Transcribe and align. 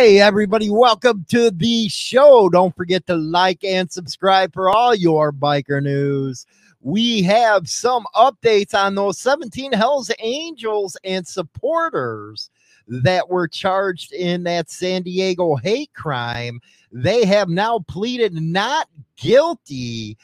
Hey, 0.00 0.20
everybody, 0.20 0.70
welcome 0.70 1.26
to 1.28 1.50
the 1.50 1.88
show. 1.88 2.48
Don't 2.50 2.72
forget 2.76 3.04
to 3.08 3.16
like 3.16 3.64
and 3.64 3.90
subscribe 3.90 4.54
for 4.54 4.70
all 4.70 4.94
your 4.94 5.32
biker 5.32 5.82
news. 5.82 6.46
We 6.80 7.20
have 7.22 7.68
some 7.68 8.06
updates 8.14 8.74
on 8.74 8.94
those 8.94 9.18
17 9.18 9.72
Hells 9.72 10.12
Angels 10.20 10.96
and 11.02 11.26
supporters 11.26 12.48
that 12.86 13.28
were 13.28 13.48
charged 13.48 14.12
in 14.12 14.44
that 14.44 14.70
San 14.70 15.02
Diego 15.02 15.56
hate 15.56 15.92
crime. 15.94 16.60
They 16.92 17.24
have 17.24 17.48
now 17.48 17.80
pleaded 17.80 18.34
not 18.34 18.86
guilty 19.16 20.16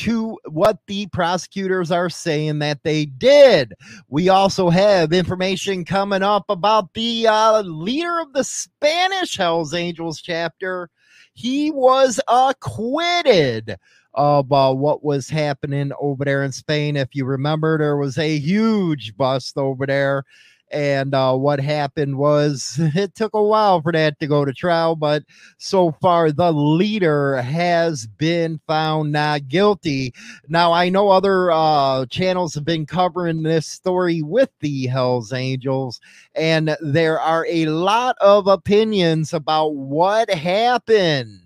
to 0.00 0.38
what 0.48 0.78
the 0.86 1.06
prosecutors 1.08 1.90
are 1.90 2.08
saying 2.08 2.58
that 2.60 2.82
they 2.84 3.04
did. 3.04 3.74
We 4.08 4.30
also 4.30 4.70
have 4.70 5.12
information 5.12 5.84
coming 5.84 6.22
up 6.22 6.46
about 6.48 6.94
the 6.94 7.26
uh, 7.26 7.60
leader 7.60 8.18
of 8.18 8.32
the 8.32 8.44
Spanish 8.44 9.36
Hells 9.36 9.74
Angels 9.74 10.22
chapter. 10.22 10.88
He 11.34 11.70
was 11.70 12.18
acquitted 12.28 13.76
of 14.14 14.50
uh, 14.50 14.72
what 14.72 15.04
was 15.04 15.28
happening 15.28 15.92
over 16.00 16.24
there 16.24 16.44
in 16.44 16.52
Spain. 16.52 16.96
If 16.96 17.10
you 17.12 17.26
remember, 17.26 17.76
there 17.76 17.98
was 17.98 18.16
a 18.16 18.38
huge 18.38 19.14
bust 19.18 19.58
over 19.58 19.84
there 19.84 20.24
and 20.70 21.14
uh, 21.14 21.34
what 21.34 21.60
happened 21.60 22.16
was 22.16 22.76
it 22.94 23.14
took 23.14 23.34
a 23.34 23.42
while 23.42 23.80
for 23.80 23.92
that 23.92 24.18
to 24.20 24.26
go 24.26 24.44
to 24.44 24.52
trial, 24.52 24.96
but 24.96 25.24
so 25.58 25.92
far 26.00 26.32
the 26.32 26.52
leader 26.52 27.40
has 27.42 28.06
been 28.06 28.60
found 28.66 29.12
not 29.12 29.48
guilty. 29.48 30.14
Now, 30.48 30.72
I 30.72 30.88
know 30.88 31.10
other 31.10 31.50
uh, 31.50 32.06
channels 32.06 32.54
have 32.54 32.64
been 32.64 32.86
covering 32.86 33.42
this 33.42 33.66
story 33.66 34.22
with 34.22 34.50
the 34.60 34.86
Hells 34.86 35.32
Angels, 35.32 36.00
and 36.34 36.76
there 36.80 37.20
are 37.20 37.46
a 37.48 37.66
lot 37.66 38.16
of 38.20 38.46
opinions 38.46 39.32
about 39.32 39.74
what 39.74 40.30
happened. 40.30 41.40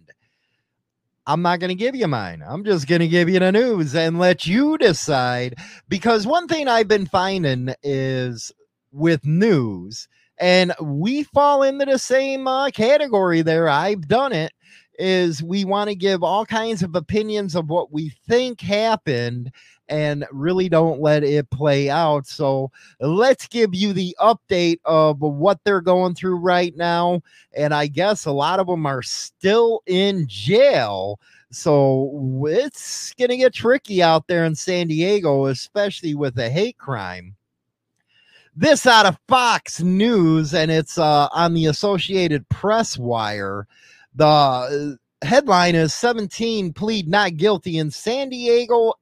I'm 1.26 1.40
not 1.40 1.58
going 1.58 1.70
to 1.70 1.74
give 1.74 1.96
you 1.96 2.06
mine. 2.06 2.42
I'm 2.46 2.64
just 2.64 2.86
going 2.86 3.00
to 3.00 3.08
give 3.08 3.30
you 3.30 3.38
the 3.38 3.50
news 3.50 3.94
and 3.94 4.18
let 4.18 4.46
you 4.46 4.76
decide. 4.76 5.56
Because 5.88 6.26
one 6.26 6.48
thing 6.48 6.68
I've 6.68 6.88
been 6.88 7.06
finding 7.06 7.74
is 7.82 8.52
with 8.94 9.26
news, 9.26 10.08
and 10.38 10.72
we 10.80 11.24
fall 11.24 11.62
into 11.62 11.84
the 11.84 11.98
same 11.98 12.46
uh, 12.46 12.70
category 12.70 13.42
there. 13.42 13.68
I've 13.68 14.08
done 14.08 14.32
it. 14.32 14.52
Is 14.96 15.42
we 15.42 15.64
want 15.64 15.90
to 15.90 15.96
give 15.96 16.22
all 16.22 16.46
kinds 16.46 16.84
of 16.84 16.94
opinions 16.94 17.56
of 17.56 17.68
what 17.68 17.90
we 17.90 18.12
think 18.28 18.60
happened 18.60 19.50
and 19.88 20.24
really 20.30 20.68
don't 20.68 21.00
let 21.00 21.24
it 21.24 21.50
play 21.50 21.90
out. 21.90 22.26
So 22.26 22.70
let's 23.00 23.46
give 23.48 23.74
you 23.74 23.92
the 23.92 24.16
update 24.20 24.78
of 24.84 25.20
what 25.20 25.58
they're 25.64 25.80
going 25.80 26.14
through 26.14 26.36
right 26.36 26.74
now. 26.76 27.22
And 27.56 27.74
I 27.74 27.88
guess 27.88 28.24
a 28.24 28.32
lot 28.32 28.60
of 28.60 28.66
them 28.66 28.86
are 28.86 29.02
still 29.02 29.82
in 29.86 30.26
jail. 30.28 31.18
So 31.50 32.44
it's 32.46 33.14
going 33.14 33.30
to 33.30 33.36
get 33.36 33.52
tricky 33.52 34.02
out 34.02 34.26
there 34.26 34.44
in 34.44 34.54
San 34.54 34.88
Diego, 34.88 35.46
especially 35.46 36.14
with 36.14 36.34
the 36.34 36.50
hate 36.50 36.78
crime. 36.78 37.36
This 38.56 38.86
out 38.86 39.04
of 39.04 39.18
Fox 39.26 39.80
News, 39.80 40.54
and 40.54 40.70
it's 40.70 40.96
uh, 40.96 41.26
on 41.32 41.54
the 41.54 41.66
Associated 41.66 42.48
Press 42.50 42.96
wire. 42.96 43.66
The 44.14 44.26
uh, 44.26 45.26
headline 45.26 45.74
is 45.74 45.92
17 45.92 46.72
plead 46.72 47.08
not 47.08 47.36
guilty 47.36 47.78
in 47.78 47.90
San 47.90 48.28
Diego 48.28 48.94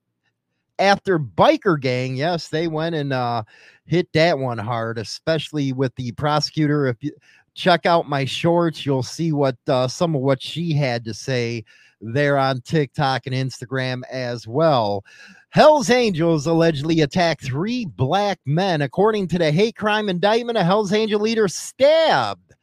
after 0.78 1.18
biker 1.18 1.78
gang. 1.78 2.16
Yes, 2.16 2.48
they 2.48 2.66
went 2.66 2.94
and 2.94 3.12
uh, 3.12 3.42
hit 3.84 4.08
that 4.14 4.38
one 4.38 4.56
hard, 4.56 4.96
especially 4.96 5.74
with 5.74 5.94
the 5.96 6.12
prosecutor. 6.12 6.86
If 6.86 6.96
you 7.02 7.12
check 7.52 7.84
out 7.84 8.08
my 8.08 8.24
shorts, 8.24 8.86
you'll 8.86 9.02
see 9.02 9.32
what 9.32 9.56
uh, 9.68 9.86
some 9.86 10.14
of 10.14 10.22
what 10.22 10.40
she 10.40 10.72
had 10.72 11.04
to 11.04 11.12
say 11.12 11.62
there 12.00 12.38
on 12.38 12.62
TikTok 12.62 13.26
and 13.26 13.34
Instagram 13.34 14.00
as 14.10 14.48
well. 14.48 15.04
Hell's 15.52 15.90
Angels 15.90 16.46
allegedly 16.46 17.02
attacked 17.02 17.44
three 17.44 17.84
black 17.84 18.40
men. 18.46 18.80
According 18.80 19.28
to 19.28 19.38
the 19.38 19.52
hate 19.52 19.76
crime 19.76 20.08
indictment, 20.08 20.56
a 20.56 20.64
Hell's 20.64 20.94
Angel 20.94 21.20
leader 21.20 21.46
stabbed 21.46 22.54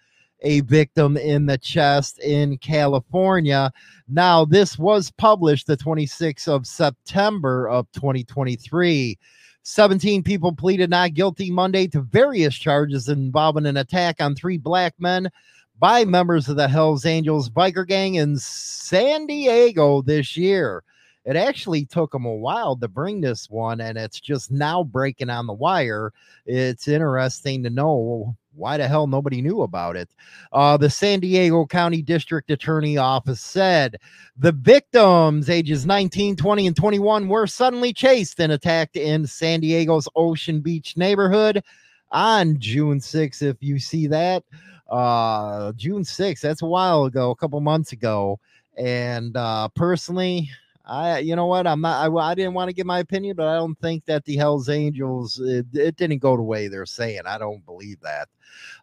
a 0.41 0.61
victim 0.61 1.15
in 1.15 1.45
the 1.45 1.59
chest 1.59 2.17
in 2.17 2.57
California. 2.57 3.71
Now, 4.07 4.43
this 4.43 4.79
was 4.79 5.11
published 5.11 5.67
the 5.67 5.77
26th 5.77 6.47
of 6.47 6.65
September 6.65 7.69
of 7.69 7.85
2023. 7.91 9.19
17 9.61 10.23
people 10.23 10.55
pleaded 10.55 10.89
not 10.89 11.13
guilty 11.13 11.51
Monday 11.51 11.85
to 11.89 12.01
various 12.01 12.55
charges 12.55 13.07
involving 13.07 13.67
an 13.67 13.77
attack 13.77 14.15
on 14.19 14.33
three 14.33 14.57
black 14.57 14.95
men 14.97 15.29
by 15.77 16.05
members 16.05 16.49
of 16.49 16.55
the 16.55 16.67
Hells 16.67 17.05
Angels 17.05 17.51
biker 17.51 17.87
gang 17.87 18.15
in 18.15 18.35
San 18.39 19.27
Diego 19.27 20.01
this 20.01 20.35
year. 20.35 20.83
It 21.25 21.35
actually 21.35 21.85
took 21.85 22.11
them 22.11 22.25
a 22.25 22.33
while 22.33 22.75
to 22.77 22.87
bring 22.87 23.21
this 23.21 23.49
one, 23.49 23.81
and 23.81 23.97
it's 23.97 24.19
just 24.19 24.51
now 24.51 24.83
breaking 24.83 25.29
on 25.29 25.47
the 25.47 25.53
wire. 25.53 26.13
It's 26.45 26.87
interesting 26.87 27.63
to 27.63 27.69
know 27.69 28.35
why 28.55 28.77
the 28.77 28.87
hell 28.87 29.07
nobody 29.07 29.41
knew 29.41 29.61
about 29.61 29.95
it. 29.95 30.09
Uh, 30.51 30.77
the 30.77 30.89
San 30.89 31.19
Diego 31.19 31.65
County 31.65 32.01
District 32.01 32.49
Attorney 32.51 32.97
Office 32.97 33.41
said 33.41 33.97
the 34.37 34.51
victims, 34.51 35.49
ages 35.49 35.85
19, 35.85 36.35
20, 36.35 36.67
and 36.67 36.75
21, 36.75 37.27
were 37.27 37.47
suddenly 37.47 37.93
chased 37.93 38.39
and 38.39 38.51
attacked 38.51 38.95
in 38.95 39.25
San 39.25 39.59
Diego's 39.59 40.07
Ocean 40.15 40.61
Beach 40.61 40.97
neighborhood 40.97 41.63
on 42.11 42.59
June 42.59 42.99
6th. 42.99 43.41
If 43.41 43.57
you 43.61 43.79
see 43.79 44.07
that, 44.07 44.43
uh, 44.89 45.71
June 45.73 46.03
6th, 46.03 46.41
that's 46.41 46.61
a 46.61 46.67
while 46.67 47.05
ago, 47.05 47.31
a 47.31 47.35
couple 47.35 47.59
months 47.61 47.91
ago. 47.91 48.39
And 48.77 49.35
uh, 49.35 49.69
personally, 49.69 50.49
I, 50.89 51.19
you 51.19 51.35
know 51.35 51.45
what? 51.45 51.67
I'm 51.67 51.81
not. 51.81 52.09
I, 52.09 52.31
I 52.31 52.33
didn't 52.33 52.55
want 52.55 52.69
to 52.69 52.73
give 52.73 52.87
my 52.87 52.99
opinion, 52.99 53.35
but 53.35 53.47
I 53.47 53.55
don't 53.55 53.79
think 53.79 54.05
that 54.05 54.25
the 54.25 54.35
Hell's 54.35 54.69
Angels 54.69 55.39
it, 55.39 55.67
it 55.73 55.95
didn't 55.97 56.17
go 56.17 56.35
the 56.35 56.41
way 56.41 56.67
they're 56.67 56.85
saying. 56.85 57.21
I 57.27 57.37
don't 57.37 57.65
believe 57.65 57.99
that. 58.01 58.27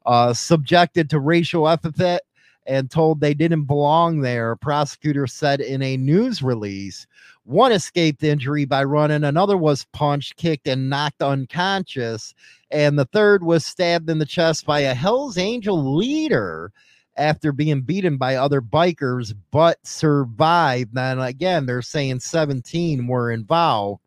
Uh, 0.04 0.32
subjected 0.32 1.10
to 1.10 1.18
racial 1.18 1.68
epithet 1.68 2.22
and 2.66 2.90
told 2.90 3.20
they 3.20 3.34
didn't 3.34 3.64
belong 3.64 4.20
there. 4.20 4.56
Prosecutor 4.56 5.26
said 5.26 5.60
in 5.60 5.82
a 5.82 5.96
news 5.96 6.42
release, 6.42 7.06
one 7.44 7.72
escaped 7.72 8.22
injury 8.22 8.64
by 8.64 8.84
running, 8.84 9.24
another 9.24 9.56
was 9.56 9.84
punched, 9.92 10.36
kicked, 10.36 10.66
and 10.66 10.90
knocked 10.90 11.22
unconscious, 11.22 12.34
and 12.70 12.98
the 12.98 13.04
third 13.06 13.42
was 13.42 13.64
stabbed 13.64 14.10
in 14.10 14.18
the 14.18 14.26
chest 14.26 14.66
by 14.66 14.80
a 14.80 14.94
Hell's 14.94 15.38
Angel 15.38 15.96
leader 15.96 16.72
after 17.16 17.52
being 17.52 17.82
beaten 17.82 18.16
by 18.16 18.36
other 18.36 18.60
bikers, 18.60 19.34
but 19.50 19.84
survived. 19.86 20.96
And 20.96 21.20
again, 21.20 21.66
they're 21.66 21.82
saying 21.82 22.20
17 22.20 23.06
were 23.06 23.30
involved. 23.30 24.02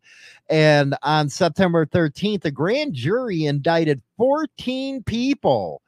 And 0.49 0.95
on 1.03 1.29
September 1.29 1.85
13th, 1.85 2.45
a 2.45 2.51
grand 2.51 2.93
jury 2.93 3.45
indicted 3.45 4.01
14 4.17 5.03
people 5.03 5.81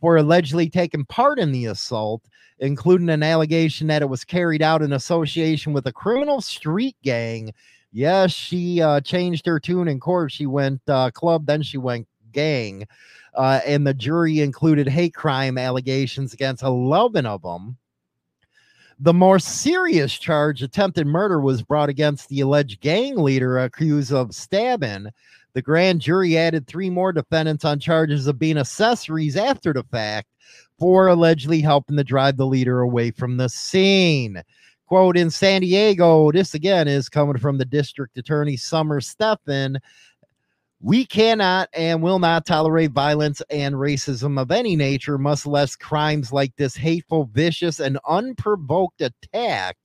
for 0.00 0.16
allegedly 0.16 0.68
taking 0.68 1.04
part 1.04 1.38
in 1.38 1.52
the 1.52 1.66
assault, 1.66 2.22
including 2.58 3.10
an 3.10 3.22
allegation 3.22 3.86
that 3.88 4.02
it 4.02 4.08
was 4.08 4.24
carried 4.24 4.62
out 4.62 4.82
in 4.82 4.92
association 4.92 5.72
with 5.72 5.86
a 5.86 5.92
criminal 5.92 6.40
street 6.40 6.96
gang. 7.02 7.52
Yes, 7.92 8.32
she 8.32 8.82
uh, 8.82 9.00
changed 9.00 9.46
her 9.46 9.60
tune 9.60 9.88
in 9.88 10.00
court. 10.00 10.32
She 10.32 10.46
went 10.46 10.80
uh, 10.88 11.10
club, 11.12 11.46
then 11.46 11.62
she 11.62 11.78
went 11.78 12.06
gang 12.32 12.86
uh, 13.34 13.60
and 13.64 13.86
the 13.86 13.94
jury 13.94 14.40
included 14.40 14.88
hate 14.88 15.14
crime 15.14 15.56
allegations 15.58 16.32
against 16.32 16.62
11 16.62 17.24
of 17.24 17.42
them. 17.42 17.76
The 19.00 19.14
more 19.14 19.38
serious 19.38 20.12
charge, 20.18 20.60
attempted 20.60 21.06
murder, 21.06 21.40
was 21.40 21.62
brought 21.62 21.88
against 21.88 22.28
the 22.28 22.40
alleged 22.40 22.80
gang 22.80 23.16
leader 23.16 23.58
accused 23.58 24.12
of 24.12 24.34
stabbing. 24.34 25.06
The 25.54 25.62
grand 25.62 26.00
jury 26.00 26.36
added 26.36 26.66
three 26.66 26.90
more 26.90 27.12
defendants 27.12 27.64
on 27.64 27.78
charges 27.78 28.26
of 28.26 28.40
being 28.40 28.58
accessories 28.58 29.36
after 29.36 29.72
the 29.72 29.84
fact 29.84 30.26
for 30.80 31.06
allegedly 31.06 31.60
helping 31.60 31.96
to 31.96 32.04
drive 32.04 32.36
the 32.36 32.46
leader 32.46 32.80
away 32.80 33.12
from 33.12 33.36
the 33.36 33.48
scene. 33.48 34.42
Quote 34.86 35.16
in 35.16 35.30
San 35.30 35.60
Diego, 35.60 36.32
this 36.32 36.54
again 36.54 36.88
is 36.88 37.08
coming 37.08 37.36
from 37.38 37.58
the 37.58 37.64
district 37.64 38.16
attorney 38.18 38.56
Summer 38.56 39.00
Stephan. 39.00 39.78
We 40.80 41.04
cannot 41.04 41.68
and 41.72 42.02
will 42.02 42.20
not 42.20 42.46
tolerate 42.46 42.92
violence 42.92 43.42
and 43.50 43.74
racism 43.74 44.40
of 44.40 44.52
any 44.52 44.76
nature, 44.76 45.18
much 45.18 45.44
less 45.44 45.74
crimes 45.74 46.32
like 46.32 46.54
this 46.56 46.76
hateful, 46.76 47.28
vicious, 47.32 47.80
and 47.80 47.98
unprovoked 48.08 49.00
attack. 49.00 49.76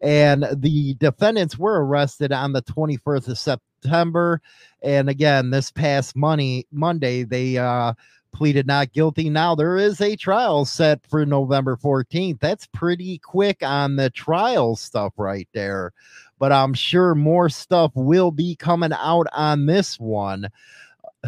And 0.00 0.46
the 0.54 0.94
defendants 0.94 1.58
were 1.58 1.84
arrested 1.84 2.30
on 2.32 2.52
the 2.52 2.62
21st 2.62 3.28
of 3.28 3.38
September. 3.38 4.40
And 4.80 5.08
again, 5.08 5.50
this 5.50 5.72
past 5.72 6.14
money 6.14 6.66
Monday, 6.70 7.24
they 7.24 7.58
uh, 7.58 7.94
pleaded 8.32 8.66
not 8.66 8.92
guilty. 8.92 9.28
Now 9.28 9.56
there 9.56 9.76
is 9.76 10.00
a 10.00 10.14
trial 10.14 10.64
set 10.64 11.00
for 11.08 11.26
November 11.26 11.76
14th. 11.76 12.38
That's 12.38 12.66
pretty 12.68 13.18
quick 13.18 13.62
on 13.62 13.96
the 13.96 14.10
trial 14.10 14.76
stuff 14.76 15.14
right 15.16 15.48
there. 15.52 15.92
But 16.38 16.52
I'm 16.52 16.74
sure 16.74 17.14
more 17.14 17.48
stuff 17.48 17.92
will 17.94 18.30
be 18.30 18.54
coming 18.56 18.92
out 18.92 19.26
on 19.32 19.66
this 19.66 19.98
one. 19.98 20.48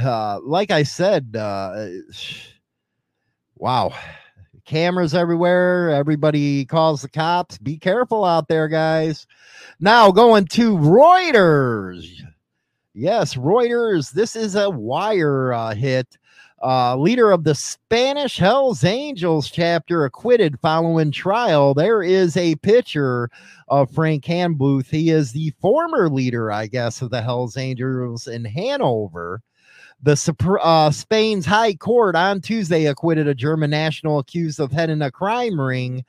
Uh, 0.01 0.39
like 0.43 0.71
I 0.71 0.85
said, 0.85 1.35
uh, 1.37 1.87
wow, 3.57 3.93
cameras 4.65 5.15
everywhere. 5.15 5.91
Everybody 5.91 6.65
calls 6.65 7.03
the 7.03 7.09
cops. 7.09 7.59
Be 7.59 7.77
careful 7.77 8.25
out 8.25 8.49
there, 8.49 8.69
guys. 8.69 9.27
Now 9.81 10.11
going 10.13 10.47
to 10.47 10.77
Reuters. 10.77 12.09
Yes, 12.95 13.35
Reuters. 13.35 14.13
This 14.13 14.37
is 14.37 14.55
a 14.55 14.71
wire 14.71 15.53
uh, 15.53 15.75
hit. 15.75 16.19
Uh, 16.63 16.95
leader 16.95 17.31
of 17.31 17.45
the 17.45 17.55
Spanish 17.55 18.37
Hells 18.37 18.85
Angels 18.85 19.51
chapter 19.51 20.05
acquitted 20.05 20.61
following 20.61 21.11
trial. 21.11 21.73
There 21.73 22.03
is 22.03 22.37
a 22.37 22.57
picture 22.57 23.31
of 23.69 23.91
Frank 23.91 24.25
Hanebuth. 24.25 24.91
He 24.91 25.09
is 25.09 25.33
the 25.33 25.55
former 25.59 26.11
leader, 26.11 26.53
I 26.53 26.67
guess, 26.67 27.01
of 27.01 27.09
the 27.09 27.23
Hells 27.23 27.57
Angels 27.57 28.29
in 28.29 28.45
Hanover. 28.45 29.41
The 30.03 30.59
uh, 30.63 30.91
Spain's 30.91 31.47
High 31.47 31.75
Court 31.75 32.15
on 32.15 32.43
Tuesday 32.43 32.87
acquitted 32.87 33.27
a 33.27 33.35
German 33.35 33.71
national 33.71 34.19
accused 34.19 34.61
of 34.61 34.71
heading 34.71 35.01
a 35.01 35.11
crime 35.11 35.59
ring 35.59 36.05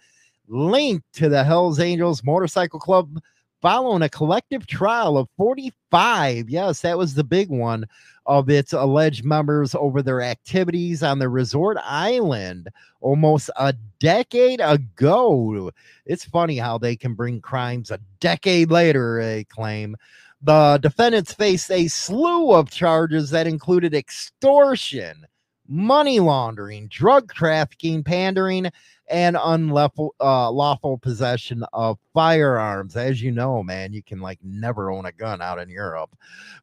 linked 0.49 1.13
to 1.13 1.29
the 1.29 1.45
Hells 1.45 1.79
Angels 1.79 2.25
Motorcycle 2.25 2.79
Club 2.79 3.21
following 3.61 4.01
a 4.01 4.09
collective 4.09 4.67
trial 4.67 5.17
of 5.17 5.29
45. 5.37 6.49
Yes, 6.49 6.81
that 6.81 6.97
was 6.97 7.13
the 7.13 7.23
big 7.23 7.49
one 7.49 7.85
of 8.25 8.49
its 8.49 8.73
alleged 8.73 9.25
members 9.25 9.75
over 9.75 10.01
their 10.01 10.21
activities 10.21 11.03
on 11.03 11.19
the 11.19 11.29
resort 11.29 11.77
island 11.83 12.69
almost 13.01 13.49
a 13.57 13.73
decade 13.99 14.61
ago. 14.61 15.71
It's 16.05 16.25
funny 16.25 16.57
how 16.57 16.77
they 16.77 16.95
can 16.95 17.13
bring 17.13 17.41
crimes 17.41 17.91
a 17.91 17.99
decade 18.19 18.71
later, 18.71 19.21
they 19.21 19.43
claim. 19.45 19.95
The 20.41 20.79
defendants 20.81 21.33
faced 21.33 21.71
a 21.71 21.87
slew 21.87 22.53
of 22.53 22.71
charges 22.71 23.29
that 23.29 23.47
included 23.47 23.93
extortion, 23.93 25.25
money 25.71 26.19
laundering, 26.19 26.85
drug 26.89 27.33
trafficking, 27.33 28.03
pandering, 28.03 28.69
and 29.09 29.37
unlawful 29.41 30.13
uh, 30.19 30.51
lawful 30.51 30.97
possession 30.97 31.63
of 31.71 31.97
firearms. 32.13 32.97
As 32.97 33.21
you 33.21 33.31
know, 33.31 33.63
man, 33.63 33.93
you 33.93 34.03
can 34.03 34.19
like 34.19 34.39
never 34.43 34.91
own 34.91 35.05
a 35.05 35.13
gun 35.13 35.41
out 35.41 35.59
in 35.59 35.69
Europe. 35.69 36.13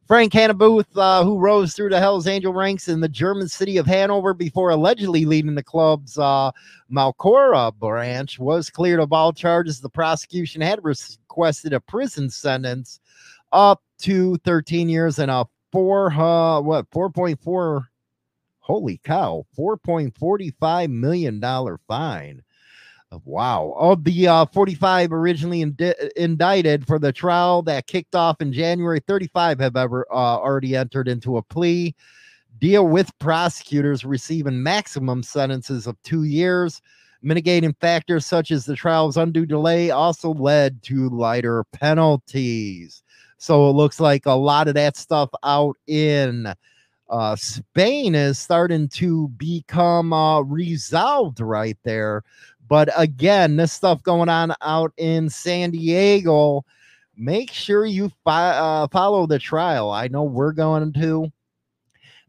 Frank 0.07 0.31
Hanebuth, 0.33 0.85
uh, 0.95 1.23
who 1.23 1.39
rose 1.39 1.73
through 1.73 1.89
the 1.89 1.99
Hell's 1.99 2.27
Angel 2.27 2.53
ranks 2.53 2.87
in 2.87 2.99
the 2.99 3.09
German 3.09 3.47
city 3.47 3.77
of 3.77 3.87
Hanover 3.87 4.33
before 4.35 4.69
allegedly 4.69 5.25
leading 5.25 5.55
the 5.55 5.63
club's 5.63 6.17
uh, 6.17 6.51
Malcora 6.91 7.73
branch, 7.73 8.37
was 8.37 8.69
cleared 8.69 8.99
of 8.99 9.11
all 9.11 9.33
charges. 9.33 9.81
The 9.81 9.89
prosecution 9.89 10.61
had 10.61 10.83
requested 10.83 11.73
a 11.73 11.79
prison 11.79 12.29
sentence 12.29 12.99
up 13.51 13.81
to 13.99 14.37
13 14.37 14.87
years 14.87 15.17
and 15.17 15.31
a 15.31 15.47
four 15.71 16.11
uh, 16.11 16.61
what 16.61 16.89
4.4 16.91 17.85
Holy 18.69 19.01
cow, 19.03 19.47
$4.45 19.57 20.91
million 20.91 21.41
fine. 21.87 22.43
Uh, 23.11 23.17
wow. 23.25 23.73
Of 23.75 24.03
the 24.03 24.27
uh, 24.27 24.45
45 24.45 25.11
originally 25.11 25.63
indi- 25.63 25.95
indicted 26.15 26.85
for 26.85 26.99
the 26.99 27.11
trial 27.11 27.63
that 27.63 27.87
kicked 27.87 28.13
off 28.13 28.41
in 28.41 28.53
January, 28.53 28.99
35 28.99 29.59
have 29.59 29.75
ever 29.75 30.05
uh, 30.11 30.13
already 30.13 30.75
entered 30.75 31.07
into 31.07 31.37
a 31.37 31.41
plea 31.41 31.95
deal 32.59 32.87
with 32.87 33.17
prosecutors 33.17 34.05
receiving 34.05 34.61
maximum 34.61 35.23
sentences 35.23 35.87
of 35.87 35.99
two 36.03 36.25
years. 36.25 36.79
Mitigating 37.23 37.73
factors 37.81 38.27
such 38.27 38.51
as 38.51 38.65
the 38.65 38.75
trial's 38.75 39.17
undue 39.17 39.47
delay 39.47 39.89
also 39.89 40.35
led 40.35 40.83
to 40.83 41.09
lighter 41.09 41.63
penalties. 41.73 43.01
So 43.39 43.67
it 43.67 43.73
looks 43.73 43.99
like 43.99 44.27
a 44.27 44.33
lot 44.33 44.67
of 44.67 44.75
that 44.75 44.95
stuff 44.95 45.31
out 45.43 45.75
in 45.87 46.53
uh, 47.09 47.35
Spain 47.35 48.15
is 48.15 48.37
starting 48.37 48.87
to 48.89 49.27
become 49.29 50.13
uh, 50.13 50.41
resolved 50.41 51.39
right 51.39 51.77
there. 51.83 52.23
But 52.67 52.89
again, 52.95 53.55
this 53.55 53.73
stuff 53.73 54.03
going 54.03 54.29
on 54.29 54.53
out 54.61 54.93
in 54.97 55.29
San 55.29 55.71
Diego, 55.71 56.63
make 57.17 57.51
sure 57.51 57.85
you 57.85 58.11
fi- 58.23 58.57
uh, 58.57 58.87
follow 58.89 59.25
the 59.25 59.39
trial. 59.39 59.89
I 59.89 60.07
know 60.07 60.23
we're 60.23 60.51
going 60.51 60.93
to. 60.93 61.31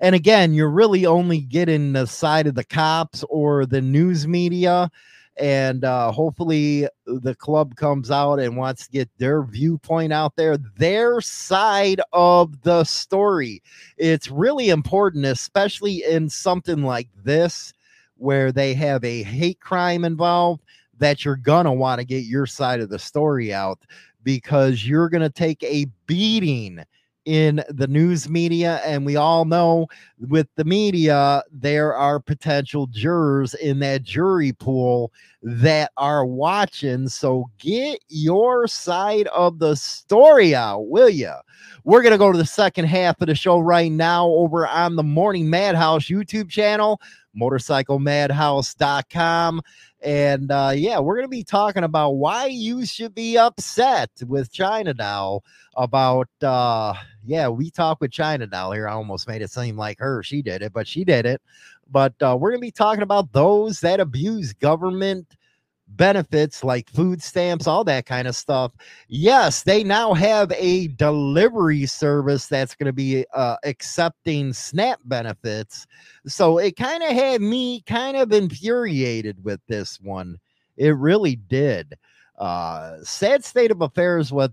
And 0.01 0.15
again, 0.15 0.55
you're 0.55 0.71
really 0.71 1.05
only 1.05 1.41
getting 1.41 1.93
the 1.93 2.07
side 2.07 2.47
of 2.47 2.55
the 2.55 2.65
cops 2.65 3.23
or 3.29 3.67
the 3.67 3.83
news 3.83 4.27
media 4.27 4.91
and 5.37 5.85
uh, 5.85 6.13
hopefully 6.13 6.87
the 7.07 7.35
club 7.35 7.77
comes 7.77 8.11
out 8.11 8.39
and 8.39 8.57
wants 8.57 8.87
to 8.87 8.93
get 8.93 9.09
their 9.19 9.43
viewpoint 9.43 10.13
out 10.13 10.37
there, 10.37 10.59
their 10.77 11.21
side 11.21 12.01
of 12.13 12.61
the 12.63 12.85
story. 12.85 13.63
It's 13.97 14.31
really 14.31 14.69
important, 14.69 15.25
especially 15.25 16.05
in 16.05 16.29
something 16.29 16.83
like 16.83 17.09
this, 17.25 17.73
where 18.17 18.53
they 18.53 18.75
have 18.75 19.03
a 19.05 19.23
hate 19.23 19.61
crime 19.61 20.05
involved, 20.05 20.63
that 20.99 21.25
you're 21.25 21.37
gonna 21.37 21.73
want 21.73 22.01
to 22.01 22.05
get 22.05 22.25
your 22.25 22.47
side 22.47 22.81
of 22.81 22.91
the 22.91 22.99
story 22.99 23.53
out 23.53 23.79
because 24.23 24.87
you're 24.87 25.09
gonna 25.09 25.31
take 25.31 25.63
a 25.63 25.87
beating 26.07 26.85
in 27.25 27.63
the 27.69 27.87
news 27.87 28.29
media. 28.29 28.81
And 28.85 29.07
we 29.07 29.15
all 29.17 29.45
know 29.45 29.87
with 30.29 30.49
the 30.57 30.65
media, 30.65 31.43
there 31.53 31.95
are 31.95 32.19
potential 32.21 32.87
jurors 32.87 33.55
in 33.55 33.79
that 33.81 34.03
jury 34.03 34.53
pool 34.53 35.13
that 35.43 35.91
are 35.97 36.27
watching. 36.27 37.09
So 37.09 37.51
get 37.59 38.01
your 38.09 38.67
side 38.67 39.27
of 39.29 39.59
the 39.59 39.75
story 39.77 40.55
out, 40.55 40.89
will 40.89 41.09
you? 41.09 41.33
We're 41.85 42.03
going 42.03 42.13
to 42.13 42.19
go 42.19 42.33
to 42.33 42.39
the 42.39 42.45
second 42.45 42.87
half 42.87 43.21
of 43.21 43.29
the 43.29 43.35
show 43.35 43.59
right 43.59 43.93
now 43.93 44.29
over 44.29 44.67
on 44.67 44.97
the 44.97 45.03
Morning 45.03 45.49
Madhouse 45.49 46.07
YouTube 46.07 46.51
channel, 46.51 47.01
motorcyclemadhouse.com. 47.41 49.63
And 50.03 50.51
uh, 50.51 50.73
yeah, 50.75 50.99
we're 50.99 51.17
going 51.17 51.27
to 51.27 51.29
be 51.29 51.45
talking 51.45 51.85
about 51.85 52.13
why 52.13 52.47
you 52.47 52.87
should 52.87 53.15
be 53.15 53.37
upset 53.37 54.11
with 54.27 54.51
China 54.51 54.95
Doll 54.95 55.45
about, 55.77 56.29
uh, 56.43 56.95
yeah, 57.25 57.49
we 57.49 57.71
talk 57.71 58.01
with 58.01 58.11
China 58.11 58.47
Doll 58.47 58.73
here. 58.73 58.89
I 58.89 58.93
almost 58.93 59.29
made 59.29 59.43
it 59.43 59.51
seem 59.51 59.77
like 59.77 59.99
her. 59.99 60.23
She 60.23 60.41
did 60.41 60.63
it, 60.63 60.73
but 60.73 60.89
she 60.89 61.05
did 61.05 61.27
it. 61.27 61.43
But 61.91 62.15
uh, 62.23 62.37
we're 62.41 62.51
going 62.51 62.61
to 62.61 62.67
be 62.67 62.71
talking 62.71 63.03
about 63.03 63.33
those 63.33 63.81
that 63.81 64.01
abuse 64.01 64.53
government 64.55 65.27
benefits 65.97 66.63
like 66.65 66.89
food 66.91 67.23
stamps, 67.23 67.67
all 67.67 67.85
that 67.85 68.07
kind 68.07 68.29
of 68.29 68.37
stuff. 68.37 68.73
Yes, 69.09 69.63
they 69.63 69.85
now 69.85 70.15
have 70.15 70.53
a 70.53 70.89
delivery 70.89 71.87
service 71.87 72.47
that's 72.47 72.75
going 72.75 72.87
to 72.87 72.93
be 72.93 73.25
uh, 73.35 73.57
accepting 73.65 74.53
SNAP 74.53 75.01
benefits. 75.05 75.87
So 76.27 76.59
it 76.59 76.77
kind 76.77 77.03
of 77.03 77.11
had 77.11 77.41
me 77.41 77.83
kind 77.83 78.17
of 78.17 78.33
infuriated 78.33 79.43
with 79.45 79.61
this 79.69 80.01
one. 80.01 80.39
It 80.77 80.97
really 80.97 81.37
did. 81.37 81.95
Uh, 82.39 82.97
sad 83.03 83.45
state 83.45 83.71
of 83.71 83.83
affairs 83.83 84.33
what 84.33 84.53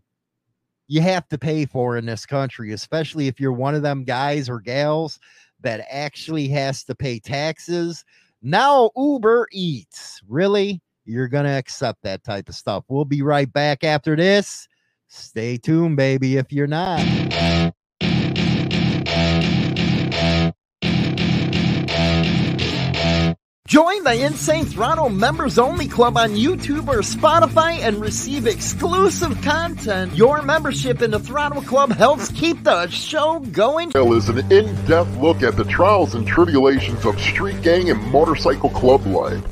you 0.88 1.02
have 1.02 1.28
to 1.30 1.38
pay 1.38 1.66
for 1.66 1.98
in 1.98 2.06
this 2.06 2.26
country, 2.26 2.74
especially 2.74 3.28
if 3.28 3.40
you're 3.40 3.54
one 3.54 3.76
of 3.76 3.82
them 3.82 4.04
guys 4.04 4.50
or 4.50 4.60
gals 4.60 5.20
that 5.62 5.86
actually 5.90 6.48
has 6.48 6.84
to 6.86 6.96
pay 6.96 7.20
taxes. 7.20 8.04
Now 8.42 8.92
Uber 8.96 9.48
Eats, 9.52 10.22
really? 10.28 10.82
You're 11.08 11.28
going 11.28 11.46
to 11.46 11.52
accept 11.52 12.04
that 12.04 12.24
type 12.24 12.50
of 12.50 12.56
stuff. 12.56 12.84
We'll 12.88 13.06
be 13.06 13.22
right 13.22 13.52
back 13.52 13.84
after 13.84 14.16
this. 14.16 14.68
Stay 15.08 15.58
tuned, 15.58 15.98
baby, 15.98 16.38
if 16.38 16.52
you're 16.52 16.68
not. 16.68 17.00
Join 23.68 24.06
the 24.06 24.26
Insane 24.26 24.64
Throttle 24.64 25.10
Members 25.10 25.60
Only 25.60 25.90
Club 25.90 26.18
on 26.18 26.30
YouTube 26.30 26.88
or 26.88 27.00
Spotify 27.00 27.80
and 27.80 28.00
receive 28.00 28.48
exclusive 28.48 29.42
content. 29.42 30.16
Your 30.16 30.42
membership 30.42 31.02
in 31.02 31.12
the 31.12 31.20
Throttle 31.20 31.62
Club 31.62 31.92
helps 31.92 32.32
keep 32.32 32.64
the 32.64 32.88
show 32.88 33.40
going. 33.52 33.92
Is 33.94 34.30
an 34.30 34.50
in-depth 34.52 35.18
look 35.18 35.44
at 35.44 35.58
the 35.58 35.66
trials 35.66 36.16
and 36.16 36.26
tribulations 36.26 37.06
of 37.06 37.20
street 37.20 37.62
gang 37.62 37.90
and 37.90 38.02
motorcycle 38.10 38.70
club 38.70 39.06
life. 39.06 39.44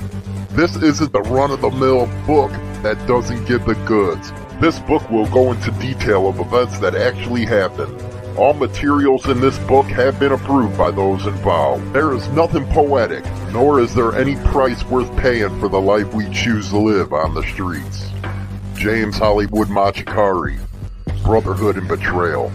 This 0.56 0.78
isn't 0.78 1.12
the 1.12 1.22
run 1.22 1.52
of 1.52 1.60
the 1.60 1.70
mill 1.70 2.06
book 2.26 2.50
that 2.82 3.06
doesn't 3.08 3.44
give 3.44 3.66
the 3.66 3.76
goods. 3.86 4.32
This 4.62 4.80
book 4.80 5.12
will 5.12 5.28
go 5.28 5.52
into 5.52 5.70
detail 5.72 6.30
of 6.30 6.40
events 6.40 6.80
that 6.80 6.96
actually 6.96 7.46
happened. 7.46 8.02
All 8.38 8.54
materials 8.54 9.28
in 9.28 9.42
this 9.42 9.60
book 9.60 9.86
have 9.88 10.18
been 10.18 10.32
approved 10.32 10.78
by 10.78 10.92
those 10.92 11.26
involved. 11.26 11.92
There 11.92 12.14
is 12.14 12.26
nothing 12.30 12.66
poetic, 12.68 13.26
nor 13.52 13.82
is 13.82 13.94
there 13.94 14.16
any 14.16 14.38
price 14.48 14.82
worth 14.86 15.14
paying 15.18 15.60
for 15.60 15.68
the 15.68 15.82
life 15.82 16.14
we 16.14 16.30
choose 16.30 16.70
to 16.70 16.78
live 16.78 17.12
on 17.12 17.34
the 17.34 17.44
streets. 17.44 18.12
James 18.76 19.18
Hollywood 19.18 19.68
Machikari, 19.68 20.58
Brotherhood 21.26 21.76
and 21.76 21.90
Betrayal. 21.90 22.50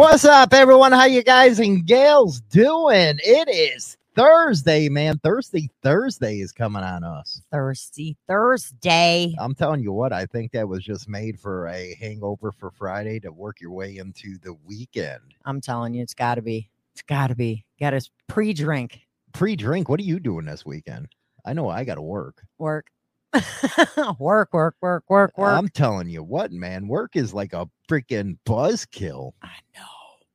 What's 0.00 0.24
up, 0.24 0.54
everyone? 0.54 0.92
How 0.92 1.04
you 1.04 1.22
guys 1.22 1.58
and 1.58 1.84
gals 1.84 2.40
doing? 2.40 3.18
It 3.22 3.50
is 3.50 3.98
Thursday, 4.16 4.88
man. 4.88 5.18
Thirsty 5.18 5.68
Thursday 5.82 6.38
is 6.38 6.52
coming 6.52 6.82
on 6.82 7.04
us. 7.04 7.42
Thirsty 7.52 8.16
Thursday. 8.26 9.34
I'm 9.38 9.54
telling 9.54 9.82
you 9.82 9.92
what, 9.92 10.14
I 10.14 10.24
think 10.24 10.52
that 10.52 10.66
was 10.66 10.82
just 10.82 11.06
made 11.06 11.38
for 11.38 11.68
a 11.68 11.94
hangover 12.00 12.50
for 12.50 12.70
Friday 12.70 13.20
to 13.20 13.30
work 13.30 13.60
your 13.60 13.72
way 13.72 13.98
into 13.98 14.38
the 14.38 14.54
weekend. 14.64 15.20
I'm 15.44 15.60
telling 15.60 15.92
you, 15.92 16.00
it's 16.00 16.14
got 16.14 16.36
to 16.36 16.42
be. 16.42 16.70
It's 16.94 17.02
got 17.02 17.26
to 17.26 17.34
be. 17.34 17.66
Got 17.78 17.90
to 17.90 18.00
pre 18.26 18.54
drink. 18.54 19.02
Pre 19.34 19.54
drink, 19.54 19.90
what 19.90 20.00
are 20.00 20.04
you 20.04 20.18
doing 20.18 20.46
this 20.46 20.64
weekend? 20.64 21.08
I 21.44 21.52
know 21.52 21.68
I 21.68 21.84
got 21.84 21.96
to 21.96 22.02
work. 22.02 22.42
Work. 22.56 22.86
work, 24.18 24.52
work, 24.52 24.76
work, 24.80 25.04
work, 25.08 25.36
work. 25.38 25.52
I'm 25.52 25.68
telling 25.68 26.08
you 26.08 26.22
what, 26.22 26.52
man, 26.52 26.88
work 26.88 27.16
is 27.16 27.32
like 27.32 27.52
a 27.52 27.68
freaking 27.88 28.38
buzzkill. 28.46 29.32
I 29.42 29.52
know. 29.76 29.84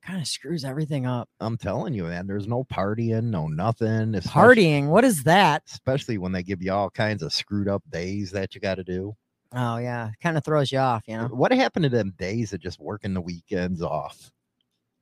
Kind 0.02 0.22
of 0.22 0.28
screws 0.28 0.64
everything 0.64 1.08
up. 1.08 1.30
I'm 1.40 1.58
telling 1.58 1.94
you, 1.94 2.04
man, 2.04 2.28
there's 2.28 2.48
no 2.48 2.64
partying, 2.66 3.24
no 3.25 3.48
nothing. 3.48 4.14
Partying. 4.14 4.88
What 4.88 5.04
is 5.04 5.24
that? 5.24 5.64
especially 5.68 6.20
when 6.20 6.32
they 6.32 6.44
give 6.44 6.62
you 6.62 6.72
all 6.72 6.92
kinds 6.92 7.24
of 7.24 7.34
screwed 7.34 7.68
up 7.68 7.84
days 7.90 8.32
that 8.32 8.54
you 8.54 8.62
got 8.62 8.75
to 8.75 8.84
do. 8.84 9.16
Oh, 9.54 9.78
yeah. 9.78 10.12
Kind 10.22 10.38
of 10.38 10.44
throws 10.44 10.72
you 10.72 10.78
off, 10.80 11.04
you 11.08 11.18
know? 11.18 11.28
What 11.28 11.52
happened 11.52 11.84
to 11.84 11.90
them 11.90 12.14
days 12.18 12.54
of 12.54 12.60
just 12.60 12.80
working 12.80 13.14
the 13.14 13.22
weekends 13.22 13.82
off? 13.82 14.32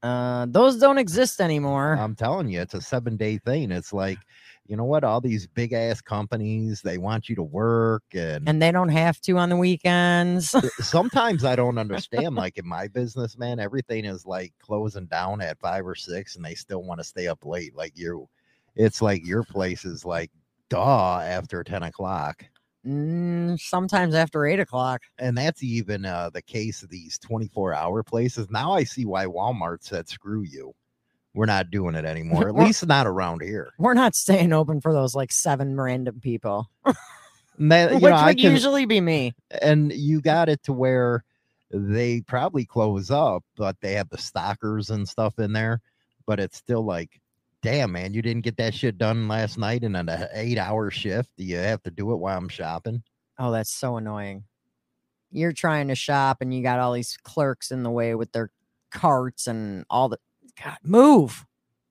Uh, 0.04 0.46
those 0.50 0.78
don't 0.78 0.98
exist 0.98 1.40
anymore. 1.40 1.98
I'm 1.98 2.14
telling 2.14 2.50
you, 2.50 2.60
it's 2.60 2.74
a 2.74 2.82
seven 2.82 3.16
day 3.16 3.38
thing. 3.38 3.72
It's 3.72 3.94
like, 3.94 4.18
you 4.68 4.76
know 4.76 4.84
what? 4.84 5.06
All 5.06 5.22
these 5.22 5.48
big 5.48 5.72
ass 5.72 6.02
companies, 6.02 6.82
they 6.82 6.98
want 6.98 7.30
you 7.30 7.36
to 7.36 7.44
work. 7.44 8.04
And, 8.14 8.48
and 8.48 8.62
they 8.62 8.72
don't 8.72 8.90
have 8.90 9.22
to 9.22 9.38
on 9.38 9.48
the 9.48 9.56
weekends. 9.56 10.56
sometimes 10.86 11.46
I 11.46 11.56
don't 11.56 11.78
understand. 11.78 12.36
Like 12.44 12.58
in 12.58 12.68
my 12.68 12.88
business, 12.88 13.38
man, 13.38 13.60
everything 13.60 14.04
is 14.06 14.26
like 14.26 14.54
closing 14.60 15.06
down 15.06 15.40
at 15.40 15.60
five 15.60 15.86
or 15.86 15.96
six 15.96 16.36
and 16.36 16.44
they 16.44 16.56
still 16.56 16.84
want 16.84 17.00
to 17.00 17.04
stay 17.04 17.28
up 17.28 17.46
late. 17.46 17.76
Like 17.76 17.94
you, 17.96 18.28
it's 18.76 19.02
like 19.02 19.26
your 19.26 19.44
place 19.44 19.86
is 19.86 20.04
like, 20.04 20.32
duh, 20.70 21.20
after 21.20 21.64
10 21.64 21.84
o'clock. 21.84 22.44
Mm, 22.86 23.58
sometimes 23.60 24.14
after 24.14 24.46
eight 24.46 24.60
o'clock. 24.60 25.02
and 25.18 25.38
that's 25.38 25.64
even 25.64 26.04
uh, 26.06 26.30
the 26.34 26.42
case 26.42 26.84
of 26.84 26.90
these 26.90 27.18
24 27.20 27.74
hour 27.74 28.04
places. 28.04 28.50
Now 28.50 28.74
I 28.74 28.84
see 28.84 29.06
why 29.06 29.26
Walmart 29.26 29.84
said, 29.84 30.10
screw 30.10 30.42
you. 30.44 30.74
We're 31.34 31.46
not 31.46 31.72
doing 31.72 31.96
it 31.96 32.04
anymore, 32.14 32.50
at 32.50 32.56
least 32.56 32.86
not 32.86 33.08
around 33.08 33.42
here. 33.42 33.72
We're 33.80 33.94
not 33.94 34.16
staying 34.16 34.52
open 34.52 34.82
for 34.82 34.92
those 34.94 35.16
like 35.16 35.32
seven 35.32 35.80
random 35.80 36.20
people, 36.20 36.70
that- 36.86 36.96
you 37.92 37.96
which 38.00 38.02
know, 38.04 38.26
would 38.26 38.38
can- 38.38 38.52
usually 38.52 38.86
be 38.86 39.00
me. 39.00 39.34
and 39.62 39.92
you 39.94 40.20
got 40.22 40.50
it 40.50 40.62
to 40.64 40.74
where 40.74 41.24
they 41.72 42.22
probably 42.22 42.66
close 42.66 43.10
up, 43.10 43.44
but 43.56 43.78
they 43.82 43.94
have 43.94 44.10
the 44.10 44.18
stockers 44.18 44.90
and 44.90 45.08
stuff 45.08 45.40
in 45.40 45.54
there. 45.54 45.80
But 46.28 46.40
it's 46.40 46.58
still 46.58 46.86
like, 46.86 47.20
damn, 47.64 47.94
man, 47.94 48.14
you 48.14 48.22
didn't 48.22 48.44
get 48.44 48.58
that 48.58 48.76
shit 48.76 48.98
done 49.00 49.28
last 49.28 49.58
night 49.58 49.84
in 49.84 49.96
an 49.96 50.10
uh, 50.10 50.28
eight 50.34 50.60
hour 50.60 50.92
shift. 50.92 51.30
Do 51.38 51.44
you 51.44 51.58
have 51.58 51.82
to 51.84 51.92
do 51.92 52.12
it 52.12 52.18
while 52.18 52.38
I'm 52.38 52.50
shopping? 52.50 53.02
Oh, 53.40 53.52
that's 53.52 53.74
so 53.74 53.98
annoying. 53.98 54.44
You're 55.32 55.54
trying 55.54 55.88
to 55.88 55.96
shop 55.96 56.38
and 56.42 56.54
you 56.54 56.62
got 56.62 56.80
all 56.80 56.94
these 56.94 57.18
clerks 57.24 57.72
in 57.72 57.82
the 57.82 57.90
way 57.90 58.14
with 58.14 58.32
their 58.34 58.52
carts 58.92 59.48
and 59.48 59.86
all 59.90 60.10
the 60.10 60.20
God, 60.64 60.78
move. 60.84 61.46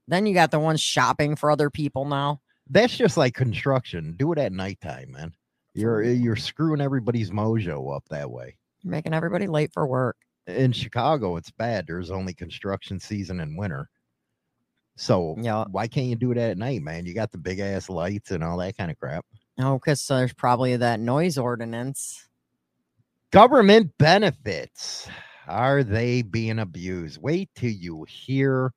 Then 0.07 0.27
you 0.27 0.35
got 0.35 0.53
the 0.53 0.61
ones 0.61 0.81
shopping 0.81 1.35
for 1.35 1.51
other 1.51 1.71
people 1.71 2.05
now. 2.05 2.41
That's 2.71 2.97
just 2.97 3.17
like 3.17 3.35
construction. 3.35 4.15
Do 4.17 4.31
it 4.33 4.39
at 4.39 4.53
nighttime, 4.53 5.11
man. 5.11 5.33
You're 5.75 6.03
you're 6.03 6.37
screwing 6.37 6.81
everybody's 6.81 7.31
mojo 7.31 7.97
up 7.97 8.05
that 8.11 8.31
way. 8.31 8.57
You're 8.83 8.93
making 8.93 9.15
everybody 9.15 9.47
late 9.47 9.73
for 9.73 9.87
work. 9.87 10.17
in 10.47 10.73
Chicago, 10.73 11.37
it's 11.37 11.51
bad. 11.51 11.87
There's 11.87 12.11
only 12.11 12.35
construction 12.35 13.01
season 13.01 13.41
in 13.41 13.57
winter. 13.57 13.89
So 14.97 15.37
Yeah. 15.39 15.65
why 15.71 15.89
can't 15.89 16.07
you 16.07 16.17
do 16.17 16.35
that 16.35 16.51
at 16.51 16.59
night, 16.59 16.83
man? 16.83 17.07
You 17.07 17.15
got 17.15 17.33
the 17.33 17.39
big 17.39 17.59
ass 17.61 17.89
lights 17.89 18.31
and 18.31 18.45
all 18.45 18.59
that 18.59 18.77
kind 18.77 18.91
of 18.91 18.99
crap. 18.99 19.25
Oh, 19.59 19.79
because 19.79 20.07
there's 20.07 20.33
probably 20.33 20.77
that 20.77 21.01
noise 21.01 21.39
ordinance. 21.39 22.29
Government 23.31 23.93
benefits. 23.99 25.09
Are 25.49 25.83
they 25.83 26.23
being 26.23 26.59
abused? 26.59 27.21
Wait 27.21 27.51
till 27.55 27.71
you 27.71 28.05
hear 28.05 28.73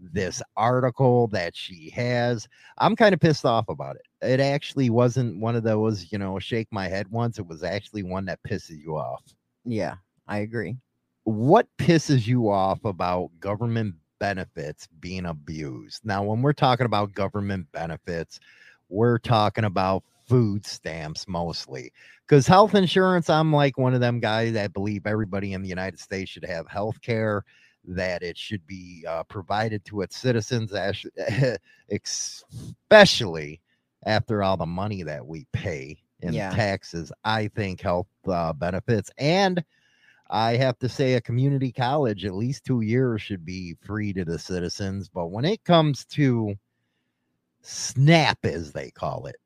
this 0.00 0.42
article 0.56 1.28
that 1.28 1.56
she 1.56 1.90
has. 1.90 2.46
I'm 2.78 2.94
kind 2.96 3.14
of 3.14 3.20
pissed 3.20 3.44
off 3.44 3.68
about 3.68 3.96
it. 3.96 4.02
It 4.20 4.40
actually 4.40 4.90
wasn't 4.90 5.40
one 5.40 5.56
of 5.56 5.62
those, 5.62 6.10
you 6.12 6.18
know, 6.18 6.38
shake 6.38 6.68
my 6.70 6.88
head 6.88 7.08
ones. 7.08 7.38
It 7.38 7.46
was 7.46 7.62
actually 7.62 8.02
one 8.02 8.24
that 8.26 8.40
pisses 8.42 8.78
you 8.82 8.96
off. 8.96 9.22
Yeah, 9.64 9.94
I 10.28 10.38
agree. 10.38 10.76
what 11.26 11.66
pisses 11.78 12.26
you 12.26 12.50
off 12.50 12.84
about 12.84 13.30
government 13.40 13.94
benefits 14.18 14.88
being 15.00 15.26
abused? 15.26 16.04
Now, 16.04 16.22
when 16.22 16.42
we're 16.42 16.52
talking 16.52 16.86
about 16.86 17.12
government 17.12 17.66
benefits, 17.72 18.40
we're 18.88 19.18
talking 19.18 19.64
about 19.64 20.04
food 20.26 20.64
stamps 20.64 21.26
mostly. 21.28 21.92
Because 22.26 22.46
health 22.46 22.74
insurance, 22.74 23.28
I'm 23.28 23.52
like 23.52 23.76
one 23.78 23.94
of 23.94 24.00
them 24.00 24.20
guys 24.20 24.52
that 24.54 24.72
believe 24.72 25.06
everybody 25.06 25.52
in 25.52 25.62
the 25.62 25.68
United 25.68 26.00
States 26.00 26.30
should 26.30 26.44
have 26.44 26.66
health 26.68 27.00
care, 27.02 27.44
that 27.86 28.22
it 28.22 28.38
should 28.38 28.66
be 28.66 29.04
uh, 29.06 29.24
provided 29.24 29.84
to 29.86 30.00
its 30.00 30.16
citizens, 30.16 30.72
especially 31.90 33.60
after 34.06 34.42
all 34.42 34.56
the 34.56 34.66
money 34.66 35.02
that 35.02 35.26
we 35.26 35.46
pay 35.52 35.98
in 36.20 36.34
Yeah. 36.34 36.50
taxes. 36.50 37.12
I 37.24 37.48
think 37.48 37.80
health 37.80 38.06
uh, 38.26 38.52
benefits 38.54 39.10
and 39.18 39.62
I 40.34 40.56
have 40.56 40.76
to 40.80 40.88
say, 40.88 41.14
a 41.14 41.20
community 41.20 41.70
college, 41.70 42.24
at 42.24 42.34
least 42.34 42.64
two 42.64 42.80
years 42.80 43.22
should 43.22 43.44
be 43.44 43.76
free 43.80 44.12
to 44.14 44.24
the 44.24 44.36
citizens. 44.36 45.08
But 45.08 45.28
when 45.28 45.44
it 45.44 45.62
comes 45.62 46.04
to 46.06 46.56
SNAP, 47.62 48.44
as 48.44 48.72
they 48.72 48.90
call 48.90 49.26
it, 49.26 49.36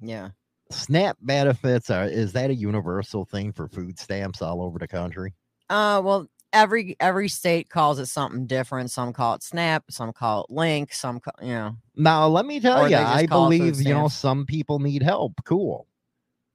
Yeah. 0.00 0.30
SNAP 0.70 1.16
benefits 1.20 1.90
are 1.90 2.04
is 2.04 2.32
that 2.34 2.50
a 2.50 2.54
universal 2.54 3.24
thing 3.24 3.52
for 3.52 3.66
food 3.66 3.98
stamps 3.98 4.40
all 4.40 4.62
over 4.62 4.78
the 4.78 4.86
country? 4.86 5.34
Uh, 5.68 6.00
well, 6.04 6.28
every 6.52 6.94
every 7.00 7.28
state 7.28 7.68
calls 7.68 7.98
it 7.98 8.06
something 8.06 8.46
different. 8.46 8.92
Some 8.92 9.12
call 9.12 9.34
it 9.34 9.42
SNAP, 9.42 9.90
some 9.90 10.12
call 10.12 10.44
it 10.44 10.50
Link, 10.50 10.92
some 10.92 11.18
call, 11.18 11.34
you 11.42 11.54
know. 11.54 11.76
Now, 11.96 12.28
let 12.28 12.46
me 12.46 12.60
tell 12.60 12.88
you, 12.88 12.96
I 12.96 13.26
call 13.26 13.50
it 13.50 13.58
food 13.58 13.58
believe 13.58 13.82
you 13.82 13.94
know 13.94 14.06
some 14.06 14.46
people 14.46 14.78
need 14.78 15.02
help. 15.02 15.32
Cool, 15.44 15.88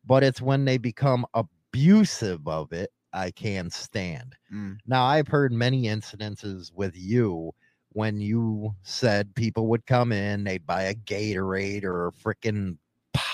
but 0.05 0.23
it's 0.23 0.41
when 0.41 0.63
they 0.63 0.77
become 0.77 1.25
abusive 1.33 2.47
of 2.47 2.71
it, 2.71 2.89
I 3.13 3.31
can't 3.31 3.73
stand. 3.73 4.35
Now, 4.87 5.05
I've 5.05 5.27
heard 5.27 5.51
many 5.51 5.83
incidences 5.83 6.71
with 6.73 6.93
you 6.95 7.53
when 7.93 8.21
you 8.21 8.73
said 8.83 9.35
people 9.35 9.67
would 9.67 9.85
come 9.85 10.11
in, 10.13 10.43
they'd 10.45 10.65
buy 10.65 10.83
a 10.83 10.93
Gatorade 10.95 11.83
or 11.83 12.07
a 12.07 12.11
freaking 12.11 12.77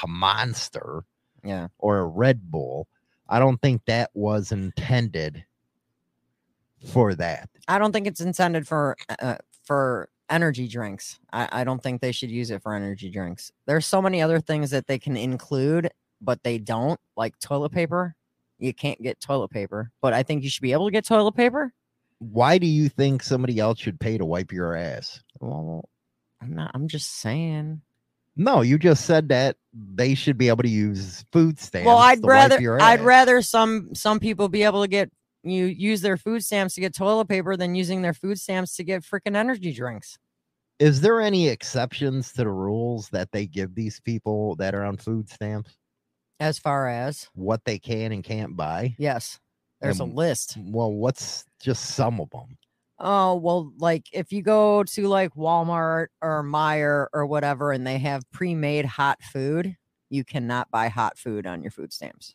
monster 0.08 1.04
Yeah. 1.44 1.68
or 1.78 2.00
a 2.00 2.06
Red 2.08 2.50
Bull. 2.50 2.88
I 3.30 3.40
don't 3.40 3.62
think 3.62 3.84
that 3.86 4.10
was 4.14 4.52
intended 4.52 5.44
for 6.92 7.14
that. 7.16 7.50
I 7.68 7.78
don't 7.80 7.92
think 7.92 8.08
it's 8.08 8.22
intended 8.22 8.68
for 8.68 8.96
uh, 9.20 9.36
for 9.64 10.10
energy 10.30 10.68
drinks. 10.68 11.20
I, 11.32 11.48
I 11.52 11.64
don't 11.64 11.82
think 11.82 12.02
they 12.02 12.12
should 12.12 12.32
use 12.32 12.52
it 12.52 12.62
for 12.62 12.74
energy 12.74 13.10
drinks. 13.10 13.52
There's 13.66 13.86
so 13.86 14.02
many 14.02 14.22
other 14.22 14.40
things 14.40 14.72
that 14.72 14.88
they 14.88 14.98
can 15.00 15.18
include, 15.18 15.90
but 16.22 16.44
they 16.44 16.58
don't, 16.58 17.00
like 17.16 17.38
toilet 17.40 17.72
paper. 17.72 18.16
You 18.60 18.74
can't 18.74 19.02
get 19.02 19.20
toilet 19.20 19.50
paper, 19.50 19.92
but 20.02 20.14
I 20.14 20.24
think 20.24 20.44
you 20.44 20.50
should 20.50 20.62
be 20.62 20.72
able 20.72 20.88
to 20.88 20.92
get 20.92 21.06
toilet 21.06 21.34
paper. 21.34 21.74
Why 22.20 22.58
do 22.58 22.66
you 22.66 22.90
think 22.90 23.22
somebody 23.22 23.60
else 23.60 23.80
should 23.80 24.00
pay 24.00 24.18
to 24.18 24.26
wipe 24.26 24.52
your 24.52 24.76
ass? 24.76 25.22
Well, 25.40 25.88
I'm 26.42 26.56
not. 26.56 26.72
I'm 26.74 26.88
just 26.88 27.20
saying. 27.20 27.82
No, 28.36 28.62
you 28.62 28.78
just 28.78 29.06
said 29.06 29.30
that 29.30 29.58
they 29.74 30.14
should 30.14 30.38
be 30.38 30.48
able 30.48 30.64
to 30.64 30.70
use 30.70 31.26
food 31.32 31.60
stamps. 31.60 31.88
well, 31.88 31.98
I'd 31.98 32.24
rather 32.24 32.80
I'd 32.82 33.02
rather 33.02 33.42
some 33.42 33.94
some 33.96 34.20
people 34.20 34.48
be 34.48 34.64
able 34.64 34.82
to 34.84 34.88
get 34.88 35.12
you 35.44 35.66
use 35.66 36.02
their 36.02 36.18
food 36.18 36.44
stamps 36.44 36.76
to 36.76 36.82
get 36.82 36.94
toilet 36.94 37.28
paper 37.28 37.56
than 37.56 37.74
using 37.76 38.02
their 38.02 38.14
food 38.14 38.40
stamps 38.40 38.76
to 38.76 38.84
get 38.84 39.04
freaking 39.04 39.36
energy 39.36 39.74
drinks. 39.74 40.18
Is 40.80 41.02
there 41.02 41.20
any 41.20 41.48
exceptions 41.48 42.32
to 42.34 42.44
the 42.44 42.50
rules 42.50 43.10
that 43.10 43.32
they 43.32 43.48
give 43.48 43.74
these 43.74 44.00
people 44.00 44.56
that 44.58 44.76
are 44.76 44.86
on 44.86 44.98
food 44.98 45.28
stamps? 45.30 45.76
As 46.40 46.60
far 46.60 46.88
as 46.88 47.30
What 47.34 47.66
they 47.66 47.80
can 47.80 48.12
and 48.12 48.24
can't 48.24 48.56
buy? 48.56 48.96
yes, 48.98 49.40
there's 49.82 50.00
Um, 50.00 50.12
a 50.12 50.14
list. 50.14 50.58
Well, 50.60 50.92
what's 50.92 51.46
just 51.60 51.86
some 51.96 52.20
of 52.20 52.30
them? 52.30 52.58
Oh, 53.00 53.36
well, 53.36 53.72
like 53.78 54.08
if 54.12 54.32
you 54.32 54.42
go 54.42 54.84
to 54.84 55.08
like 55.08 55.34
Walmart 55.36 56.08
or 56.22 56.44
Meijer 56.44 57.08
or 57.14 57.26
whatever 57.26 57.72
and 57.72 57.86
they 57.86 57.98
have 58.00 58.30
pre-made 58.32 58.86
hot 58.86 59.22
food, 59.22 59.76
you 60.10 60.24
cannot 60.24 60.72
buy 60.72 60.88
hot 60.88 61.18
food 61.18 61.46
on 61.46 61.62
your 61.62 61.72
food 61.72 61.94
stamps. 61.94 62.34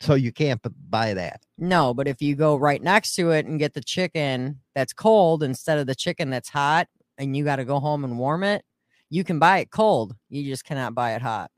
So 0.00 0.14
you 0.14 0.32
can't 0.32 0.60
buy 0.90 1.14
that. 1.14 1.42
No, 1.56 1.94
but 1.94 2.06
if 2.08 2.20
you 2.20 2.34
go 2.34 2.56
right 2.56 2.82
next 2.82 3.14
to 3.14 3.30
it 3.30 3.46
and 3.46 3.58
get 3.58 3.72
the 3.72 3.80
chicken 3.80 4.60
that's 4.74 4.92
cold 4.92 5.42
instead 5.42 5.78
of 5.78 5.86
the 5.86 5.94
chicken 5.94 6.28
that's 6.28 6.50
hot 6.50 6.88
and 7.16 7.34
you 7.36 7.44
got 7.44 7.56
to 7.56 7.64
go 7.64 7.80
home 7.80 8.04
and 8.04 8.18
warm 8.18 8.42
it, 8.42 8.64
you 9.08 9.24
can 9.24 9.38
buy 9.38 9.58
it 9.58 9.70
cold. 9.70 10.16
You 10.28 10.44
just 10.44 10.64
cannot 10.64 10.94
buy 10.94 11.14
it 11.14 11.22
hot. 11.22 11.50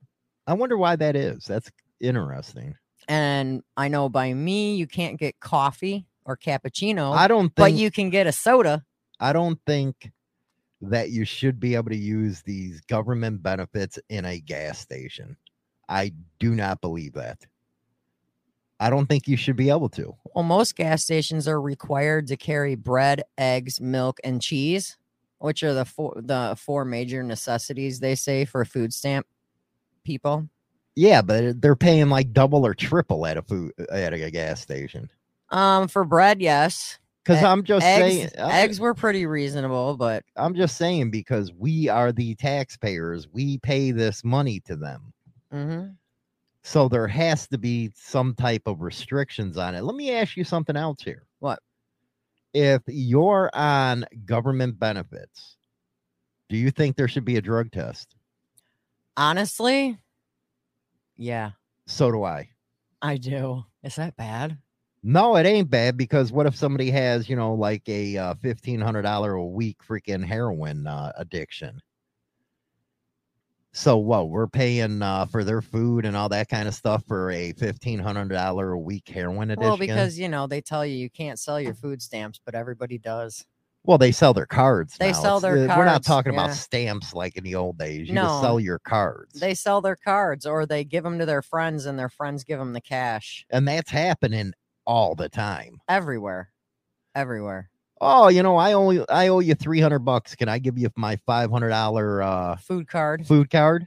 I 0.47 0.55
wonder 0.55 0.77
why 0.77 0.97
that 0.97 1.17
is. 1.17 1.45
That's 1.45 1.71
interesting. 2.01 2.75
And 3.09 3.63
I 3.77 3.89
know 3.89 4.09
by 4.09 4.33
me, 4.35 4.77
you 4.77 4.87
can't 4.87 5.19
get 5.19 5.39
coffee 5.41 6.07
or 6.25 6.37
cappuccino, 6.37 7.15
I 7.15 7.29
don't 7.29 7.45
think 7.45 7.55
but 7.55 7.73
you 7.73 7.91
can 7.91 8.11
get 8.11 8.27
a 8.27 8.33
soda. 8.33 8.85
I 9.21 9.33
don't 9.33 9.61
think 9.67 10.11
that 10.83 11.11
you 11.11 11.25
should 11.25 11.59
be 11.59 11.75
able 11.75 11.91
to 11.91 11.97
use 11.97 12.43
these 12.43 12.81
government 12.83 13.43
benefits 13.43 13.99
in 14.09 14.25
a 14.25 14.41
gas 14.41 14.79
station. 14.79 15.37
I 15.89 16.13
do 16.39 16.55
not 16.55 16.81
believe 16.81 17.15
that. 17.15 17.47
I 18.79 18.91
don't 18.91 19.07
think 19.07 19.27
you 19.27 19.37
should 19.37 19.57
be 19.57 19.71
able 19.71 19.89
to. 19.91 20.15
Well, 20.35 20.45
most 20.45 20.77
gas 20.77 21.03
stations 21.03 21.49
are 21.49 21.61
required 21.61 22.27
to 22.27 22.37
carry 22.37 22.75
bread, 22.75 23.23
eggs, 23.39 23.81
milk, 23.81 24.19
and 24.23 24.43
cheese, 24.43 24.99
which 25.39 25.63
are 25.63 25.73
the 25.73 25.87
four 25.87 26.15
the 26.17 26.57
four 26.59 26.85
major 26.85 27.23
necessities 27.23 28.01
they 28.01 28.15
say 28.15 28.45
for 28.45 28.61
a 28.61 28.67
food 28.67 28.93
stamp 28.93 29.27
people. 30.07 30.49
Yeah, 30.95 31.21
but 31.21 31.61
they're 31.61 31.77
paying 31.77 32.09
like 32.09 32.33
double 32.33 32.65
or 32.65 32.73
triple 32.75 33.27
at 33.27 33.37
a 33.37 33.43
food 33.43 33.73
at 33.91 34.15
a 34.15 34.31
gas 34.31 34.61
station. 34.63 35.11
Um, 35.51 35.89
for 35.89 36.05
bread, 36.05 36.41
yes. 36.41 36.99
Because 37.23 37.43
I'm 37.43 37.65
just 37.65 37.85
eggs, 37.85 38.15
saying, 38.15 38.31
I'm- 38.39 38.51
eggs 38.51 38.81
were 38.81 38.95
pretty 38.95 39.27
reasonable, 39.27 39.97
but 39.97 40.25
I'm 40.37 40.55
just 40.55 40.77
saying 40.77 41.11
because 41.11 41.53
we 41.53 41.89
are 41.89 42.13
the 42.13 42.35
taxpayers, 42.37 43.29
we 43.33 43.59
pay 43.59 43.91
this 43.91 44.25
money 44.25 44.61
to 44.61 44.77
them. 44.77 45.13
mhm. 45.53 45.97
So 46.63 46.89
there 46.89 47.07
has 47.07 47.47
to 47.49 47.59
be 47.59 47.93
some 47.95 48.35
type 48.35 48.63
of 48.67 48.81
restrictions 48.81 49.57
on 49.57 49.77
it. 49.77 49.83
Let 49.83 49.95
me 49.95 50.11
ask 50.13 50.37
you 50.37 50.43
something 50.43 50.75
else 50.77 51.01
here. 51.01 51.25
What? 51.39 51.61
If 52.55 52.83
you're 52.89 53.51
on 53.55 54.05
government 54.25 54.77
benefits, 54.79 55.57
do 56.49 56.57
you 56.57 56.73
think 56.73 56.97
there 56.97 57.07
should 57.07 57.25
be 57.25 57.37
a 57.37 57.43
drug 57.43 57.71
test? 57.71 58.16
Honestly, 59.17 59.99
yeah, 61.17 61.53
So 61.87 62.11
do 62.11 62.23
I. 62.25 62.51
I 63.01 63.17
do. 63.17 63.65
Is 63.83 63.97
that 63.97 64.17
bad? 64.17 64.59
No, 65.03 65.37
it 65.37 65.47
ain't 65.47 65.71
bad 65.71 65.97
because 65.97 66.33
what 66.33 66.47
if 66.47 66.57
somebody 66.57 66.91
has, 66.91 67.29
you 67.29 67.37
know, 67.37 67.55
like 67.55 67.89
a 67.89 68.17
uh, 68.17 68.35
fifteen 68.35 68.81
hundred 68.81 69.03
dollar 69.03 69.35
a 69.35 69.47
week 69.47 69.79
freaking 69.87 70.25
heroin 70.25 70.87
uh, 70.87 71.13
addiction? 71.17 71.81
So 73.73 73.99
what? 73.99 74.31
We're 74.31 74.47
paying 74.49 75.03
uh, 75.03 75.27
for 75.27 75.45
their 75.45 75.61
food 75.61 76.07
and 76.07 76.17
all 76.17 76.31
that 76.31 76.49
kind 76.49 76.67
of 76.67 76.75
stuff 76.75 77.05
for 77.07 77.31
a 77.31 77.53
fifteen 77.53 77.99
hundred 77.99 78.31
dollar 78.31 78.73
a 78.73 78.79
week 78.79 79.09
heroin 79.09 79.51
addiction. 79.51 79.69
Well, 79.69 79.77
because 79.77 80.19
you 80.19 80.29
know 80.29 80.47
they 80.47 80.61
tell 80.61 80.85
you 80.85 80.97
you 80.97 81.11
can't 81.11 81.39
sell 81.39 81.61
your 81.61 81.75
food 81.75 82.03
stamps, 82.03 82.41
but 82.45 82.55
everybody 82.55 82.99
does. 82.99 83.45
Well, 83.87 83.99
they 83.99 84.13
sell 84.13 84.35
their 84.35 84.47
cards. 84.47 84.97
They 84.99 85.13
now. 85.13 85.21
sell 85.23 85.37
It's- 85.39 85.43
their 85.43 85.71
uh, 85.71 85.79
We're 85.79 85.85
not 85.85 86.03
talking 86.03 86.33
yeah. 86.35 86.45
about 86.45 86.55
stamps 86.55 87.15
like 87.15 87.37
in 87.37 87.45
the 87.45 87.55
old 87.55 87.79
days. 87.79 88.09
You 88.09 88.15
No. 88.15 88.23
just 88.23 88.41
sell 88.43 88.61
your 88.61 88.79
cards, 88.81 89.39
They 89.41 89.55
sell 89.55 89.81
their 89.81 89.97
cards, 89.97 90.45
or 90.47 90.67
they 90.67 90.85
give 90.85 91.05
them 91.05 91.19
to 91.19 91.27
their 91.27 91.43
friends, 91.43 91.87
and 91.87 91.99
their 91.99 92.09
friends 92.09 92.45
give 92.45 92.59
them 92.59 92.73
the 92.73 92.81
cash 92.81 93.47
and 93.51 93.67
that's 93.67 93.91
happening 93.91 94.53
all 94.87 95.15
the 95.15 95.29
time. 95.29 95.79
everywhere, 95.89 96.51
everywhere. 97.15 97.71
Oh, 98.01 98.29
you 98.29 98.43
know, 98.43 98.57
I 98.57 98.75
only 98.75 99.03
I 99.09 99.29
owe 99.29 99.39
you 99.41 99.55
three 99.55 99.81
hundred 99.81 100.01
bucks. 100.01 100.35
Can 100.37 100.49
I 100.51 100.59
give 100.59 100.77
you 100.77 100.91
my 100.97 101.17
five 101.25 101.51
hundred 101.51 101.71
dollar 101.71 102.23
uh, 102.23 102.57
Food 102.57 102.89
card, 102.89 103.27
food 103.27 103.49
card? 103.51 103.87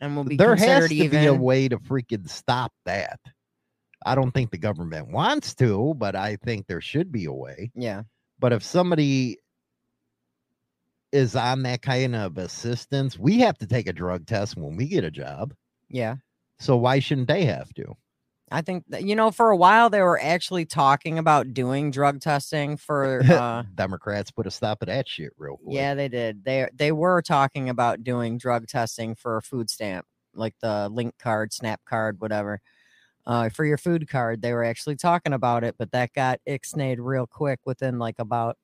and 0.00 0.14
we'll 0.14 0.24
be 0.24 0.36
there 0.36 0.54
has 0.56 0.88
to 0.88 0.94
even. 0.94 1.20
be 1.20 1.26
a 1.26 1.34
way 1.34 1.68
to 1.68 1.78
freaking 1.78 2.28
stop 2.28 2.72
that. 2.84 3.18
I 4.04 4.14
don't 4.14 4.32
think 4.32 4.50
the 4.50 4.58
government 4.58 5.08
wants 5.08 5.54
to, 5.56 5.94
but 5.98 6.14
I 6.16 6.36
think 6.36 6.66
there 6.66 6.80
should 6.80 7.10
be 7.12 7.24
a 7.26 7.32
way. 7.32 7.70
Yeah, 7.74 8.02
But 8.40 8.52
if 8.52 8.64
somebody 8.64 9.38
is 11.12 11.36
on 11.36 11.62
that 11.64 11.82
kind 11.82 12.16
of 12.16 12.38
assistance, 12.38 13.18
we 13.18 13.40
have 13.40 13.58
to 13.58 13.66
take 13.66 13.86
a 13.86 13.92
drug 13.92 14.26
test 14.26 14.56
when 14.56 14.76
we 14.76 14.86
get 14.86 15.04
a 15.04 15.10
job. 15.10 15.54
yeah. 15.88 16.16
So 16.58 16.76
why 16.76 16.98
shouldn't 16.98 17.28
they 17.28 17.46
have 17.46 17.72
to? 17.74 17.96
I 18.50 18.60
think 18.60 18.84
that, 18.88 19.04
you 19.04 19.14
know 19.16 19.30
for 19.30 19.50
a 19.50 19.56
while 19.56 19.88
they 19.90 20.02
were 20.02 20.20
actually 20.20 20.66
talking 20.66 21.18
about 21.18 21.54
doing 21.54 21.90
drug 21.90 22.20
testing 22.20 22.76
for. 22.76 23.22
Uh, 23.22 23.62
Democrats 23.74 24.30
put 24.30 24.46
a 24.46 24.50
stop 24.50 24.80
to 24.80 24.86
that 24.86 25.08
shit 25.08 25.32
real 25.38 25.56
quick. 25.56 25.74
yeah, 25.74 25.94
they 25.94 26.08
did. 26.08 26.44
They 26.44 26.68
they 26.74 26.92
were 26.92 27.22
talking 27.22 27.68
about 27.68 28.04
doing 28.04 28.38
drug 28.38 28.66
testing 28.66 29.14
for 29.14 29.36
a 29.36 29.42
food 29.42 29.70
stamp, 29.70 30.04
like 30.34 30.54
the 30.60 30.88
link 30.90 31.14
card, 31.18 31.52
snap 31.52 31.80
card, 31.88 32.20
whatever. 32.20 32.60
Uh, 33.26 33.48
for 33.48 33.64
your 33.64 33.78
food 33.78 34.08
card, 34.08 34.42
they 34.42 34.52
were 34.52 34.64
actually 34.64 34.96
talking 34.96 35.32
about 35.32 35.62
it, 35.62 35.74
but 35.78 35.92
that 35.92 36.12
got 36.14 36.40
ixnayed 36.48 36.96
real 36.98 37.26
quick 37.26 37.60
within 37.64 37.98
like 37.98 38.18
about 38.18 38.56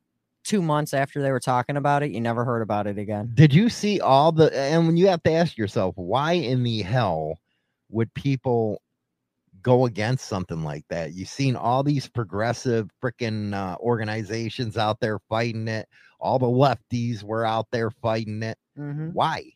two 0.47 0.63
months 0.63 0.95
after 0.95 1.21
they 1.21 1.31
were 1.31 1.41
talking 1.41 1.77
about 1.77 2.03
it. 2.03 2.13
You 2.13 2.21
never 2.21 2.45
heard 2.45 2.63
about 2.63 2.87
it 2.87 2.99
again. 2.99 3.31
Did 3.35 3.53
you 3.53 3.69
see 3.69 4.01
all 4.01 4.33
the 4.33 4.57
and 4.57 4.87
when 4.87 4.97
you 4.97 5.09
have 5.09 5.23
to 5.25 5.33
ask 5.33 5.59
yourself 5.59 5.95
why 5.97 6.33
in 6.33 6.63
the 6.63 6.83
hell 6.83 7.39
would 7.91 8.13
people 8.15 8.81
go 9.61 9.87
against 9.87 10.27
something 10.27 10.63
like 10.63 10.85
that? 10.89 11.15
You've 11.15 11.29
seen 11.29 11.57
all 11.57 11.83
these 11.83 12.09
progressive 12.09 12.89
freaking 13.03 13.55
uh, 13.55 13.77
organizations 13.81 14.77
out 14.77 15.01
there 15.01 15.19
fighting 15.29 15.69
it. 15.69 15.89
All 16.21 16.39
the 16.39 16.47
lefties 16.47 17.23
were 17.23 17.45
out 17.45 17.67
there 17.73 17.91
fighting 17.91 18.43
it. 18.43 18.57
Mm-hmm. 18.79 19.09
Why? 19.09 19.53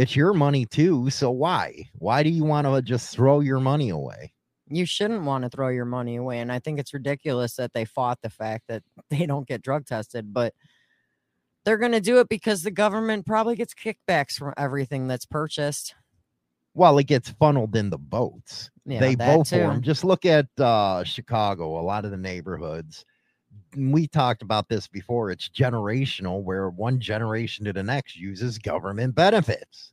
It's 0.00 0.16
your 0.16 0.32
money 0.32 0.64
too, 0.64 1.10
so 1.10 1.30
why? 1.30 1.90
Why 1.98 2.22
do 2.22 2.30
you 2.30 2.42
want 2.42 2.66
to 2.66 2.80
just 2.80 3.14
throw 3.14 3.40
your 3.40 3.60
money 3.60 3.90
away? 3.90 4.32
You 4.66 4.86
shouldn't 4.86 5.24
want 5.24 5.44
to 5.44 5.50
throw 5.50 5.68
your 5.68 5.84
money 5.84 6.16
away, 6.16 6.38
and 6.38 6.50
I 6.50 6.58
think 6.58 6.78
it's 6.78 6.94
ridiculous 6.94 7.56
that 7.56 7.74
they 7.74 7.84
fought 7.84 8.18
the 8.22 8.30
fact 8.30 8.64
that 8.68 8.82
they 9.10 9.26
don't 9.26 9.46
get 9.46 9.60
drug 9.60 9.84
tested, 9.84 10.32
but 10.32 10.54
they're 11.66 11.76
going 11.76 11.92
to 11.92 12.00
do 12.00 12.18
it 12.18 12.30
because 12.30 12.62
the 12.62 12.70
government 12.70 13.26
probably 13.26 13.56
gets 13.56 13.74
kickbacks 13.74 14.38
from 14.38 14.54
everything 14.56 15.06
that's 15.06 15.26
purchased. 15.26 15.94
Well, 16.72 16.96
it 16.96 17.06
gets 17.06 17.28
funneled 17.32 17.76
in 17.76 17.90
the 17.90 17.98
votes. 17.98 18.70
Yeah, 18.86 19.00
they 19.00 19.16
vote 19.16 19.48
for 19.48 19.56
too. 19.56 19.60
him. 19.60 19.82
Just 19.82 20.02
look 20.02 20.24
at 20.24 20.46
uh, 20.58 21.04
Chicago, 21.04 21.78
a 21.78 21.84
lot 21.84 22.06
of 22.06 22.10
the 22.10 22.16
neighborhoods. 22.16 23.04
And 23.74 23.92
We 23.92 24.06
talked 24.08 24.42
about 24.42 24.68
this 24.68 24.86
before. 24.88 25.30
It's 25.30 25.48
generational, 25.48 26.42
where 26.42 26.70
one 26.70 27.00
generation 27.00 27.64
to 27.66 27.72
the 27.72 27.82
next 27.82 28.16
uses 28.16 28.58
government 28.58 29.14
benefits. 29.14 29.92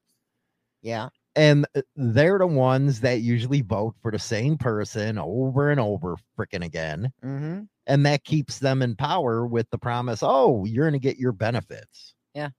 Yeah, 0.81 1.09
And 1.35 1.65
uh, 1.75 1.81
they're 1.95 2.37
the 2.37 2.47
ones 2.47 3.01
that 3.01 3.21
usually 3.21 3.61
vote 3.61 3.95
for 4.01 4.11
the 4.11 4.19
same 4.19 4.57
person 4.57 5.17
over 5.17 5.69
and 5.71 5.79
over, 5.79 6.17
freaking 6.37 6.63
again. 6.63 7.11
mm-hmm. 7.23 7.61
And 7.87 8.05
that 8.05 8.23
keeps 8.25 8.59
them 8.59 8.81
in 8.81 8.95
power 8.95 9.47
with 9.47 9.69
the 9.69 9.77
promise, 9.77 10.19
oh, 10.21 10.65
you're 10.65 10.89
going 10.89 10.99
to 10.99 11.07
get 11.07 11.17
your 11.17 11.31
benefits. 11.31 12.13
Yeah. 12.33 12.49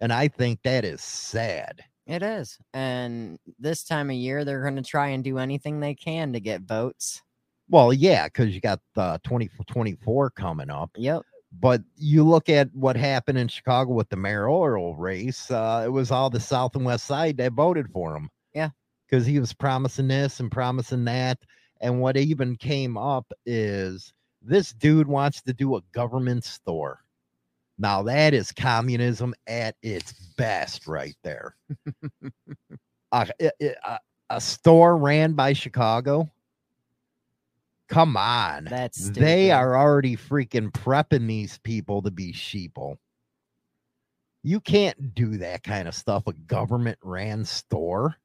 And 0.00 0.12
I 0.12 0.28
think 0.28 0.60
that 0.62 0.84
is 0.84 1.02
sad. 1.02 1.82
it 2.06 2.22
is. 2.22 2.58
And 2.74 3.38
this 3.58 3.84
time 3.84 4.10
of 4.10 4.16
year, 4.16 4.44
they're 4.44 4.62
going 4.62 4.76
to 4.76 4.82
try 4.82 5.08
and 5.08 5.22
do 5.22 5.38
anything 5.38 5.78
they 5.80 5.94
can 5.94 6.32
to 6.32 6.40
get 6.40 6.62
votes. 6.62 7.22
Well, 7.72 7.92
yeah, 7.94 8.26
because 8.26 8.54
you 8.54 8.60
got 8.60 8.80
uh, 8.98 9.16
2024 9.24 10.30
coming 10.30 10.68
up. 10.70 10.90
Yep. 10.94 11.22
But 11.58 11.82
you 11.96 12.22
look 12.22 12.50
at 12.50 12.68
what 12.74 12.96
happened 12.96 13.38
in 13.38 13.48
Chicago 13.48 13.92
with 13.94 14.10
the 14.10 14.16
mayoral 14.16 14.94
race, 14.94 15.50
uh, 15.50 15.82
it 15.86 15.88
was 15.88 16.10
all 16.10 16.28
the 16.28 16.38
South 16.38 16.76
and 16.76 16.84
West 16.84 17.06
Side 17.06 17.38
that 17.38 17.54
voted 17.54 17.88
for 17.90 18.14
him. 18.14 18.28
Yeah. 18.54 18.68
Because 19.08 19.24
he 19.24 19.40
was 19.40 19.54
promising 19.54 20.08
this 20.08 20.38
and 20.40 20.52
promising 20.52 21.04
that. 21.06 21.38
And 21.80 22.00
what 22.00 22.18
even 22.18 22.56
came 22.56 22.98
up 22.98 23.32
is 23.46 24.12
this 24.42 24.74
dude 24.74 25.08
wants 25.08 25.40
to 25.42 25.54
do 25.54 25.76
a 25.76 25.82
government 25.92 26.44
store. 26.44 27.00
Now, 27.78 28.02
that 28.02 28.34
is 28.34 28.52
communism 28.52 29.34
at 29.46 29.76
its 29.82 30.12
best, 30.36 30.86
right 30.86 31.16
there. 31.24 31.56
a, 33.12 33.28
a- 33.40 33.50
a- 33.86 33.98
a 34.30 34.40
store 34.40 34.96
ran 34.98 35.32
by 35.34 35.52
Chicago. 35.54 36.30
Come 37.92 38.16
on. 38.16 38.64
That's 38.64 39.10
They 39.10 39.50
are 39.50 39.76
already 39.76 40.16
freaking 40.16 40.72
prepping 40.72 41.28
these 41.28 41.58
people 41.58 42.00
to 42.02 42.10
be 42.10 42.32
sheeple. 42.32 42.96
You 44.42 44.60
can't 44.60 45.14
do 45.14 45.36
that 45.38 45.62
kind 45.62 45.86
of 45.86 45.94
stuff. 45.94 46.26
A 46.26 46.32
government 46.32 46.98
ran 47.02 47.44
store. 47.44 48.16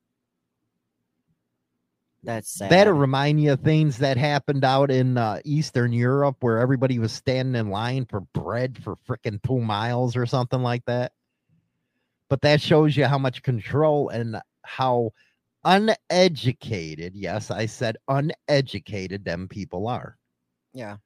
That's 2.24 2.50
sad. 2.50 2.72
That'll 2.72 2.94
remind 2.94 3.42
you 3.42 3.52
of 3.52 3.60
things 3.60 3.98
that 3.98 4.16
happened 4.16 4.64
out 4.64 4.90
in 4.90 5.18
uh, 5.18 5.42
Eastern 5.44 5.92
Europe 5.92 6.38
where 6.40 6.60
everybody 6.60 6.98
was 6.98 7.12
standing 7.12 7.60
in 7.60 7.70
line 7.70 8.06
for 8.06 8.22
bread 8.22 8.82
for 8.82 8.96
freaking 9.08 9.42
two 9.44 9.60
miles 9.60 10.16
or 10.16 10.26
something 10.26 10.62
like 10.62 10.86
that. 10.86 11.12
But 12.30 12.42
that 12.42 12.62
shows 12.62 12.96
you 12.96 13.06
how 13.06 13.18
much 13.18 13.44
control 13.44 14.08
and 14.10 14.38
how 14.64 15.12
uneducated, 15.68 17.14
yes, 17.16 17.52
I 17.52 17.66
said 17.68 17.98
uneducated, 18.08 19.26
them 19.26 19.48
people 19.48 19.88
are. 19.88 20.18
yeah. 20.74 20.98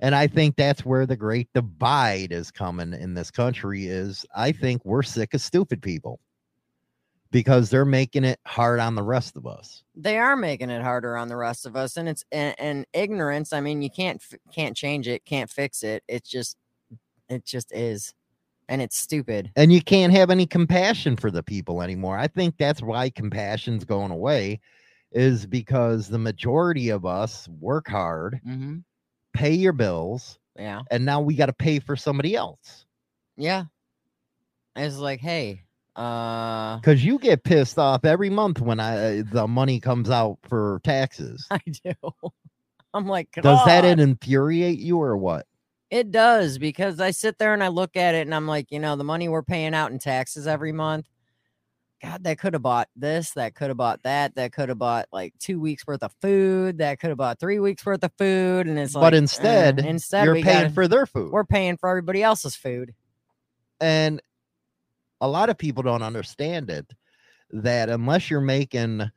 And 0.00 0.14
I 0.14 0.28
think 0.28 0.54
that's 0.54 0.84
where 0.84 1.06
the 1.06 1.16
great 1.16 1.48
divide 1.54 2.30
is 2.30 2.52
coming 2.52 2.92
in 2.92 3.14
this 3.14 3.32
country 3.32 3.86
is 3.86 4.24
I 4.34 4.52
think 4.52 4.84
we're 4.84 5.02
sick 5.02 5.34
of 5.34 5.40
stupid 5.40 5.82
people 5.82 6.20
because 7.32 7.68
they're 7.68 7.84
making 7.84 8.22
it 8.22 8.38
hard 8.46 8.78
on 8.78 8.94
the 8.94 9.02
rest 9.02 9.36
of 9.36 9.44
us. 9.44 9.82
They 9.96 10.16
are 10.18 10.36
making 10.36 10.70
it 10.70 10.82
harder 10.82 11.16
on 11.16 11.26
the 11.26 11.36
rest 11.36 11.66
of 11.66 11.74
us, 11.74 11.96
and 11.96 12.08
it's 12.08 12.24
and, 12.30 12.54
and 12.60 12.86
ignorance. 12.92 13.52
I 13.52 13.60
mean, 13.60 13.82
you 13.82 13.90
can't 13.90 14.22
can't 14.52 14.76
change 14.76 15.08
it, 15.08 15.24
can't 15.24 15.50
fix 15.50 15.82
it. 15.82 16.04
It's 16.06 16.30
just 16.30 16.56
it 17.28 17.44
just 17.44 17.72
is, 17.72 18.14
and 18.68 18.82
it's 18.82 18.96
stupid. 18.98 19.50
And 19.56 19.72
you 19.72 19.80
can't 19.82 20.12
have 20.12 20.30
any 20.30 20.46
compassion 20.46 21.16
for 21.16 21.30
the 21.30 21.42
people 21.42 21.82
anymore. 21.82 22.18
I 22.18 22.28
think 22.28 22.56
that's 22.58 22.82
why 22.82 23.10
compassion's 23.10 23.84
going 23.84 24.10
away 24.10 24.60
is 25.12 25.46
because 25.46 26.08
the 26.08 26.18
majority 26.18 26.90
of 26.90 27.06
us 27.06 27.48
work 27.60 27.88
hard, 27.88 28.40
Mm-hmm. 28.46 28.76
pay 29.32 29.54
your 29.54 29.72
bills, 29.72 30.38
Yeah. 30.56 30.82
and 30.90 31.04
now 31.04 31.20
we 31.20 31.34
got 31.34 31.46
to 31.46 31.52
pay 31.54 31.78
for 31.78 31.96
somebody 31.96 32.34
else 32.36 32.84
Yeah. 33.36 33.64
It's 34.76 34.98
like, 34.98 35.20
hey, 35.20 35.62
uh, 35.96 36.76
because 36.76 37.04
you 37.04 37.18
get 37.18 37.42
pissed 37.42 37.78
off 37.78 38.04
every 38.04 38.30
month 38.30 38.60
when 38.60 38.78
I 38.78 39.22
the 39.22 39.48
money 39.48 39.80
comes 39.80 40.08
out 40.10 40.38
for 40.48 40.80
taxes. 40.84 41.44
I 41.50 41.58
do. 41.82 41.92
I'm 42.94 43.06
like, 43.08 43.32
Does 43.32 43.64
that 43.66 43.84
infuriate 43.84 44.78
you 44.78 44.98
or 45.02 45.16
what? 45.16 45.46
It 45.90 46.10
does 46.10 46.58
because 46.58 47.00
I 47.00 47.12
sit 47.12 47.38
there 47.38 47.54
and 47.54 47.64
I 47.64 47.68
look 47.68 47.96
at 47.96 48.14
it 48.14 48.22
and 48.26 48.34
I'm 48.34 48.46
like, 48.46 48.70
you 48.70 48.78
know, 48.78 48.96
the 48.96 49.04
money 49.04 49.28
we're 49.28 49.42
paying 49.42 49.74
out 49.74 49.90
in 49.90 49.98
taxes 49.98 50.46
every 50.46 50.72
month. 50.72 51.06
God, 52.02 52.22
that 52.24 52.38
could 52.38 52.52
have 52.52 52.62
bought 52.62 52.88
this, 52.94 53.32
that 53.32 53.54
could 53.54 53.68
have 53.68 53.76
bought 53.76 54.02
that, 54.04 54.34
that 54.36 54.52
could 54.52 54.68
have 54.68 54.78
bought 54.78 55.06
like 55.12 55.34
two 55.40 55.58
weeks 55.58 55.84
worth 55.86 56.02
of 56.02 56.14
food, 56.20 56.78
that 56.78 57.00
could 57.00 57.08
have 57.08 57.16
bought 57.16 57.40
three 57.40 57.58
weeks 57.58 57.84
worth 57.84 58.04
of 58.04 58.12
food. 58.18 58.68
And 58.68 58.78
it's 58.78 58.94
like, 58.94 59.02
but 59.02 59.14
instead, 59.14 59.80
uh, 59.80 59.86
instead 59.88 60.24
you're 60.24 60.34
paying 60.34 60.44
gotta- 60.44 60.70
for 60.70 60.86
their 60.86 61.06
food. 61.06 61.32
we're 61.32 61.44
paying 61.44 61.76
for 61.76 61.88
everybody 61.88 62.22
else's 62.22 62.54
food. 62.54 62.94
and 63.80 64.20
a 65.20 65.26
lot 65.28 65.50
of 65.50 65.58
people 65.58 65.82
don't 65.82 66.02
understand 66.04 66.70
it 66.70 66.86
that 67.50 67.88
unless 67.88 68.30
you're 68.30 68.40
making 68.40 69.10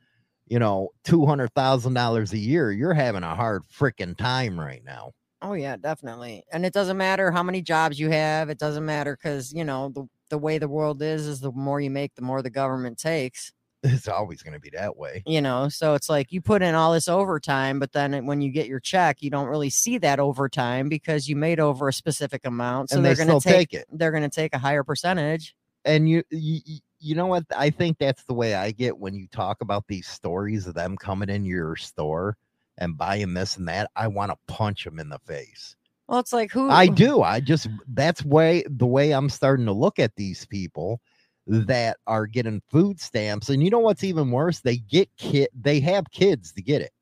you 0.48 0.58
know 0.58 0.88
two 1.04 1.24
hundred 1.26 1.54
thousand 1.54 1.94
dollars 1.94 2.32
a 2.32 2.38
year 2.38 2.72
you're 2.72 2.94
having 2.94 3.22
a 3.22 3.34
hard 3.36 3.62
freaking 3.72 4.16
time 4.16 4.58
right 4.58 4.82
now 4.84 5.12
Oh 5.42 5.54
yeah, 5.54 5.76
definitely. 5.76 6.44
And 6.52 6.64
it 6.64 6.72
doesn't 6.72 6.96
matter 6.96 7.30
how 7.32 7.42
many 7.42 7.62
jobs 7.62 7.98
you 7.98 8.10
have. 8.10 8.48
It 8.48 8.58
doesn't 8.58 8.84
matter 8.84 9.16
because 9.16 9.52
you 9.52 9.64
know 9.64 9.88
the 9.90 10.06
the 10.30 10.38
way 10.38 10.58
the 10.58 10.68
world 10.68 11.02
is 11.02 11.26
is 11.26 11.40
the 11.40 11.52
more 11.52 11.80
you 11.80 11.90
make, 11.90 12.14
the 12.14 12.22
more 12.22 12.42
the 12.42 12.50
government 12.50 12.98
takes. 12.98 13.52
it's 13.82 14.08
always 14.08 14.42
going 14.42 14.54
to 14.54 14.60
be 14.60 14.70
that 14.70 14.96
way 14.96 15.26
You 15.26 15.40
know, 15.40 15.68
so 15.68 15.94
it's 15.94 16.08
like 16.08 16.32
you 16.32 16.40
put 16.40 16.62
in 16.62 16.74
all 16.74 16.92
this 16.92 17.06
overtime, 17.06 17.78
but 17.78 17.92
then 17.92 18.26
when 18.26 18.40
you 18.40 18.50
get 18.50 18.66
your 18.66 18.80
check, 18.80 19.22
you 19.22 19.30
don't 19.30 19.46
really 19.46 19.70
see 19.70 19.98
that 19.98 20.18
overtime 20.18 20.88
because 20.88 21.28
you 21.28 21.36
made 21.36 21.60
over 21.60 21.86
a 21.88 21.92
specific 21.92 22.44
amount. 22.44 22.90
So 22.90 22.96
and 22.96 23.04
they're 23.04 23.14
they 23.14 23.24
going 23.24 23.28
to 23.28 23.36
take, 23.36 23.68
take 23.70 23.72
it 23.74 23.88
they're 23.92 24.10
going 24.10 24.24
to 24.24 24.28
take 24.28 24.52
a 24.54 24.58
higher 24.58 24.82
percentage. 24.82 25.54
and 25.84 26.08
you, 26.08 26.22
you 26.30 26.60
you- 26.64 26.80
you 27.04 27.16
know 27.16 27.26
what 27.26 27.44
i 27.56 27.68
think 27.68 27.98
that's 27.98 28.22
the 28.26 28.32
way 28.34 28.54
i 28.54 28.70
get 28.70 28.96
when 28.96 29.12
you 29.12 29.26
talk 29.26 29.60
about 29.60 29.84
these 29.88 30.06
stories 30.06 30.68
of 30.68 30.74
them 30.74 30.96
coming 30.96 31.28
in 31.28 31.44
your 31.44 31.74
store 31.74 32.36
and 32.78 32.96
buying 32.98 33.34
this 33.34 33.56
and 33.56 33.68
that 33.68 33.90
i 33.96 34.06
want 34.06 34.30
to 34.32 34.38
punch 34.52 34.84
them 34.84 34.98
in 34.98 35.08
the 35.08 35.18
face 35.20 35.76
Well, 36.08 36.20
it's 36.20 36.32
like 36.32 36.50
who 36.50 36.68
I 36.70 36.88
do. 36.88 37.22
I 37.22 37.40
just 37.40 37.68
that's 37.88 38.24
way 38.24 38.64
the 38.68 38.86
way 38.86 39.12
I'm 39.12 39.30
starting 39.30 39.66
to 39.66 39.72
look 39.72 39.98
at 39.98 40.14
these 40.16 40.44
people 40.46 41.00
that 41.46 41.96
are 42.06 42.26
getting 42.26 42.60
food 42.70 43.00
stamps. 43.00 43.48
And 43.48 43.62
you 43.64 43.70
know 43.70 43.78
what's 43.80 44.04
even 44.04 44.30
worse? 44.30 44.60
They 44.60 44.76
get 44.76 45.08
kid 45.16 45.48
they 45.58 45.80
have 45.80 46.10
kids 46.10 46.52
to 46.52 46.62
get 46.62 46.82
it. 46.82 46.92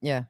Yeah, 0.00 0.24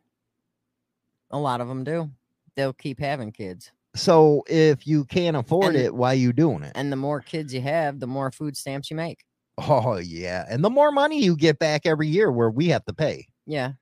a 1.30 1.38
lot 1.38 1.60
of 1.60 1.68
them 1.68 1.84
do. 1.84 2.10
They'll 2.56 2.72
keep 2.72 2.98
having 3.00 3.32
kids, 3.32 3.70
So 3.94 4.44
if 4.46 4.86
you 4.86 5.04
can't 5.04 5.36
afford 5.36 5.74
And- 5.74 5.84
it, 5.84 5.94
why 5.94 6.12
you 6.14 6.32
doing 6.32 6.62
it? 6.62 6.72
and 6.74 6.90
the 6.92 6.96
more 6.96 7.20
kids 7.20 7.52
you 7.52 7.60
have, 7.62 8.00
the 8.00 8.06
more 8.06 8.30
food 8.30 8.56
stamps 8.56 8.90
you 8.90 8.96
make. 8.96 9.24
Oh 9.58 9.96
yeah. 9.96 10.46
And 10.48 10.64
the 10.64 10.70
more 10.70 10.90
money 10.92 11.22
you 11.22 11.36
get 11.36 11.58
back 11.58 11.86
every 11.86 12.08
year 12.08 12.30
where 12.32 12.50
we 12.50 12.68
have 12.68 12.84
to 12.86 12.92
pay. 12.94 13.26
Yeah. 13.46 13.72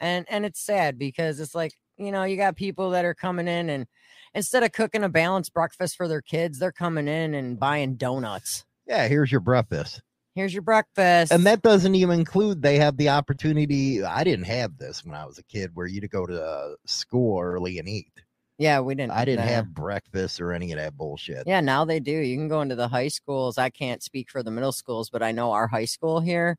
And 0.00 0.26
and 0.28 0.44
it's 0.44 0.60
sad 0.60 0.98
because 0.98 1.40
it's 1.40 1.54
like, 1.54 1.72
you 1.96 2.10
know, 2.10 2.24
you 2.24 2.36
got 2.36 2.56
people 2.56 2.90
that 2.90 3.04
are 3.04 3.14
coming 3.14 3.48
in 3.48 3.70
and 3.70 3.86
instead 4.34 4.62
of 4.62 4.72
cooking 4.72 5.04
a 5.04 5.08
balanced 5.08 5.54
breakfast 5.54 5.96
for 5.96 6.08
their 6.08 6.22
kids, 6.22 6.58
they're 6.58 6.72
coming 6.72 7.08
in 7.08 7.34
and 7.34 7.58
buying 7.58 7.96
donuts. 7.96 8.64
Yeah, 8.86 9.08
here's 9.08 9.30
your 9.30 9.40
breakfast. 9.40 10.02
Here's 10.34 10.52
your 10.52 10.62
breakfast. 10.62 11.30
And 11.32 11.46
that 11.46 11.62
doesn't 11.62 11.94
even 11.94 12.18
include 12.18 12.60
they 12.60 12.76
have 12.78 12.96
the 12.96 13.08
opportunity. 13.08 14.02
I 14.02 14.24
didn't 14.24 14.46
have 14.46 14.76
this 14.76 15.04
when 15.04 15.14
I 15.14 15.24
was 15.24 15.38
a 15.38 15.44
kid 15.44 15.70
where 15.74 15.86
you 15.86 16.00
to 16.00 16.08
go 16.08 16.26
to 16.26 16.76
school 16.86 17.40
early 17.40 17.78
and 17.78 17.88
eat. 17.88 18.10
yeah, 18.58 18.80
we 18.80 18.96
didn't 18.96 19.12
I 19.12 19.24
didn't 19.24 19.46
nah. 19.46 19.52
have 19.52 19.72
breakfast 19.72 20.40
or 20.40 20.52
any 20.52 20.72
of 20.72 20.78
that 20.78 20.96
bullshit. 20.96 21.44
Yeah, 21.46 21.60
now 21.60 21.84
they 21.84 22.00
do. 22.00 22.10
You 22.10 22.36
can 22.36 22.48
go 22.48 22.62
into 22.62 22.74
the 22.74 22.88
high 22.88 23.08
schools. 23.08 23.58
I 23.58 23.70
can't 23.70 24.02
speak 24.02 24.28
for 24.28 24.42
the 24.42 24.50
middle 24.50 24.72
schools, 24.72 25.08
but 25.08 25.22
I 25.22 25.30
know 25.30 25.52
our 25.52 25.68
high 25.68 25.84
school 25.84 26.20
here. 26.20 26.58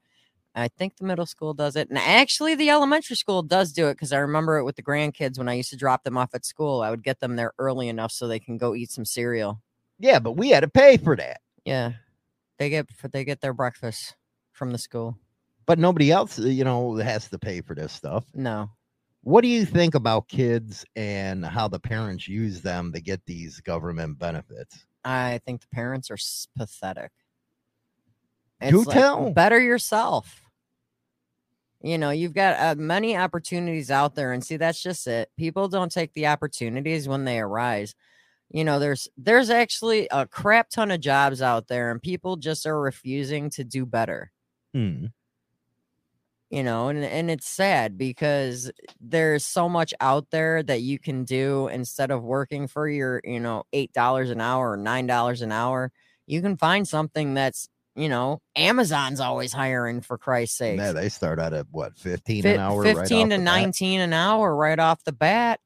I 0.57 0.69
think 0.69 0.95
the 0.95 1.03
middle 1.03 1.25
school 1.25 1.53
does 1.53 1.75
it. 1.75 1.89
And 1.89 1.97
actually, 1.97 2.55
the 2.55 2.69
elementary 2.69 3.17
school 3.17 3.43
does 3.43 3.73
do 3.73 3.87
it 3.87 3.95
because 3.95 4.13
I 4.13 4.19
remember 4.19 4.57
it 4.57 4.63
with 4.63 4.77
the 4.77 4.83
grandkids 4.83 5.37
when 5.37 5.49
I 5.49 5.53
used 5.53 5.69
to 5.71 5.77
drop 5.77 6.03
them 6.03 6.17
off 6.17 6.33
at 6.33 6.45
school. 6.45 6.81
I 6.81 6.89
would 6.89 7.03
get 7.03 7.19
them 7.19 7.35
there 7.35 7.51
early 7.59 7.89
enough 7.89 8.13
so 8.13 8.27
they 8.27 8.39
can 8.39 8.57
go 8.57 8.73
eat 8.73 8.89
some 8.89 9.03
cereal. 9.03 9.61
Yeah, 9.99 10.19
but 10.19 10.33
we 10.33 10.49
had 10.49 10.61
to 10.61 10.69
pay 10.69 10.95
for 10.97 11.15
that. 11.17 11.41
Yeah. 11.65 11.93
They 12.57 12.69
get 12.69 12.87
they 13.11 13.25
get 13.25 13.41
their 13.41 13.53
breakfast 13.53 14.15
from 14.53 14.71
the 14.71 14.77
school. 14.77 15.17
But 15.65 15.77
nobody 15.77 16.11
else, 16.11 16.39
you 16.39 16.63
know, 16.63 16.95
has 16.95 17.27
to 17.29 17.39
pay 17.39 17.59
for 17.59 17.75
this 17.75 17.91
stuff. 17.91 18.23
No. 18.33 18.69
What 19.23 19.41
do 19.41 19.47
you 19.47 19.65
think 19.65 19.95
about 19.95 20.29
kids 20.29 20.85
and 20.95 21.43
how 21.43 21.67
the 21.67 21.79
parents 21.79 22.27
use 22.27 22.61
them 22.61 22.93
to 22.93 23.01
get 23.01 23.25
these 23.25 23.59
government 23.59 24.19
benefits? 24.19 24.85
I 25.03 25.41
think 25.45 25.61
the 25.61 25.67
parents 25.73 26.11
are 26.11 26.17
pathetic. 26.55 27.11
Do 28.69 28.83
like, 28.83 28.95
tell. 28.95 29.31
Better 29.31 29.59
yourself. 29.59 30.41
You 31.85 31.99
know, 31.99 32.09
you've 32.09 32.33
got 32.33 32.59
uh, 32.59 32.75
many 32.81 33.15
opportunities 33.15 33.91
out 33.91 34.15
there, 34.15 34.31
and 34.33 34.43
see, 34.43 34.57
that's 34.57 34.81
just 34.81 35.05
it. 35.05 35.29
People 35.37 35.67
don't 35.67 35.91
take 35.91 36.13
the 36.13 36.25
opportunities 36.25 37.07
when 37.07 37.25
they 37.25 37.39
arise. 37.39 37.93
You 38.49 38.63
know, 38.63 38.79
there's 38.79 39.07
there's 39.17 39.51
actually 39.51 40.07
a 40.11 40.25
crap 40.25 40.71
ton 40.71 40.89
of 40.89 40.99
jobs 40.99 41.43
out 41.43 41.67
there, 41.67 41.91
and 41.91 42.01
people 42.01 42.37
just 42.37 42.65
are 42.65 42.79
refusing 42.81 43.51
to 43.51 43.63
do 43.63 43.85
better. 43.85 44.31
Hmm. 44.73 45.07
you 46.49 46.63
know 46.63 46.89
and 46.89 47.03
and 47.03 47.31
it's 47.31 47.47
sad 47.47 47.97
because 47.97 48.71
there's 48.99 49.45
so 49.45 49.67
much 49.69 49.93
out 49.99 50.29
there 50.31 50.61
that 50.63 50.81
you 50.81 50.99
can 50.99 51.23
do 51.23 51.67
instead 51.69 52.11
of 52.11 52.23
working 52.23 52.67
for 52.67 52.87
your 52.87 53.21
you 53.23 53.39
know 53.39 53.63
eight 53.73 53.91
dollars 53.93 54.29
an 54.29 54.41
hour 54.41 54.71
or 54.71 54.77
nine 54.77 55.07
dollars 55.07 55.41
an 55.41 55.51
hour 55.51 55.91
you 56.27 56.41
can 56.41 56.57
find 56.57 56.87
something 56.87 57.33
that's 57.33 57.69
you 57.95 58.09
know 58.09 58.41
amazon's 58.55 59.19
always 59.19 59.53
hiring 59.53 60.01
for 60.01 60.17
christ's 60.17 60.57
sake 60.57 60.77
Yeah, 60.77 60.91
they 60.91 61.09
start 61.09 61.39
out 61.39 61.53
at 61.53 61.67
what, 61.71 61.97
15 61.97 62.45
an 62.45 62.59
hour? 62.59 62.83
15 62.83 62.95
right 62.95 63.03
off 63.03 63.07
to 63.09 63.35
the 63.37 63.37
bat? 63.37 63.45
19 63.45 64.01
an 64.01 64.13
hour 64.13 64.55
right 64.55 64.79
off 64.79 65.03
the 65.03 65.11
bat 65.13 65.59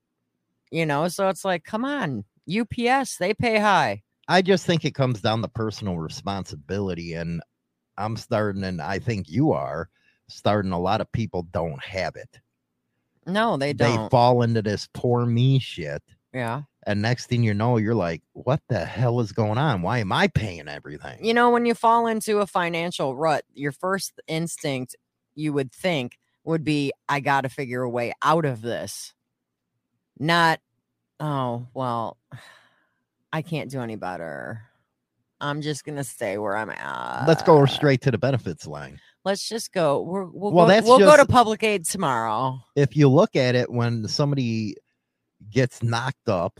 you 0.71 0.85
know 0.85 1.07
so 1.07 1.29
it's 1.29 1.43
like 1.43 1.63
come 1.63 1.83
on 1.85 2.23
ups 2.47 3.17
they 3.17 3.33
pay 3.33 3.59
high 3.59 4.01
I 4.31 4.43
just 4.43 4.63
think 4.67 4.85
it 4.85 4.93
comes 4.93 5.21
down 5.21 5.41
to 5.41 5.47
personal 5.47 5.97
responsibility. 5.97 7.13
And 7.15 7.41
I'm 7.97 8.15
starting, 8.15 8.63
and 8.63 8.79
I 8.79 8.99
think 8.99 9.27
you 9.27 9.53
are 9.53 9.89
starting, 10.27 10.71
a 10.71 10.79
lot 10.79 11.01
of 11.01 11.11
people 11.11 11.47
don't 11.51 11.83
have 11.83 12.15
it. 12.15 12.39
no 13.25 13.57
they 13.57 13.73
They 13.73 13.85
don't 13.85 14.03
They 14.03 14.09
fall 14.09 14.43
into 14.43 14.61
this 14.61 14.87
poor 14.93 15.25
me 15.25 15.57
shit. 15.57 16.03
yeah 16.31 16.61
And 16.89 17.03
next 17.03 17.27
thing 17.27 17.43
you 17.43 17.53
know, 17.53 17.77
you're 17.77 17.93
like, 17.93 18.23
what 18.33 18.61
the 18.67 18.83
hell 18.83 19.19
is 19.19 19.31
going 19.31 19.59
on? 19.59 19.83
Why 19.83 19.99
am 19.99 20.11
I 20.11 20.27
paying 20.27 20.67
everything? 20.67 21.23
you 21.23 21.35
know 21.35 21.51
when 21.51 21.67
you 21.67 21.75
fall 21.75 22.07
into 22.07 22.39
a 22.39 22.47
financial 22.47 23.15
rut 23.15 23.43
your 23.53 23.71
first 23.71 24.19
instinct 24.27 24.95
you 25.35 25.53
would 25.53 25.71
think 25.71 26.17
would 26.43 26.63
be 26.63 26.91
i 27.07 27.19
got 27.19 27.41
to 27.41 27.49
figure 27.49 27.83
a 27.83 27.89
way 27.89 28.11
out 28.23 28.45
of 28.45 28.61
this 28.61 29.13
not 30.17 30.59
oh 31.19 31.67
well 31.73 32.17
i 33.31 33.41
can't 33.41 33.69
do 33.69 33.81
any 33.81 33.95
better 33.95 34.61
i'm 35.39 35.61
just 35.61 35.85
gonna 35.85 36.03
stay 36.03 36.37
where 36.37 36.57
i'm 36.57 36.69
at 36.71 37.27
Let's 37.27 37.43
go 37.43 37.65
straight 37.65 38.01
to 38.01 38.11
the 38.11 38.17
benefits 38.17 38.65
line. 38.65 38.99
let's 39.25 39.47
just 39.47 39.71
go 39.71 40.01
we're, 40.01 40.25
we'll, 40.25 40.51
Well, 40.51 40.65
go, 40.65 40.69
that's 40.69 40.87
we'll 40.87 40.99
go 40.99 41.17
to 41.17 41.25
public 41.25 41.63
aid 41.63 41.85
tomorrow 41.85 42.59
if 42.75 42.95
you 42.95 43.09
look 43.09 43.35
at 43.35 43.55
it 43.55 43.69
when 43.71 44.07
somebody 44.07 44.75
gets 45.51 45.83
knocked 45.83 46.27
up 46.27 46.59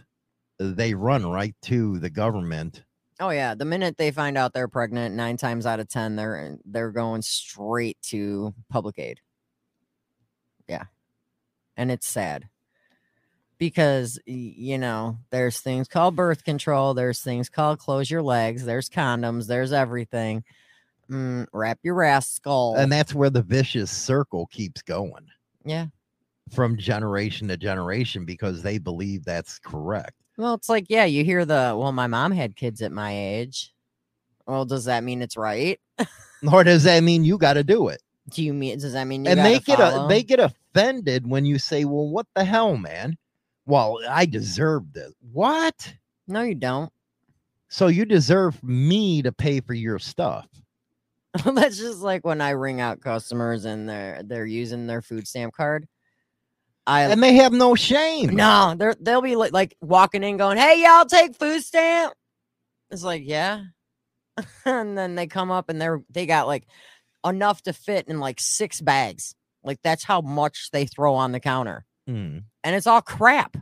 they 0.60 0.94
run 0.94 1.26
right 1.26 1.56
to 1.64 1.98
the 2.00 2.10
government. 2.10 2.84
Oh 3.20 3.30
yeah 3.30 3.56
the 3.56 3.66
minute 3.66 3.98
they 3.98 4.12
find 4.12 4.38
out 4.38 4.54
they're 4.54 4.68
pregnant 4.68 5.16
nine 5.16 5.38
times 5.38 5.66
out 5.66 5.80
of 5.80 5.88
ten 5.88 6.16
they're 6.16 6.58
they're 6.66 6.92
going 6.92 7.22
straight 7.22 7.98
to 8.04 8.54
public 8.70 9.00
aid. 9.00 9.20
Yeah. 10.68 10.84
And 11.76 11.92
it's 11.92 12.08
sad 12.08 12.48
because 13.58 14.20
you 14.26 14.78
know 14.78 15.18
there's 15.32 15.60
things 15.60 15.88
called 15.88 16.16
birth 16.16 16.44
control 16.44 16.94
there's 16.94 17.22
things 17.22 17.50
called 17.50 17.80
close 17.80 18.10
your 18.10 18.22
legs 18.22 18.64
there's 18.66 18.90
condoms 18.90 19.48
there's 19.48 19.74
everything. 19.74 20.44
Mm, 21.10 21.48
wrap 21.54 21.80
your 21.82 22.04
ass 22.04 22.30
skull. 22.30 22.76
And 22.76 22.92
that's 22.92 23.16
where 23.16 23.32
the 23.32 23.42
vicious 23.42 23.90
circle 23.90 24.46
keeps 24.48 24.84
going. 24.84 25.26
Yeah. 25.66 25.88
From 26.54 26.78
generation 26.78 27.48
to 27.48 27.58
generation 27.58 28.26
because 28.26 28.62
they 28.62 28.78
believe 28.78 29.26
that's 29.26 29.58
correct 29.58 30.14
well 30.40 30.56
it's 30.56 30.70
like 30.70 30.86
yeah 30.90 31.06
you 31.06 31.24
hear 31.24 31.46
the 31.46 31.76
well 31.78 31.92
my 31.92 32.08
mom 32.08 32.32
had 32.32 32.56
kids 32.56 32.82
at 32.82 32.92
my 32.92 33.16
age. 33.16 33.74
Well 34.48 34.66
does 34.66 34.86
that 34.86 35.04
mean 35.04 35.22
it's 35.22 35.38
right? 35.38 35.80
Or 36.54 36.64
does 36.64 36.84
that 36.84 37.04
mean 37.04 37.26
you 37.26 37.38
got 37.38 37.56
to 37.56 37.66
do 37.66 37.90
it? 37.90 38.02
Do 38.30 38.42
you 38.42 38.54
mean 38.54 38.80
does 38.80 38.94
that 38.94 39.04
mean 39.04 39.26
you 39.26 39.32
and 39.32 39.42
they 39.42 39.60
get 39.60 39.78
a, 39.78 40.06
they 40.08 40.24
get 40.24 40.40
offended 40.40 41.28
when 41.28 41.44
you 41.46 41.60
say 41.60 41.84
well 41.84 42.08
what 42.08 42.28
the 42.34 42.46
hell 42.46 42.78
man? 42.78 43.18
Well 43.66 44.00
i 44.10 44.26
deserve 44.26 44.94
this 44.94 45.12
what? 45.34 45.94
No 46.28 46.44
you 46.44 46.56
don't. 46.56 46.92
So 47.68 47.88
you 47.88 48.06
deserve 48.06 48.64
me 48.64 49.22
to 49.22 49.32
pay 49.34 49.60
for 49.60 49.74
your 49.74 50.00
stuff. 50.00 50.48
That's 51.46 51.78
just 51.78 52.00
like 52.00 52.26
when 52.26 52.42
I 52.42 52.52
ring 52.52 52.82
out 52.82 53.02
customers 53.02 53.66
and 53.66 53.88
they're 53.88 54.22
they're 54.24 54.46
using 54.46 54.88
their 54.88 55.02
food 55.02 55.28
stamp 55.28 55.54
card. 55.54 55.88
I 56.90 57.04
and 57.04 57.22
they 57.22 57.36
have 57.36 57.54
no 57.54 57.76
shame. 57.76 58.36
no, 58.36 58.74
they're 58.78 58.96
they'll 59.00 59.22
be 59.22 59.36
like, 59.36 59.54
like 59.54 59.78
walking 59.80 60.24
in, 60.24 60.38
going, 60.38 60.58
"Hey, 60.58 60.82
y'all 60.84 61.06
take 61.06 61.36
food 61.36 61.62
stamp." 61.62 62.14
It's 62.90 63.04
like, 63.04 63.22
yeah, 63.26 63.62
and 64.66 64.98
then 64.98 65.16
they 65.16 65.28
come 65.28 65.52
up 65.52 65.70
and 65.70 65.80
they're 65.80 66.02
they 66.10 66.26
got 66.26 66.48
like 66.48 66.66
enough 67.26 67.62
to 67.64 67.74
fit 67.74 68.08
in 68.08 68.20
like 68.20 68.40
six 68.40 68.82
bags. 68.82 69.36
Like 69.64 69.80
that's 69.84 70.04
how 70.04 70.22
much 70.22 70.70
they 70.72 70.86
throw 70.88 71.14
on 71.16 71.32
the 71.32 71.40
counter, 71.40 71.86
Hmm. 72.08 72.40
and 72.64 72.76
it's 72.76 72.88
all 72.88 73.02
crap. 73.02 73.56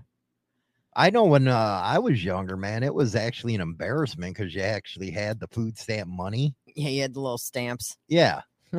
I 0.95 1.09
know 1.11 1.25
when 1.25 1.47
uh, 1.47 1.81
I 1.83 1.99
was 1.99 2.23
younger, 2.23 2.57
man, 2.57 2.81
it 2.81 2.93
was 2.93 3.13
actually 3.15 3.53
an 3.55 3.61
embarrassment 3.61 4.35
because 4.35 4.55
you 4.55 4.61
actually 4.61 5.11
had 5.11 5.39
the 5.39 5.47
food 5.47 5.77
stamp 5.77 6.09
money. 6.09 6.55
Yeah, 6.75 6.89
you 6.89 7.01
had 7.03 7.13
the 7.13 7.19
little 7.19 7.37
stamps. 7.37 7.97
Yeah, 8.07 8.41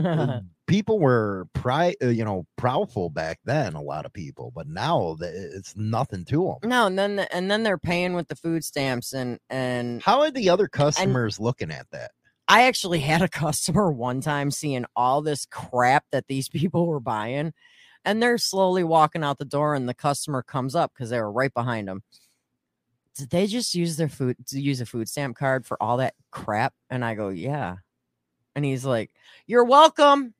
people 0.68 1.00
were 1.00 1.48
pri- 1.54 1.96
uh, 2.00 2.08
you 2.08 2.24
know, 2.24 2.46
proudful 2.56 3.12
back 3.12 3.40
then. 3.44 3.74
A 3.74 3.82
lot 3.82 4.06
of 4.06 4.12
people, 4.12 4.52
but 4.54 4.68
now 4.68 5.16
it's 5.20 5.76
nothing 5.76 6.24
to 6.26 6.56
them. 6.62 6.70
no, 6.70 6.86
and 6.86 6.96
then 6.96 7.16
the, 7.16 7.34
and 7.34 7.50
then 7.50 7.64
they're 7.64 7.78
paying 7.78 8.12
with 8.14 8.28
the 8.28 8.36
food 8.36 8.62
stamps, 8.62 9.12
and 9.12 9.40
and 9.50 10.00
How 10.00 10.20
are 10.20 10.30
the 10.30 10.48
other 10.48 10.68
customers 10.68 11.40
looking 11.40 11.72
at 11.72 11.90
that? 11.90 12.12
I 12.46 12.62
actually 12.62 13.00
had 13.00 13.22
a 13.22 13.28
customer 13.28 13.90
one 13.92 14.20
time 14.20 14.52
seeing 14.52 14.84
all 14.94 15.20
this 15.20 15.44
crap 15.46 16.04
that 16.12 16.28
these 16.28 16.48
people 16.48 16.86
were 16.86 17.00
buying, 17.00 17.52
and 18.04 18.22
they're 18.22 18.38
slowly 18.38 18.84
walking 18.84 19.24
out 19.24 19.38
the 19.38 19.44
door, 19.44 19.74
and 19.74 19.88
the 19.88 19.94
customer 19.94 20.42
comes 20.42 20.76
up 20.76 20.92
because 20.94 21.10
they 21.10 21.20
were 21.20 21.32
right 21.32 21.52
behind 21.52 21.88
them. 21.88 22.02
Did 23.16 23.30
they 23.30 23.48
just 23.48 23.74
use 23.74 23.96
their 23.96 24.08
food 24.08 24.36
to 24.46 24.60
use 24.60 24.80
a 24.80 24.86
food 24.86 25.08
stamp 25.08 25.36
card 25.36 25.66
for 25.66 25.82
all 25.82 25.96
that 25.96 26.14
crap? 26.30 26.72
And 26.88 27.04
I 27.04 27.16
go, 27.16 27.30
yeah. 27.30 27.76
And 28.54 28.64
he's 28.64 28.84
like, 28.84 29.10
You're 29.46 29.64
welcome. 29.64 30.34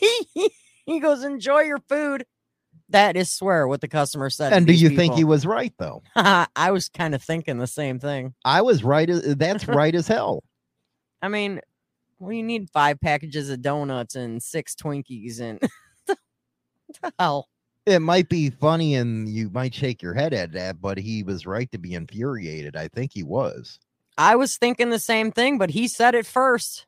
he 0.86 1.00
goes, 1.00 1.24
Enjoy 1.24 1.60
your 1.60 1.80
food. 1.88 2.24
That 2.88 3.16
is 3.16 3.30
swear 3.30 3.68
what 3.68 3.80
the 3.80 3.88
customer 3.88 4.30
said. 4.30 4.52
And 4.52 4.66
do 4.66 4.72
you 4.72 4.90
think 4.90 5.14
he 5.14 5.24
was 5.24 5.46
right 5.46 5.72
though? 5.78 6.02
I 6.16 6.70
was 6.72 6.88
kind 6.88 7.14
of 7.14 7.22
thinking 7.22 7.58
the 7.58 7.66
same 7.66 8.00
thing. 8.00 8.34
I 8.44 8.62
was 8.62 8.82
right. 8.82 9.08
Uh, 9.08 9.34
that's 9.36 9.68
right 9.68 9.94
as 9.94 10.08
hell. 10.08 10.42
I 11.22 11.28
mean, 11.28 11.60
we 12.18 12.42
need 12.42 12.68
five 12.70 13.00
packages 13.00 13.48
of 13.48 13.62
donuts 13.62 14.16
and 14.16 14.42
six 14.42 14.74
Twinkies 14.74 15.40
and 15.40 15.60
the 16.06 17.12
hell. 17.18 17.48
It 17.86 18.00
might 18.00 18.28
be 18.28 18.50
funny 18.50 18.94
and 18.94 19.28
you 19.28 19.50
might 19.50 19.74
shake 19.74 20.02
your 20.02 20.14
head 20.14 20.34
at 20.34 20.52
that, 20.52 20.80
but 20.80 20.98
he 20.98 21.22
was 21.22 21.46
right 21.46 21.70
to 21.72 21.78
be 21.78 21.94
infuriated. 21.94 22.76
I 22.76 22.88
think 22.88 23.12
he 23.14 23.22
was. 23.22 23.78
I 24.18 24.36
was 24.36 24.58
thinking 24.58 24.90
the 24.90 24.98
same 24.98 25.32
thing, 25.32 25.56
but 25.58 25.70
he 25.70 25.88
said 25.88 26.14
it 26.14 26.26
first. 26.26 26.86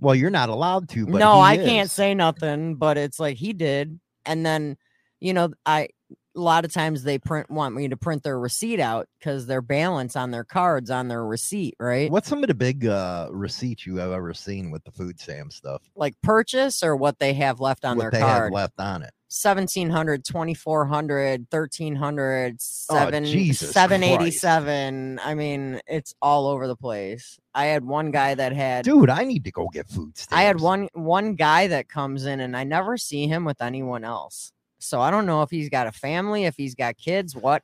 Well, 0.00 0.14
you're 0.14 0.30
not 0.30 0.48
allowed 0.48 0.88
to. 0.90 1.06
But 1.06 1.18
no, 1.18 1.40
I 1.40 1.56
can't 1.56 1.90
say 1.90 2.14
nothing, 2.14 2.76
but 2.76 2.96
it's 2.96 3.18
like 3.18 3.36
he 3.36 3.52
did. 3.52 3.98
And 4.24 4.44
then, 4.44 4.76
you 5.20 5.32
know, 5.32 5.50
I 5.66 5.88
a 6.36 6.40
lot 6.40 6.64
of 6.64 6.72
times 6.72 7.02
they 7.02 7.18
print 7.18 7.50
want 7.50 7.74
me 7.74 7.88
to 7.88 7.96
print 7.96 8.22
their 8.22 8.38
receipt 8.38 8.78
out 8.78 9.08
because 9.18 9.46
their 9.46 9.60
balance 9.60 10.14
on 10.14 10.30
their 10.30 10.44
cards 10.44 10.90
on 10.90 11.08
their 11.08 11.24
receipt, 11.24 11.74
right? 11.80 12.10
What's 12.10 12.28
some 12.28 12.44
of 12.44 12.48
the 12.48 12.54
big 12.54 12.86
uh, 12.86 13.28
receipts 13.32 13.86
you 13.86 13.96
have 13.96 14.12
ever 14.12 14.32
seen 14.32 14.70
with 14.70 14.84
the 14.84 14.92
food 14.92 15.18
stamp 15.18 15.52
stuff? 15.52 15.82
Like 15.96 16.14
purchase 16.22 16.82
or 16.82 16.94
what 16.94 17.18
they 17.18 17.34
have 17.34 17.60
left 17.60 17.84
on 17.84 17.96
what 17.96 18.04
their 18.04 18.10
they 18.12 18.20
card. 18.20 18.44
have 18.44 18.52
left 18.52 18.78
on 18.78 19.02
it. 19.02 19.10
1700 19.30 20.24
2400 20.24 21.46
1300 21.50 22.60
7 22.60 23.22
Oh, 23.22 23.26
Jesus 23.26 23.72
787 23.72 25.20
i 25.22 25.34
mean 25.34 25.80
it's 25.86 26.14
all 26.22 26.46
over 26.46 26.66
the 26.66 26.76
place. 26.76 27.38
I 27.54 27.66
had 27.66 27.84
one 27.84 28.10
guy 28.10 28.34
that 28.34 28.52
had 28.52 28.84
Dude, 28.84 29.10
I 29.10 29.24
need 29.24 29.44
to 29.44 29.50
go 29.52 29.68
get 29.68 29.86
food 29.86 30.16
stamps. 30.16 30.32
i 30.32 30.42
had 30.42 30.60
one 30.60 30.88
one 30.94 31.34
guy 31.34 31.66
that 31.66 31.88
comes 31.88 32.24
in 32.24 32.40
and 32.40 32.56
i 32.56 32.64
never 32.64 32.96
see 32.96 33.26
him 33.26 33.44
with 33.44 33.60
anyone 33.60 34.02
else. 34.02 34.50
So 34.78 35.00
i 35.00 35.10
don't 35.10 35.26
know 35.26 35.42
if 35.42 35.50
he's 35.50 35.68
got 35.68 35.86
a 35.86 35.92
family 35.92 36.44
if 36.44 36.56
he's 36.56 36.74
got 36.74 36.96
kids 36.96 37.36
what. 37.36 37.62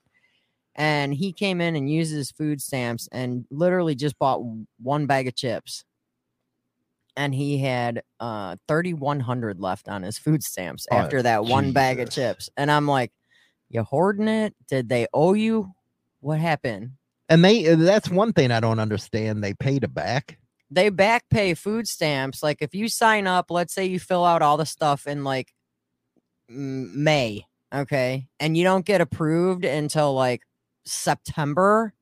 And 0.77 1.15
he 1.15 1.33
came 1.33 1.61
in 1.61 1.77
and 1.77 1.89
used 1.89 2.13
his 2.13 2.33
food 2.33 2.61
stamps 2.61 3.09
and 3.13 3.47
literally 3.51 3.95
just 3.95 4.19
bought 4.19 4.41
one 4.83 5.07
bag 5.07 5.29
of 5.29 5.37
chips 5.37 5.85
and 7.17 7.35
he 7.35 7.59
had 7.59 8.03
uh 8.21 8.57
3100 8.69 9.61
left 9.61 9.89
on 9.89 10.03
his 10.03 10.19
food 10.19 10.43
stamps 10.43 10.87
Oh, 10.91 10.97
after 10.97 11.23
that 11.23 11.45
one 11.45 11.73
bag 11.73 12.01
of 12.01 12.11
chips 12.11 12.49
and 12.57 12.71
i'm 12.71 12.87
like 12.87 13.13
you 13.69 13.83
hoarding 13.83 14.29
it 14.29 14.55
did 14.69 14.89
they 14.89 15.07
owe 15.15 15.33
you 15.35 15.73
what 16.21 16.39
happened 16.41 16.93
And 17.29 17.45
they 17.45 17.67
uh, 17.69 17.77
that's 17.77 18.09
one 18.11 18.33
thing 18.33 18.51
I 18.51 18.61
don't 18.61 18.79
understand. 18.79 19.43
They 19.43 19.55
paid 19.55 19.85
it 19.85 19.93
back. 19.95 20.39
they 20.71 20.89
back 20.91 21.25
pay 21.31 21.55
food 21.55 21.87
stamps 21.89 22.43
like 22.43 22.59
if 22.61 22.75
you 22.75 22.89
sign 22.89 23.27
up 23.27 23.51
let's 23.51 23.75
say 23.75 23.85
you 23.87 23.99
fill 24.01 24.25
out 24.25 24.43
all 24.43 24.57
the 24.57 24.67
stuff 24.67 25.07
in 25.07 25.25
like 25.25 25.53
may 26.49 27.45
okay 27.75 28.27
and 28.41 28.57
you 28.57 28.65
don't 28.65 28.85
get 28.85 29.01
approved 29.01 29.65
until 29.65 30.15
like 30.15 30.43
september 30.85 31.95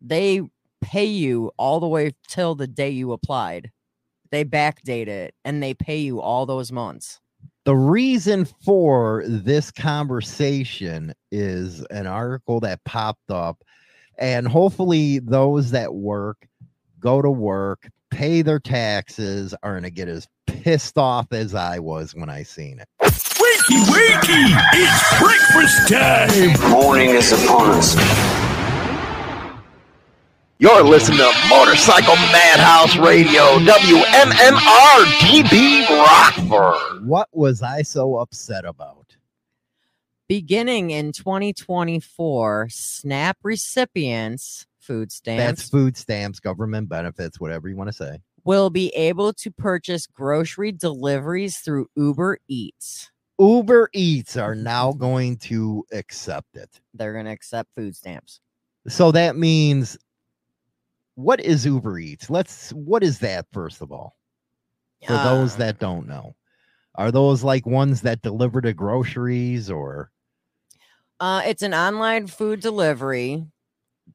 they 0.00 0.40
pay 0.80 1.04
you 1.04 1.50
all 1.58 1.80
the 1.80 1.88
way 1.88 2.12
till 2.28 2.54
the 2.54 2.66
day 2.66 2.90
you 2.90 3.12
applied 3.12 3.70
they 4.30 4.44
backdate 4.44 5.08
it 5.08 5.34
and 5.44 5.62
they 5.62 5.74
pay 5.74 5.98
you 5.98 6.20
all 6.20 6.46
those 6.46 6.70
months 6.72 7.20
The 7.64 7.76
reason 7.76 8.44
for 8.64 9.24
this 9.26 9.70
conversation 9.70 11.12
is 11.30 11.84
an 11.90 12.06
article 12.06 12.60
that 12.60 12.82
popped 12.84 13.30
up, 13.30 13.62
and 14.18 14.48
hopefully, 14.48 15.18
those 15.20 15.70
that 15.72 15.94
work 15.94 16.46
go 16.98 17.22
to 17.22 17.30
work, 17.30 17.88
pay 18.10 18.42
their 18.42 18.58
taxes, 18.58 19.54
are 19.62 19.72
going 19.72 19.82
to 19.84 19.90
get 19.90 20.08
as 20.08 20.26
pissed 20.46 20.98
off 20.98 21.32
as 21.32 21.54
I 21.54 21.78
was 21.78 22.14
when 22.14 22.28
I 22.30 22.42
seen 22.42 22.80
it. 22.80 22.88
Wakey, 23.02 23.84
wakey! 23.92 24.46
It's 24.72 25.20
breakfast 25.20 25.88
time! 25.88 26.70
Morning 26.70 27.10
is 27.10 27.32
upon 27.32 27.70
us. 27.70 28.57
You're 30.60 30.82
listening 30.82 31.18
to 31.18 31.32
Motorcycle 31.48 32.16
Madhouse 32.16 32.96
Radio, 32.96 33.58
WMMR 33.60 35.04
DB 35.20 35.88
Rockford. 35.88 37.06
What 37.06 37.28
was 37.32 37.62
I 37.62 37.82
so 37.82 38.16
upset 38.16 38.64
about? 38.64 39.08
beginning 40.28 40.90
in 40.90 41.10
2024 41.12 42.68
snap 42.70 43.38
recipients 43.42 44.66
food 44.78 45.10
stamps 45.10 45.42
That's 45.42 45.68
food 45.68 45.96
stamps, 45.96 46.38
government 46.38 46.88
benefits, 46.88 47.40
whatever 47.40 47.68
you 47.68 47.76
want 47.76 47.88
to 47.88 47.94
say. 47.94 48.18
will 48.44 48.70
be 48.70 48.88
able 48.90 49.32
to 49.34 49.50
purchase 49.50 50.06
grocery 50.06 50.72
deliveries 50.72 51.58
through 51.58 51.86
Uber 51.96 52.38
Eats. 52.48 53.10
Uber 53.38 53.90
Eats 53.92 54.36
are 54.36 54.54
now 54.54 54.92
going 54.92 55.36
to 55.36 55.84
accept 55.92 56.56
it. 56.56 56.80
They're 56.94 57.12
going 57.12 57.26
to 57.26 57.32
accept 57.32 57.70
food 57.76 57.96
stamps. 57.96 58.40
So 58.86 59.12
that 59.12 59.36
means 59.36 59.98
what 61.18 61.40
is 61.40 61.66
Uber 61.66 61.98
Eats? 61.98 62.30
Let's 62.30 62.70
what 62.70 63.02
is 63.02 63.18
that 63.18 63.46
first 63.52 63.82
of 63.82 63.90
all? 63.90 64.16
For 65.04 65.18
those 65.18 65.56
Uh, 65.56 65.58
that 65.58 65.80
don't 65.80 66.06
know. 66.06 66.36
Are 66.94 67.10
those 67.10 67.42
like 67.42 67.66
ones 67.66 68.02
that 68.02 68.22
deliver 68.22 68.60
to 68.60 68.72
groceries 68.72 69.68
or 69.68 70.12
uh, 71.18 71.42
it's 71.44 71.62
an 71.62 71.74
online 71.74 72.28
food 72.28 72.60
delivery 72.60 73.44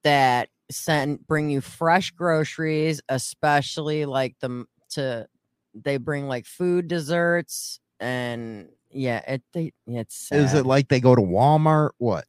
that 0.04 0.48
send 0.72 1.28
bring 1.28 1.50
you 1.50 1.60
fresh 1.60 2.12
groceries, 2.12 3.02
especially 3.10 4.06
like 4.06 4.36
the 4.40 4.66
to 4.92 5.28
they 5.74 5.98
bring 5.98 6.30
like 6.30 6.46
food 6.46 6.88
desserts 6.88 7.82
and 8.00 8.70
yeah, 8.92 9.20
it 9.28 9.44
they 9.52 9.74
it's 9.88 10.32
is 10.32 10.54
it 10.54 10.66
like 10.66 10.88
they 10.88 11.02
go 11.02 11.16
to 11.16 11.22
Walmart? 11.22 11.90
What? 11.98 12.24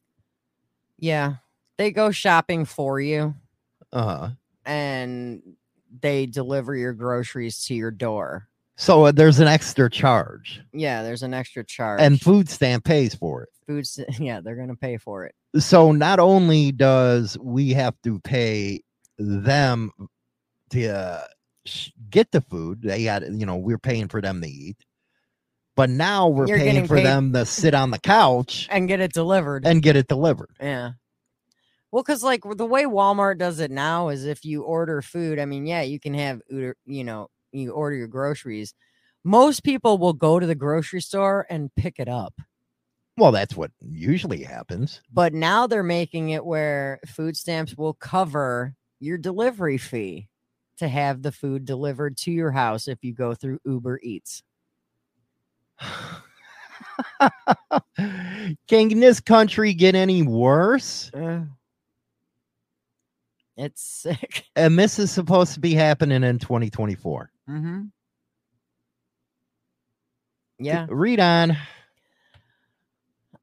yeah, 0.99 1.35
they 1.77 1.91
go 1.91 2.11
shopping 2.11 2.65
for 2.65 2.99
you. 2.99 3.35
Uh 3.93 4.31
and 4.65 5.41
they 6.01 6.25
deliver 6.25 6.75
your 6.75 6.93
groceries 6.93 7.63
to 7.65 7.73
your 7.75 7.91
door. 7.91 8.47
so 8.75 9.05
uh, 9.05 9.11
there's 9.11 9.39
an 9.39 9.47
extra 9.47 9.89
charge 9.89 10.61
Yeah, 10.73 11.03
there's 11.03 11.23
an 11.23 11.33
extra 11.33 11.63
charge. 11.63 12.01
and 12.01 12.19
food 12.19 12.49
stamp 12.49 12.83
pays 12.83 13.15
for 13.15 13.43
it. 13.43 13.49
foods, 13.67 13.99
yeah, 14.19 14.41
they're 14.41 14.55
gonna 14.57 14.75
pay 14.75 14.97
for 14.97 15.25
it. 15.25 15.35
so 15.59 15.91
not 15.91 16.19
only 16.19 16.71
does 16.71 17.37
we 17.39 17.71
have 17.73 17.95
to 18.03 18.19
pay 18.19 18.81
them 19.17 19.91
to 20.71 20.87
uh, 20.89 21.21
sh- 21.65 21.91
get 22.09 22.31
the 22.31 22.41
food 22.41 22.81
they 22.81 23.05
got 23.05 23.21
you 23.31 23.45
know 23.45 23.55
we're 23.55 23.77
paying 23.77 24.07
for 24.09 24.19
them 24.21 24.41
to 24.41 24.47
eat 24.49 24.77
but 25.77 25.89
now 25.89 26.27
we're 26.29 26.47
You're 26.47 26.57
paying 26.57 26.87
for 26.87 26.95
paid- 26.97 27.05
them 27.05 27.31
to 27.33 27.45
sit 27.45 27.73
on 27.73 27.91
the 27.91 27.99
couch 27.99 28.67
And 28.71 28.87
get 28.87 28.99
it 29.01 29.13
delivered. 29.13 29.65
and 29.65 29.81
get 29.81 29.95
it 29.95 30.07
delivered 30.07 30.49
yeah. 30.61 30.91
Well, 31.95 32.03
because 32.03 32.23
like 32.23 32.41
the 32.57 32.65
way 32.65 32.83
Walmart 32.83 33.37
does 33.37 33.61
it 33.61 33.71
now 33.71 34.09
is 34.09 34.25
if 34.25 34.43
you 34.43 34.63
order 34.63 35.01
food, 35.01 35.39
I 35.39 35.45
mean, 35.45 35.65
yeah, 35.65 35.81
you 35.81 35.97
can 35.97 36.13
have 36.13 36.41
you 36.49 37.05
know, 37.05 37.29
you 37.53 37.71
order 37.71 37.95
your 37.95 38.09
groceries. 38.09 38.73
Most 39.23 39.63
people 39.63 39.97
will 39.97 40.11
go 40.11 40.37
to 40.37 40.45
the 40.45 40.55
grocery 40.55 40.99
store 40.99 41.47
and 41.49 41.73
pick 41.77 41.97
it 41.97 42.09
up. 42.09 42.33
well 43.17 43.31
that's 43.31 43.55
what 43.55 43.71
usually 43.79 44.43
happens 44.43 45.01
But 45.13 45.33
now 45.33 45.67
they're 45.67 45.83
making 45.83 46.31
it 46.31 46.45
where 46.45 46.99
food 47.07 47.37
stamps 47.37 47.77
will 47.77 47.93
cover 47.93 48.75
your 48.99 49.17
delivery 49.17 49.77
fee 49.77 50.27
to 50.79 50.89
have 50.89 51.21
the 51.21 51.31
food 51.31 51.63
delivered 51.63 52.17
to 52.17 52.31
your 52.31 52.51
house 52.51 52.89
if 52.89 53.05
you 53.05 53.13
go 53.13 53.33
through 53.33 53.59
Uber 53.63 54.01
Eats. 54.03 54.43
Can 58.67 58.99
this 58.99 59.21
country 59.21 59.73
get 59.73 59.95
any 59.95 60.23
worse? 60.23 61.09
Eh. 61.13 61.39
It's 63.57 63.81
sick. 63.81 64.45
And 64.55 64.79
this 64.79 64.99
is 64.99 65.11
supposed 65.11 65.53
to 65.55 65.59
be 65.59 65.73
happening 65.73 66.23
in 66.23 66.39
2024. 66.39 67.29
Mm-hmm. 67.49 67.81
Yeah. 70.59 70.85
Read 70.89 71.19
on. 71.19 71.57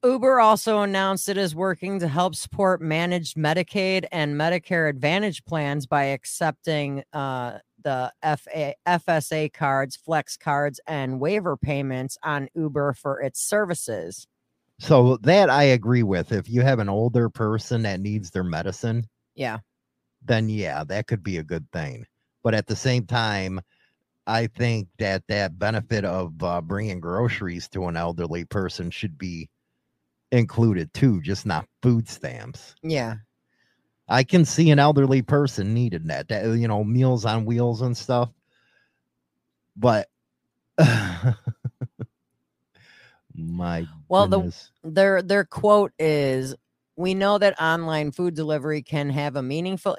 Uber 0.04 0.40
also 0.40 0.80
announced 0.80 1.28
it 1.28 1.36
is 1.36 1.54
working 1.54 2.00
to 2.00 2.08
help 2.08 2.34
support 2.34 2.80
managed 2.80 3.36
Medicaid 3.36 4.06
and 4.10 4.34
Medicare 4.34 4.88
Advantage 4.88 5.44
plans 5.44 5.86
by 5.86 6.04
accepting 6.04 7.04
uh, 7.12 7.58
the 7.84 8.12
FA, 8.22 8.74
FSA 8.86 9.52
cards, 9.52 9.96
flex 9.96 10.36
cards, 10.36 10.80
and 10.86 11.20
waiver 11.20 11.56
payments 11.56 12.18
on 12.22 12.48
Uber 12.54 12.94
for 12.94 13.20
its 13.20 13.40
services. 13.40 14.26
So 14.80 15.18
that 15.18 15.50
I 15.50 15.64
agree 15.64 16.02
with. 16.02 16.32
If 16.32 16.48
you 16.48 16.62
have 16.62 16.80
an 16.80 16.88
older 16.88 17.28
person 17.28 17.82
that 17.82 18.00
needs 18.00 18.30
their 18.30 18.44
medicine, 18.44 19.06
Yeah. 19.36 19.58
Then 20.24 20.48
yeah, 20.48 20.84
that 20.84 21.06
could 21.06 21.22
be 21.22 21.38
a 21.38 21.44
good 21.44 21.66
thing. 21.72 22.06
But 22.42 22.54
at 22.54 22.66
the 22.66 22.76
same 22.76 23.06
time, 23.06 23.60
I 24.26 24.46
think 24.46 24.88
that 24.98 25.22
that 25.28 25.58
benefit 25.58 26.04
of 26.04 26.42
uh, 26.42 26.60
bringing 26.60 27.00
groceries 27.00 27.68
to 27.70 27.86
an 27.86 27.96
elderly 27.96 28.44
person 28.44 28.90
should 28.90 29.18
be 29.18 29.48
included 30.30 30.92
too, 30.94 31.20
just 31.20 31.46
not 31.46 31.66
food 31.82 32.08
stamps. 32.08 32.74
Yeah. 32.82 33.16
I 34.08 34.24
can 34.24 34.44
see 34.44 34.70
an 34.70 34.78
elderly 34.78 35.22
person 35.22 35.74
needing 35.74 36.08
that, 36.08 36.28
that 36.28 36.44
you 36.58 36.68
know, 36.68 36.84
meals 36.84 37.24
on 37.24 37.44
wheels 37.44 37.80
and 37.82 37.96
stuff. 37.96 38.30
But 39.76 40.08
my 43.34 43.86
Well, 44.08 44.26
the- 44.26 44.54
Their 44.84 45.22
their 45.22 45.44
quote 45.44 45.92
is 45.98 46.54
we 46.96 47.14
know 47.14 47.38
that 47.38 47.60
online 47.60 48.12
food 48.12 48.34
delivery 48.34 48.82
can 48.82 49.10
have 49.10 49.36
a 49.36 49.42
meaningful 49.42 49.96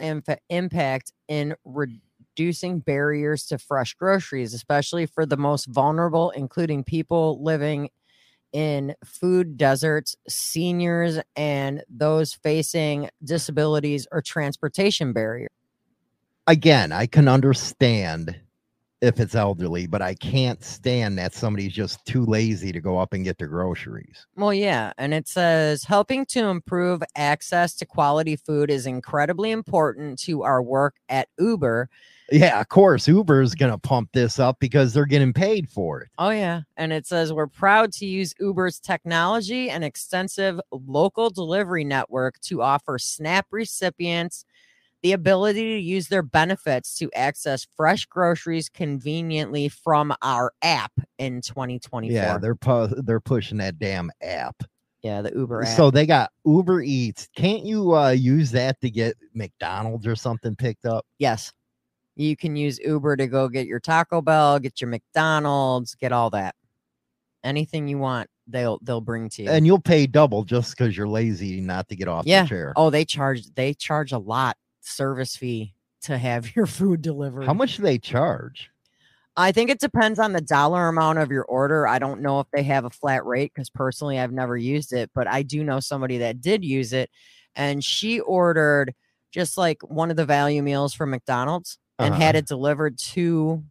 impact 0.49 1.11
in 1.27 1.55
reducing 1.65 2.79
barriers 2.79 3.45
to 3.47 3.57
fresh 3.57 3.93
groceries, 3.95 4.53
especially 4.53 5.05
for 5.05 5.25
the 5.25 5.37
most 5.37 5.65
vulnerable, 5.65 6.29
including 6.31 6.83
people 6.83 7.43
living 7.43 7.89
in 8.51 8.93
food 9.03 9.57
deserts, 9.57 10.15
seniors, 10.29 11.19
and 11.35 11.83
those 11.89 12.33
facing 12.33 13.09
disabilities 13.23 14.07
or 14.11 14.21
transportation 14.21 15.11
barriers. 15.13 15.49
again, 16.47 16.91
I 16.91 17.05
can 17.05 17.27
understand 17.27 18.39
if 19.03 19.19
it's 19.19 19.35
elderly, 19.35 19.85
but 19.85 20.01
I 20.01 20.15
can't 20.15 20.63
stand 20.63 21.17
that 21.17 21.33
somebody's 21.33 21.73
just 21.73 22.03
too 22.05 22.25
lazy 22.25 22.71
to 22.71 22.79
go 22.79 22.97
up 22.97 23.11
and 23.11 23.25
get 23.25 23.37
their 23.37 23.49
groceries. 23.49 24.25
Well, 24.37 24.53
yeah. 24.53 24.93
And 24.97 25.13
it 25.13 25.27
says 25.27 25.83
helping 25.83 26.25
to 26.27 26.45
improve 26.45 27.03
access 27.17 27.75
to 27.75 27.85
quality 27.85 28.37
food 28.37 28.71
is 28.71 28.87
incredibly 28.87 29.51
important 29.51 30.19
to 30.19 30.43
our 30.43 30.63
work 30.63 30.95
at 31.09 31.27
Uber. 31.37 31.89
Yeah, 32.31 32.61
of 32.61 32.69
course, 32.69 33.05
Uber 33.05 33.41
is 33.41 33.53
going 33.53 33.73
to 33.73 33.77
pump 33.77 34.09
this 34.13 34.39
up 34.39 34.57
because 34.59 34.93
they're 34.93 35.05
getting 35.05 35.33
paid 35.33 35.69
for 35.69 35.99
it. 35.99 36.09
Oh, 36.17 36.29
yeah. 36.29 36.61
And 36.77 36.93
it 36.93 37.05
says 37.05 37.33
we're 37.33 37.47
proud 37.47 37.91
to 37.93 38.05
use 38.05 38.33
Uber's 38.39 38.79
technology 38.79 39.69
and 39.69 39.83
extensive 39.83 40.61
local 40.71 41.29
delivery 41.29 41.83
network 41.83 42.39
to 42.43 42.61
offer 42.61 42.97
SNAP 42.97 43.47
recipients 43.51 44.45
the 45.03 45.11
ability 45.11 45.75
to 45.75 45.79
use 45.79 46.07
their 46.07 46.23
benefits 46.23 46.95
to 46.97 47.11
access 47.13 47.67
fresh 47.75 48.05
groceries 48.05 48.69
conveniently 48.69 49.67
from 49.69 50.13
our 50.21 50.53
app 50.61 50.93
in 51.19 51.41
2024. 51.41 52.11
Yeah, 52.15 52.37
they're 52.37 52.55
pu- 52.55 52.87
they're 53.03 53.19
pushing 53.19 53.57
that 53.57 53.77
damn 53.77 54.09
app. 54.21 54.63
yeah, 55.01 55.21
the 55.21 55.31
Uber 55.35 55.63
app. 55.63 55.75
So 55.75 55.91
they 55.91 56.05
got 56.05 56.31
Uber 56.45 56.81
Eats. 56.81 57.27
Can't 57.35 57.65
you 57.65 57.93
uh, 57.95 58.09
use 58.11 58.49
that 58.51 58.79
to 58.81 58.89
get 58.89 59.15
McDonald's 59.33 60.07
or 60.07 60.15
something 60.15 60.55
picked 60.55 60.85
up? 60.85 61.05
yes. 61.19 61.51
You 62.15 62.35
can 62.35 62.55
use 62.55 62.77
Uber 62.77 63.15
to 63.17 63.25
go 63.25 63.49
get 63.49 63.65
your 63.65 63.79
Taco 63.79 64.21
Bell, 64.21 64.59
get 64.59 64.79
your 64.79 64.87
McDonald's, 64.91 65.95
get 65.95 66.11
all 66.11 66.29
that. 66.29 66.53
Anything 67.43 67.87
you 67.87 67.97
want, 67.97 68.29
they'll 68.47 68.77
they'll 68.83 69.01
bring 69.01 69.29
to 69.29 69.41
you. 69.43 69.49
And 69.49 69.65
you'll 69.65 69.81
pay 69.81 70.05
double 70.05 70.43
just 70.43 70.77
because 70.77 70.95
you're 70.95 71.07
lazy 71.07 71.59
not 71.59 71.89
to 71.89 71.95
get 71.95 72.07
off 72.07 72.27
Yeah. 72.27 72.43
the 72.43 72.49
chair. 72.49 72.73
Oh, 72.75 72.91
they 72.91 73.03
charge 73.03 73.47
they 73.55 73.73
charge 73.73 74.11
a 74.11 74.19
lot 74.19 74.55
service 74.85 75.35
fee 75.35 75.73
to 76.01 76.17
have 76.17 76.55
your 76.55 76.65
food 76.65 77.01
delivered. 77.01 77.45
How 77.45 77.53
much 77.53 77.77
do 77.77 77.83
they 77.83 77.97
charge? 77.97 78.69
I 79.35 79.51
think 79.51 79.71
it 79.71 79.79
depends 79.79 80.19
on 80.19 80.33
the 80.33 80.41
dollar 80.41 80.87
amount 80.87 81.17
of 81.17 81.31
your 81.31 81.43
order. 81.45 81.87
I 81.87 81.97
don't 81.97 82.21
know 82.21 82.39
if 82.39 82.47
they 82.53 82.61
have 82.63 82.85
a 82.85 82.91
flat 82.91 83.25
rate 83.25 83.51
because 83.53 83.69
personally 83.69 84.19
I've 84.19 84.31
never 84.31 84.55
used 84.55 84.93
it, 84.93 85.09
but 85.15 85.27
I 85.27 85.41
do 85.41 85.63
know 85.63 85.79
somebody 85.79 86.19
that 86.19 86.39
did 86.39 86.63
use 86.63 86.93
it 86.93 87.09
and 87.55 87.83
she 87.83 88.19
ordered 88.19 88.93
just 89.31 89.57
like 89.57 89.81
one 89.89 90.11
of 90.11 90.17
the 90.17 90.25
value 90.25 90.61
meals 90.61 90.93
from 90.93 91.09
McDonald's 91.09 91.79
and 91.97 92.13
Uh-huh. 92.13 92.21
had 92.23 92.35
it 92.35 92.45
delivered 92.45 92.99
to 92.99 93.63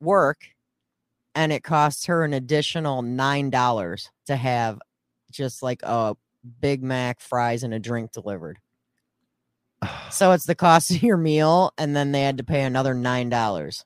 work 0.00 0.38
and 1.34 1.52
it 1.52 1.64
cost 1.64 2.06
her 2.06 2.22
an 2.22 2.32
additional 2.32 3.02
$9 3.02 4.10
to 4.26 4.36
have 4.36 4.80
just 5.32 5.62
like 5.64 5.80
a 5.82 6.14
Big 6.60 6.82
Mac, 6.82 7.20
fries 7.20 7.62
and 7.64 7.74
a 7.74 7.78
drink 7.80 8.12
delivered. 8.12 8.58
So 10.10 10.32
it's 10.32 10.46
the 10.46 10.54
cost 10.54 10.90
of 10.90 11.02
your 11.02 11.16
meal, 11.16 11.72
and 11.78 11.96
then 11.96 12.12
they 12.12 12.22
had 12.22 12.38
to 12.38 12.44
pay 12.44 12.62
another 12.62 12.94
nine 12.94 13.28
dollars. 13.28 13.84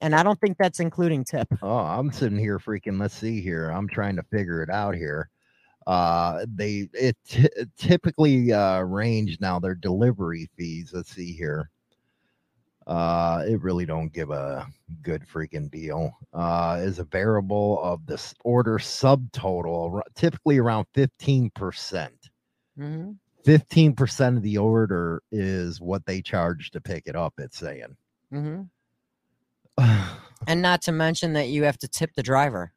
And 0.00 0.14
I 0.14 0.22
don't 0.22 0.40
think 0.40 0.56
that's 0.58 0.80
including 0.80 1.24
tip. 1.24 1.48
Oh, 1.62 1.78
I'm 1.78 2.12
sitting 2.12 2.38
here 2.38 2.58
freaking. 2.58 3.00
Let's 3.00 3.14
see 3.14 3.40
here. 3.40 3.70
I'm 3.70 3.88
trying 3.88 4.16
to 4.16 4.22
figure 4.24 4.62
it 4.62 4.70
out 4.70 4.94
here. 4.94 5.30
Uh, 5.86 6.46
they 6.54 6.88
it 6.94 7.16
t- 7.28 7.48
typically 7.76 8.52
uh 8.52 8.80
range 8.80 9.38
now 9.40 9.58
their 9.58 9.74
delivery 9.74 10.50
fees. 10.56 10.92
Let's 10.94 11.10
see 11.14 11.32
here. 11.32 11.70
Uh, 12.86 13.44
it 13.46 13.62
really 13.62 13.86
don't 13.86 14.12
give 14.12 14.30
a 14.30 14.66
good 15.02 15.22
freaking 15.26 15.70
deal. 15.70 16.18
Uh, 16.34 16.80
is 16.82 16.98
a 16.98 17.04
variable 17.04 17.82
of 17.82 18.04
this 18.06 18.34
order 18.44 18.78
subtotal, 18.78 20.02
typically 20.14 20.58
around 20.58 20.86
fifteen 20.94 21.50
percent. 21.50 22.30
Mm-hmm. 22.78 23.12
Fifteen 23.44 23.94
percent 23.94 24.36
of 24.38 24.42
the 24.42 24.58
order 24.58 25.22
is 25.30 25.80
what 25.80 26.06
they 26.06 26.22
charge 26.22 26.70
to 26.72 26.80
pick 26.80 27.02
it 27.06 27.14
up. 27.16 27.34
It's 27.38 27.58
saying. 27.58 27.96
Mm-hmm. 28.32 28.62
And 30.46 30.60
not 30.60 30.82
to 30.82 30.92
mention 30.92 31.32
that 31.34 31.48
you 31.48 31.62
have 31.64 31.78
to 31.78 31.88
tip 31.88 32.10
the 32.16 32.22
driver. 32.22 32.74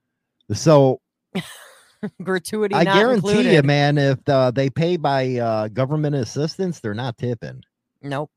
so 0.54 1.02
Gratuity. 2.24 2.74
I 2.76 2.84
not 2.84 2.96
guarantee 2.96 3.54
you, 3.56 3.62
man, 3.62 3.98
if 3.98 4.20
uh, 4.30 4.52
they 4.52 4.70
pay 4.70 4.96
by 4.96 5.36
uh, 5.36 5.68
government 5.68 6.16
assistance, 6.16 6.80
they're 6.80 6.94
not 6.94 7.18
tipping. 7.18 7.64
Nope. 8.02 8.32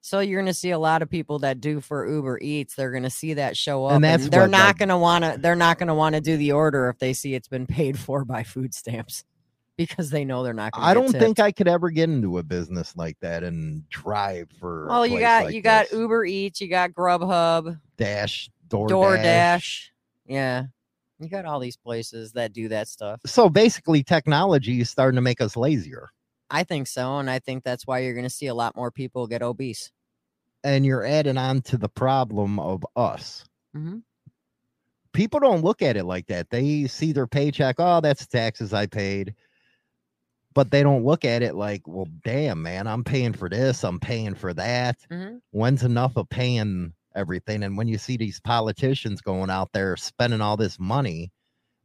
So 0.00 0.20
you're 0.20 0.40
going 0.40 0.46
to 0.46 0.54
see 0.54 0.70
a 0.70 0.78
lot 0.78 1.02
of 1.02 1.10
people 1.10 1.40
that 1.40 1.60
do 1.60 1.80
for 1.82 2.08
Uber 2.08 2.38
Eats. 2.40 2.74
They're 2.76 2.92
going 2.92 3.02
to 3.02 3.10
see 3.10 3.34
that 3.34 3.58
show 3.58 3.84
up, 3.84 3.92
And 3.96 4.04
and, 4.06 4.22
that's 4.22 4.30
they're 4.30 4.48
not 4.48 4.66
like- 4.68 4.78
going 4.78 4.88
to 4.88 4.96
want 4.98 5.24
to. 5.24 5.36
They're 5.38 5.54
not 5.56 5.78
going 5.78 5.88
to 5.88 5.94
want 5.94 6.14
to 6.14 6.22
do 6.22 6.38
the 6.38 6.52
order 6.52 6.88
if 6.88 6.98
they 6.98 7.12
see 7.12 7.34
it's 7.34 7.48
been 7.48 7.66
paid 7.66 7.98
for 8.06 8.24
by 8.24 8.42
food 8.42 8.72
stamps, 8.72 9.24
because 9.78 10.10
they 10.10 10.26
know 10.26 10.42
they're 10.42 10.52
not. 10.52 10.72
going 10.72 10.82
to 10.84 10.88
I 10.90 10.92
don't 10.92 11.10
think 11.12 11.38
I 11.40 11.50
could 11.52 11.68
ever 11.68 11.88
get 11.88 12.10
into 12.10 12.36
a 12.36 12.42
business 12.42 12.94
like 12.96 13.16
that 13.20 13.42
and 13.42 13.88
drive 13.88 14.50
for. 14.60 14.86
Well, 14.88 15.06
you 15.06 15.18
got 15.20 15.44
like 15.46 15.54
you 15.54 15.62
got 15.62 15.88
this. 15.88 15.98
Uber 15.98 16.26
Eats, 16.26 16.60
you 16.60 16.68
got 16.68 16.90
Grubhub, 16.90 17.80
Dash, 17.96 18.50
DoorDash. 18.68 18.90
DoorDash. 18.90 19.84
Yeah, 20.26 20.64
you 21.18 21.30
got 21.30 21.46
all 21.46 21.60
these 21.60 21.78
places 21.78 22.32
that 22.32 22.52
do 22.52 22.68
that 22.68 22.88
stuff. 22.88 23.20
So 23.24 23.48
basically, 23.48 24.02
technology 24.02 24.80
is 24.82 24.90
starting 24.90 25.16
to 25.16 25.22
make 25.22 25.40
us 25.40 25.56
lazier, 25.56 26.10
I 26.50 26.64
think 26.64 26.86
so, 26.88 27.16
and 27.18 27.30
I 27.30 27.38
think 27.38 27.64
that's 27.64 27.86
why 27.86 28.00
you're 28.00 28.12
going 28.14 28.24
to 28.24 28.30
see 28.30 28.46
a 28.48 28.54
lot 28.54 28.76
more 28.76 28.90
people 28.90 29.26
get 29.26 29.40
obese. 29.42 29.90
and 30.64 30.84
you're 30.84 31.06
adding 31.06 31.38
on 31.38 31.62
to 31.62 31.78
the 31.78 31.88
problem 31.88 32.58
of 32.58 32.84
us. 32.96 33.44
Mhm. 33.76 34.02
People 35.12 35.40
don't 35.40 35.62
look 35.64 35.82
at 35.82 35.96
it 35.96 36.04
like 36.04 36.26
that. 36.26 36.50
They 36.50 36.86
see 36.88 37.12
their 37.12 37.26
paycheck. 37.26 37.76
Oh, 37.78 38.00
that's 38.00 38.26
taxes 38.26 38.72
I 38.74 38.86
paid. 38.86 39.34
But 40.58 40.72
they 40.72 40.82
don't 40.82 41.04
look 41.04 41.24
at 41.24 41.44
it 41.44 41.54
like, 41.54 41.86
well, 41.86 42.08
damn, 42.24 42.60
man, 42.64 42.88
I'm 42.88 43.04
paying 43.04 43.32
for 43.32 43.48
this. 43.48 43.84
I'm 43.84 44.00
paying 44.00 44.34
for 44.34 44.52
that. 44.54 44.96
Mhm. 45.08 45.40
when's 45.52 45.84
enough 45.84 46.16
of 46.16 46.28
paying 46.30 46.94
everything? 47.14 47.62
And 47.62 47.76
when 47.76 47.86
you 47.86 47.96
see 47.96 48.16
these 48.16 48.40
politicians 48.40 49.20
going 49.20 49.50
out 49.50 49.70
there 49.72 49.96
spending 49.96 50.40
all 50.40 50.56
this 50.56 50.76
money, 50.80 51.30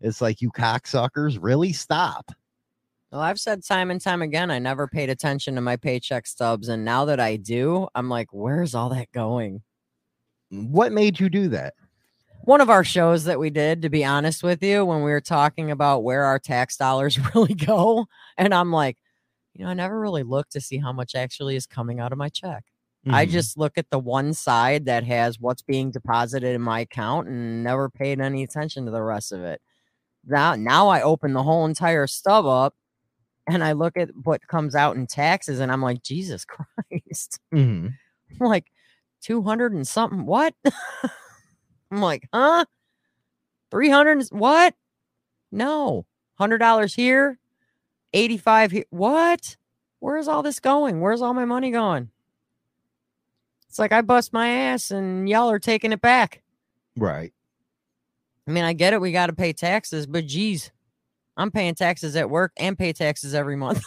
it's 0.02 0.22
like 0.22 0.42
you 0.42 0.50
cocksuckers 0.50 1.38
really 1.40 1.72
stop. 1.72 2.32
Well, 3.12 3.22
I've 3.22 3.40
said 3.40 3.64
time 3.64 3.92
and 3.92 4.02
time 4.02 4.24
again, 4.24 4.50
I 4.50 4.58
never 4.58 4.88
paid 4.88 5.12
attention 5.12 5.54
to 5.54 5.62
my 5.62 5.76
paycheck 5.76 6.26
stubs, 6.26 6.68
and 6.68 6.84
now 6.84 7.06
that 7.06 7.20
I 7.20 7.36
do, 7.36 7.88
I'm 7.94 8.10
like, 8.10 8.34
where's 8.34 8.74
all 8.74 8.90
that 8.90 9.12
going? 9.12 9.62
What 10.50 10.92
made 10.92 11.20
you 11.20 11.30
do 11.30 11.48
that? 11.50 11.76
One 12.46 12.60
of 12.60 12.70
our 12.70 12.84
shows 12.84 13.24
that 13.24 13.39
we 13.39 13.50
did, 13.50 13.82
to 13.84 13.89
be 13.89 14.04
honest 14.04 14.44
with 14.44 14.62
you, 14.62 14.84
when 14.86 14.98
we 15.04 15.12
were 15.12 15.22
talking 15.22 15.72
about 15.72 16.04
where 16.04 16.26
our 16.26 16.39
tax 16.39 16.76
dollars 16.76 17.18
really 17.36 17.54
go, 17.54 18.08
and 18.38 18.54
I'm 18.54 18.72
like, 18.72 18.98
you 19.54 19.64
know, 19.66 19.72
I 19.72 19.74
never 19.76 20.00
really 20.00 20.24
looked 20.24 20.54
to 20.54 20.62
see 20.62 20.78
how 20.78 20.91
much 20.91 21.16
actually 21.16 21.56
is 21.56 21.66
coming 21.66 22.00
out 22.00 22.12
of 22.12 22.18
my 22.18 22.30
check. 22.30 22.66
I 23.10 23.26
Mhm. 23.26 23.30
just 23.32 23.58
look 23.58 23.78
at 23.78 23.89
the 23.91 24.00
one 24.00 24.34
side 24.34 24.86
that 24.86 25.04
has 25.06 25.39
what's 25.39 25.62
being 25.62 25.91
deposited 25.91 26.56
in 26.56 26.62
my 26.62 26.82
account 26.82 27.28
and 27.28 27.64
never 27.64 27.89
paid 27.89 28.20
any 28.22 28.44
attention 28.44 28.86
to 28.86 28.91
the 28.91 29.02
rest 29.04 29.32
of 29.32 29.41
it. 29.44 29.62
Now, 30.26 30.56
now 30.56 30.89
I 30.89 31.02
open 31.02 31.34
the 31.34 31.44
whole 31.44 31.66
entire 31.66 32.08
stub 32.08 32.46
up 32.46 32.76
and 33.48 33.64
I 33.64 33.74
look 33.74 33.98
at 33.98 34.10
what 34.24 34.48
comes 34.48 34.76
out 34.76 34.96
in 34.98 35.08
taxes 35.08 35.60
and 35.60 35.72
I'm 35.72 35.82
like, 35.82 36.04
Jesus 36.04 36.46
Christ. 36.46 37.39
Mhm. 37.54 37.94
Like 38.39 38.68
200 39.22 39.74
and 39.74 39.88
something. 39.88 40.26
What? 40.26 40.56
I'm 41.94 42.02
like, 42.02 42.28
huh? 42.34 42.66
300 43.70 44.26
what? 44.32 44.74
No. 45.52 46.08
$100 46.39 46.96
here, 46.96 47.38
85 48.14 48.72
here. 48.72 48.86
What? 48.89 49.58
Where's 50.00 50.28
all 50.28 50.41
this 50.41 50.60
going? 50.60 51.02
Where's 51.02 51.22
all 51.22 51.36
my 51.36 51.46
money 51.46 51.70
going? 51.70 52.10
It's 53.70 53.78
like 53.78 53.91
I 53.91 54.02
bust 54.02 54.34
my 54.34 54.50
ass 54.50 54.89
and 54.89 55.30
y'all 55.30 55.52
are 55.52 55.60
taking 55.60 55.91
it 55.91 56.02
back. 56.02 56.41
right. 56.98 57.32
I 58.46 58.52
mean, 58.52 58.66
I 58.66 58.74
get 58.74 58.91
it. 58.91 59.00
We 59.00 59.14
got 59.14 59.28
to 59.28 59.34
pay 59.34 59.54
taxes, 59.54 60.06
but 60.06 60.26
geez, 60.28 60.70
I'm 61.38 61.50
paying 61.50 61.76
taxes 61.76 62.16
at 62.18 62.30
work 62.30 62.52
and 62.58 62.78
pay 62.78 62.91
taxes 62.91 63.34
every 63.34 63.56
month 63.56 63.82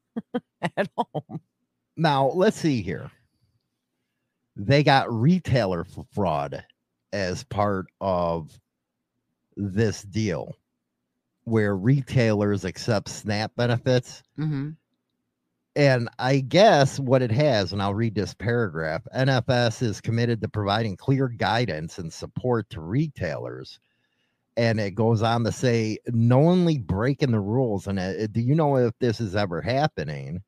at 0.76 0.88
home. 0.96 1.40
Now 1.96 2.30
let's 2.34 2.56
see 2.56 2.82
here. 2.82 3.12
They 4.56 4.82
got 4.82 5.12
retailer 5.12 5.86
fraud 6.12 6.64
as 7.12 7.44
part 7.44 7.86
of 8.00 8.58
this 9.56 10.02
deal, 10.02 10.56
where 11.44 11.76
retailers 11.76 12.64
accept 12.64 13.08
SNAP 13.08 13.52
benefits. 13.56 14.22
Mm-hmm. 14.38 14.70
And 15.76 16.08
I 16.18 16.40
guess 16.40 16.98
what 16.98 17.20
it 17.20 17.30
has, 17.32 17.72
and 17.72 17.82
I'll 17.82 17.94
read 17.94 18.14
this 18.14 18.32
paragraph 18.32 19.02
NFS 19.14 19.82
is 19.82 20.00
committed 20.00 20.40
to 20.40 20.48
providing 20.48 20.96
clear 20.96 21.28
guidance 21.28 21.98
and 21.98 22.10
support 22.10 22.70
to 22.70 22.80
retailers. 22.80 23.78
And 24.56 24.80
it 24.80 24.94
goes 24.94 25.20
on 25.20 25.44
to 25.44 25.52
say, 25.52 25.98
knowingly 26.06 26.78
breaking 26.78 27.32
the 27.32 27.40
rules. 27.40 27.86
And 27.88 27.98
uh, 27.98 28.26
do 28.28 28.40
you 28.40 28.54
know 28.54 28.76
if 28.76 28.94
this 29.00 29.20
is 29.20 29.36
ever 29.36 29.60
happening? 29.60 30.42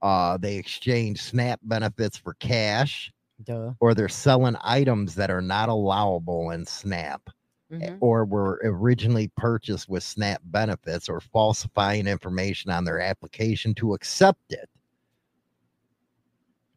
Uh, 0.00 0.36
they 0.36 0.56
exchange 0.56 1.20
SNAP 1.22 1.58
benefits 1.64 2.16
for 2.16 2.34
cash, 2.34 3.12
Duh. 3.44 3.72
or 3.80 3.94
they're 3.94 4.08
selling 4.08 4.56
items 4.62 5.14
that 5.16 5.30
are 5.30 5.40
not 5.42 5.68
allowable 5.68 6.50
in 6.50 6.64
SNAP 6.64 7.30
Mhm. 7.72 7.98
or 8.00 8.24
were 8.24 8.60
originally 8.64 9.28
purchased 9.36 9.88
with 9.88 10.02
SNAP 10.02 10.42
benefits 10.44 11.08
or 11.08 11.20
falsifying 11.20 12.06
information 12.06 12.70
on 12.70 12.84
their 12.84 13.00
application 13.00 13.74
to 13.76 13.94
accept 13.94 14.52
it. 14.52 14.68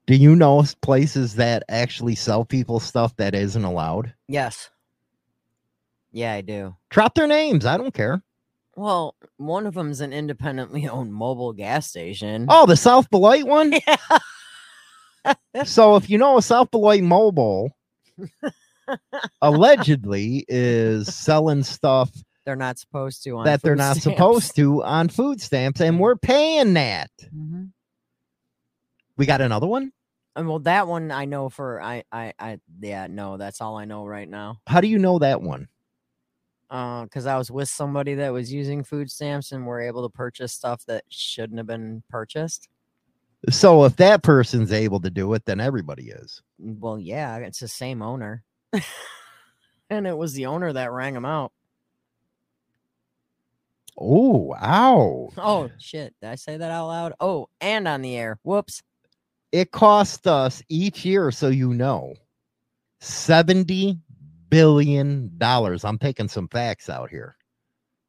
Do 0.05 0.15
you 0.15 0.35
know 0.35 0.63
places 0.81 1.35
that 1.35 1.63
actually 1.67 2.15
sell 2.15 2.45
people 2.45 2.79
stuff 2.79 3.15
that 3.17 3.33
isn't 3.33 3.63
allowed? 3.63 4.13
Yes. 4.27 4.69
Yeah, 6.11 6.33
I 6.33 6.41
do. 6.41 6.75
Drop 6.89 7.15
their 7.15 7.27
names. 7.27 7.65
I 7.65 7.75
don't 7.77 7.93
care. 7.93 8.21
Well, 8.77 9.15
one 9.37 9.65
of 9.65 9.73
them's 9.73 10.01
an 10.01 10.13
independently 10.13 10.87
owned 10.87 11.11
Mobil 11.11 11.55
gas 11.55 11.87
station. 11.87 12.45
Oh, 12.49 12.65
the 12.65 12.77
South 12.77 13.09
Beloit 13.09 13.43
one? 13.45 13.73
Yeah. 13.87 13.97
So 15.65 15.95
if 15.95 16.09
you 16.09 16.17
know 16.17 16.37
a 16.37 16.41
South 16.41 16.69
Beloit 16.71 17.01
Mobil 17.01 17.69
allegedly 19.41 20.45
is 20.47 21.13
selling 21.13 21.63
stuff 21.63 22.11
They're 22.45 22.55
not 22.55 22.77
supposed 22.77 23.23
to. 23.23 23.37
On 23.37 23.45
that 23.45 23.61
they're 23.61 23.75
not 23.75 23.97
stamps. 23.97 24.03
supposed 24.17 24.55
to 24.57 24.83
on 24.83 25.09
food 25.09 25.41
stamps 25.41 25.81
and 25.81 25.99
we're 25.99 26.15
paying 26.15 26.73
that. 26.73 27.09
Mhm. 27.33 27.71
We 29.17 29.25
got 29.25 29.41
another 29.41 29.67
one? 29.67 29.91
And 30.35 30.47
well, 30.47 30.59
that 30.59 30.87
one 30.87 31.11
I 31.11 31.25
know 31.25 31.49
for 31.49 31.81
I 31.81 32.03
I 32.11 32.33
I 32.37 32.59
yeah 32.81 33.07
no, 33.07 33.37
that's 33.37 33.61
all 33.61 33.77
I 33.77 33.85
know 33.85 34.05
right 34.05 34.29
now. 34.29 34.57
How 34.67 34.81
do 34.81 34.87
you 34.87 34.99
know 34.99 35.19
that 35.19 35.41
one? 35.41 35.69
Uh, 36.69 37.03
because 37.03 37.25
I 37.25 37.37
was 37.37 37.49
with 37.51 37.69
somebody 37.69 38.15
that 38.15 38.33
was 38.33 38.51
using 38.51 38.83
food 38.83 39.09
stamps 39.09 39.51
and 39.51 39.65
were 39.65 39.79
able 39.79 40.03
to 40.07 40.11
purchase 40.11 40.51
stuff 40.51 40.83
that 40.87 41.03
shouldn't 41.09 41.57
have 41.59 41.67
been 41.67 42.03
purchased. 42.09 42.67
So 43.49 43.85
if 43.85 43.95
that 43.97 44.23
person's 44.23 44.71
able 44.71 44.99
to 45.01 45.09
do 45.09 45.33
it, 45.33 45.45
then 45.45 45.59
everybody 45.59 46.09
is. 46.09 46.41
Well, 46.57 46.97
yeah, 46.97 47.37
it's 47.37 47.59
the 47.59 47.67
same 47.67 48.01
owner, 48.01 48.43
and 49.89 50.07
it 50.07 50.17
was 50.17 50.33
the 50.33 50.47
owner 50.47 50.73
that 50.73 50.91
rang 50.91 51.15
him 51.15 51.25
out. 51.25 51.51
Oh, 53.97 54.53
ow. 54.61 55.29
Oh 55.37 55.69
shit! 55.77 56.13
Did 56.21 56.29
I 56.29 56.35
say 56.35 56.57
that 56.57 56.71
out 56.71 56.87
loud? 56.87 57.13
Oh, 57.19 57.47
and 57.61 57.87
on 57.87 58.01
the 58.01 58.15
air. 58.15 58.39
Whoops. 58.43 58.81
It 59.51 59.71
cost 59.71 60.27
us 60.27 60.61
each 60.67 61.05
year, 61.05 61.31
so 61.31 61.47
you 61.47 61.73
know, 61.73 62.15
$70 63.01 63.97
billion. 64.49 65.31
I'm 65.41 65.97
taking 65.97 66.27
some 66.27 66.49
facts 66.49 66.89
out 66.89 67.09
here. 67.09 67.37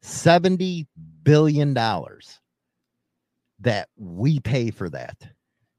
$70 0.03 0.87
billion 1.23 1.77
that 3.61 3.89
we 3.97 4.41
pay 4.41 4.71
for 4.71 4.89
that. 4.91 5.17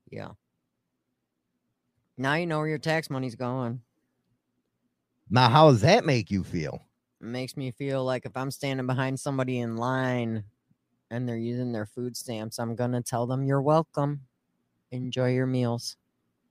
Yeah. 0.10 0.32
Now 2.18 2.34
you 2.36 2.46
know 2.46 2.60
where 2.60 2.68
your 2.68 2.78
tax 2.78 3.10
money's 3.10 3.36
going. 3.36 3.82
Now, 5.30 5.50
how 5.50 5.70
does 5.70 5.82
that 5.82 6.06
make 6.06 6.32
you 6.32 6.44
feel? 6.44 6.82
It 7.20 7.28
makes 7.28 7.58
me 7.58 7.72
feel 7.72 8.04
like 8.06 8.26
if 8.26 8.36
I'm 8.38 8.52
standing 8.52 8.88
behind 8.88 9.20
somebody 9.20 9.60
in 9.60 9.76
line 9.76 10.44
and 11.12 11.28
they're 11.28 11.38
using 11.38 11.72
their 11.72 11.86
food 11.86 12.16
stamps, 12.16 12.60
I'm 12.60 12.76
gonna 12.76 13.02
tell 13.02 13.28
them 13.28 13.44
you're 13.44 13.62
welcome. 13.62 14.22
Enjoy 14.92 15.34
your 15.34 15.46
meals. 15.46 15.98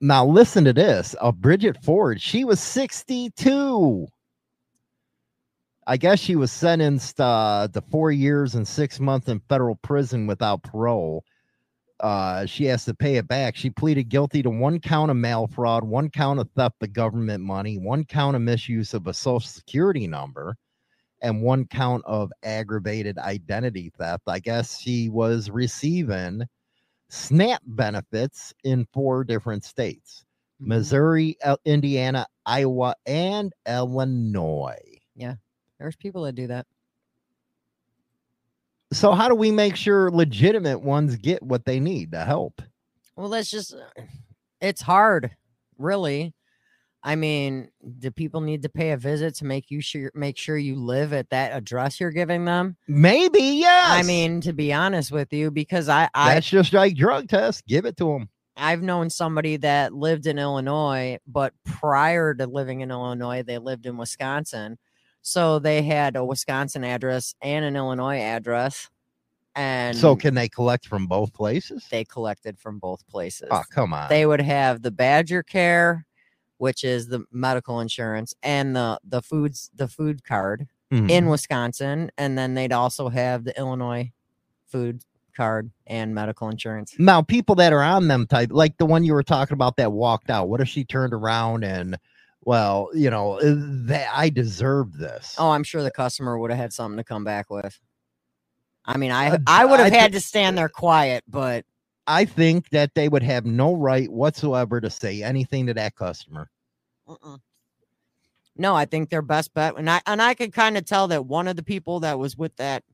Now, 0.01 0.27
listen 0.27 0.65
to 0.65 0.75
this. 0.75 1.17
Uh, 1.21 1.33
Bridget 1.33 1.83
Ford, 1.83 2.21
she 2.21 2.45
was 2.45 2.61
62. 2.61 4.07
I 5.87 5.97
guess 5.97 6.19
she 6.19 6.37
was 6.37 6.51
sentenced 6.53 7.21
uh, 7.21 7.69
to 7.73 7.81
four 7.81 8.11
years 8.11 8.55
and 8.55 8.67
six 8.67 8.99
months 9.01 9.29
in 9.29 9.41
federal 9.49 9.77
prison 9.77 10.27
without 10.27 10.63
parole. 10.65 11.25
Uh, 12.01 12.45
she 12.47 12.65
has 12.67 12.85
to 12.85 12.95
pay 12.95 13.17
it 13.17 13.29
back. 13.29 13.57
She 13.57 13.71
pleaded 13.71 14.09
guilty 14.09 14.43
to 14.43 14.51
one 14.51 14.81
count 14.81 15.11
of 15.11 15.17
mail 15.17 15.47
fraud, 15.47 15.85
one 15.85 16.11
count 16.11 16.41
of 16.41 16.51
theft 16.57 16.83
of 16.83 16.93
government 16.93 17.43
money, 17.45 17.79
one 17.79 18.05
count 18.05 18.37
of 18.37 18.43
misuse 18.43 18.95
of 18.95 19.07
a 19.07 19.15
social 19.15 19.49
security 19.49 20.07
number, 20.07 20.57
and 21.23 21.43
one 21.43 21.67
count 21.67 22.03
of 22.07 22.33
aggravated 22.43 23.19
identity 23.19 23.93
theft. 23.97 24.25
I 24.27 24.41
guess 24.41 24.79
she 24.81 25.09
was 25.09 25.51
receiving 25.51 26.43
SNAP 27.09 27.63
benefits 27.65 28.53
in 28.65 28.87
four 28.93 29.25
different 29.25 29.65
states 29.65 30.25
Mhm. 30.61 30.67
Missouri, 30.67 31.37
Indiana, 31.65 32.27
Iowa, 32.45 32.95
and 33.07 33.53
Illinois. 33.67 35.01
There's 35.79 35.97
people 35.97 36.23
that 36.23 36.35
do 36.35 36.47
that. 36.49 36.67
So, 38.93 39.13
how 39.13 39.29
do 39.29 39.35
we 39.35 39.51
make 39.51 39.77
sure 39.77 40.11
legitimate 40.11 40.81
ones 40.81 41.17
get 41.17 41.43
what 41.43 41.65
they 41.65 41.81
need 41.81 42.13
to 42.13 42.25
help? 42.25 42.63
Well, 43.17 43.29
that's 43.29 43.51
just 43.51 43.75
uh, 43.75 44.03
it's 44.61 44.81
hard, 44.81 45.31
really. 45.79 46.35
I 47.03 47.15
mean, 47.15 47.69
do 47.99 48.11
people 48.11 48.41
need 48.41 48.63
to 48.63 48.69
pay 48.69 48.91
a 48.91 48.97
visit 48.97 49.37
to 49.37 49.45
make 49.45 49.71
you 49.71 49.81
sure 49.81 50.11
make 50.15 50.37
sure 50.37 50.57
you 50.57 50.77
live 50.77 51.13
at 51.13 51.31
that 51.31 51.57
address 51.57 52.01
you're 52.01 52.11
giving 52.11 52.45
them? 52.45 52.77
Maybe, 52.89 53.41
yes. 53.41 53.91
I 53.91 54.03
mean, 54.03 54.41
to 54.43 54.53
be 54.53 54.73
honest 54.73 55.13
with 55.13 55.33
you, 55.33 55.51
because 55.51 55.89
I, 55.89 56.09
I 56.15 56.35
that's 56.35 56.49
just 56.49 56.73
like 56.73 56.97
drug 56.97 57.29
tests. 57.29 57.63
Give 57.67 57.87
it 57.87 57.97
to 57.99 58.13
them. 58.13 58.29
I've 58.57 58.83
known 58.83 59.11
somebody 59.11 59.57
that 59.59 59.93
lived 59.93 60.27
in 60.27 60.39
Illinois, 60.39 61.19
but 61.27 61.53
prior 61.65 62.35
to 62.35 62.47
living 62.47 62.81
in 62.81 62.91
Illinois, 62.91 63.43
they 63.43 63.59
lived 63.59 63.87
in 63.87 63.97
Wisconsin. 63.97 64.79
So 65.29 65.59
they 65.59 65.83
had 65.83 66.15
a 66.15 66.25
Wisconsin 66.25 66.85
address 66.85 67.35
and 67.43 67.65
an 67.65 67.75
Illinois 67.75 68.21
address. 68.21 68.89
And 69.57 69.97
So, 69.97 70.15
can 70.15 70.35
they 70.35 70.49
collect 70.49 70.87
from 70.87 71.09
both 71.09 71.33
places? 71.33 71.85
they 71.91 72.05
collected 72.05 72.61
from 72.61 72.79
both 72.79 73.05
places. 73.09 73.49
Oh, 73.51 73.63
come 73.73 73.93
on. 73.93 74.09
They 74.09 74.25
would 74.25 74.41
have 74.41 74.83
the 74.83 74.93
Badger 74.93 75.43
Care, 75.43 76.07
which 76.59 76.85
is 76.85 77.09
the 77.09 77.25
medical 77.33 77.81
insurance, 77.81 78.35
and 78.45 78.77
the 78.77 79.01
the 79.03 79.21
foods 79.21 79.69
the 79.75 79.89
food 79.89 80.23
card 80.23 80.69
Mhm. 80.93 81.11
in 81.11 81.27
Wisconsin, 81.29 82.13
and 82.17 82.39
then 82.39 82.55
they'd 82.55 82.73
also 82.73 83.09
have 83.09 83.43
the 83.43 83.59
Illinois 83.59 84.13
food 84.69 85.03
card 85.37 85.73
and 85.89 86.15
medical 86.15 86.49
insurance. 86.49 86.95
now, 87.01 87.21
people 87.21 87.57
that 87.57 87.73
are 87.73 87.83
on 87.83 88.07
them 88.07 88.27
type, 88.29 88.51
like 88.53 88.77
the 88.79 88.87
one 88.87 89.03
you 89.03 89.13
were 89.13 89.25
talking 89.25 89.55
about 89.55 89.77
that 89.77 89.91
walked 89.91 90.31
out. 90.31 90.49
What 90.49 90.61
if 90.61 90.69
she 90.69 90.85
turned 90.85 91.13
around 91.13 91.65
and, 91.65 91.97
well, 92.47 92.91
you 92.95 93.11
know, 93.11 93.41
uh, 93.41 93.55
that 93.87 94.09
I 94.15 94.31
deserve 94.31 94.97
this? 94.97 95.35
Oh, 95.37 95.51
I'm 95.51 95.65
sure 95.65 95.83
the 95.83 95.91
customer 95.91 96.39
would 96.39 96.51
have 96.51 96.59
had 96.59 96.73
something 96.73 96.97
to 96.97 97.05
come 97.05 97.25
back 97.25 97.51
with. 97.51 97.79
I 98.85 98.97
mean, 98.97 99.11
I 99.11 99.31
Uh, 99.31 99.39
I 99.49 99.65
would 99.65 99.81
have 99.81 99.93
had 99.93 100.13
to 100.13 100.21
stand 100.21 100.57
there 100.57 100.69
quiet, 100.69 101.25
but 101.27 101.65
I 102.07 102.25
think 102.25 102.71
that 102.71 102.95
they 102.95 103.09
would 103.09 103.25
have 103.25 103.45
no 103.45 103.75
right 103.75 104.11
whatsoever 104.11 104.81
to 104.81 104.89
say 104.89 105.25
anything 105.25 105.67
to 105.67 105.75
that 105.75 105.97
customer. 105.97 106.49
uh-uh. 107.09 107.39
no, 108.57 108.77
I 108.77 108.85
think 108.85 109.11
their 109.11 109.23
best 109.23 109.53
bet, 109.53 109.77
and 109.77 109.91
I 109.91 110.01
and 110.07 110.23
I 110.23 110.35
could 110.35 110.53
kind 110.53 110.79
of 110.79 110.85
tell 110.85 111.09
that 111.09 111.27
one 111.27 111.49
of 111.49 111.57
the 111.57 111.65
people 111.65 112.01
that 112.01 112.17
was 112.17 112.37
with 112.37 112.55
that 112.57 112.85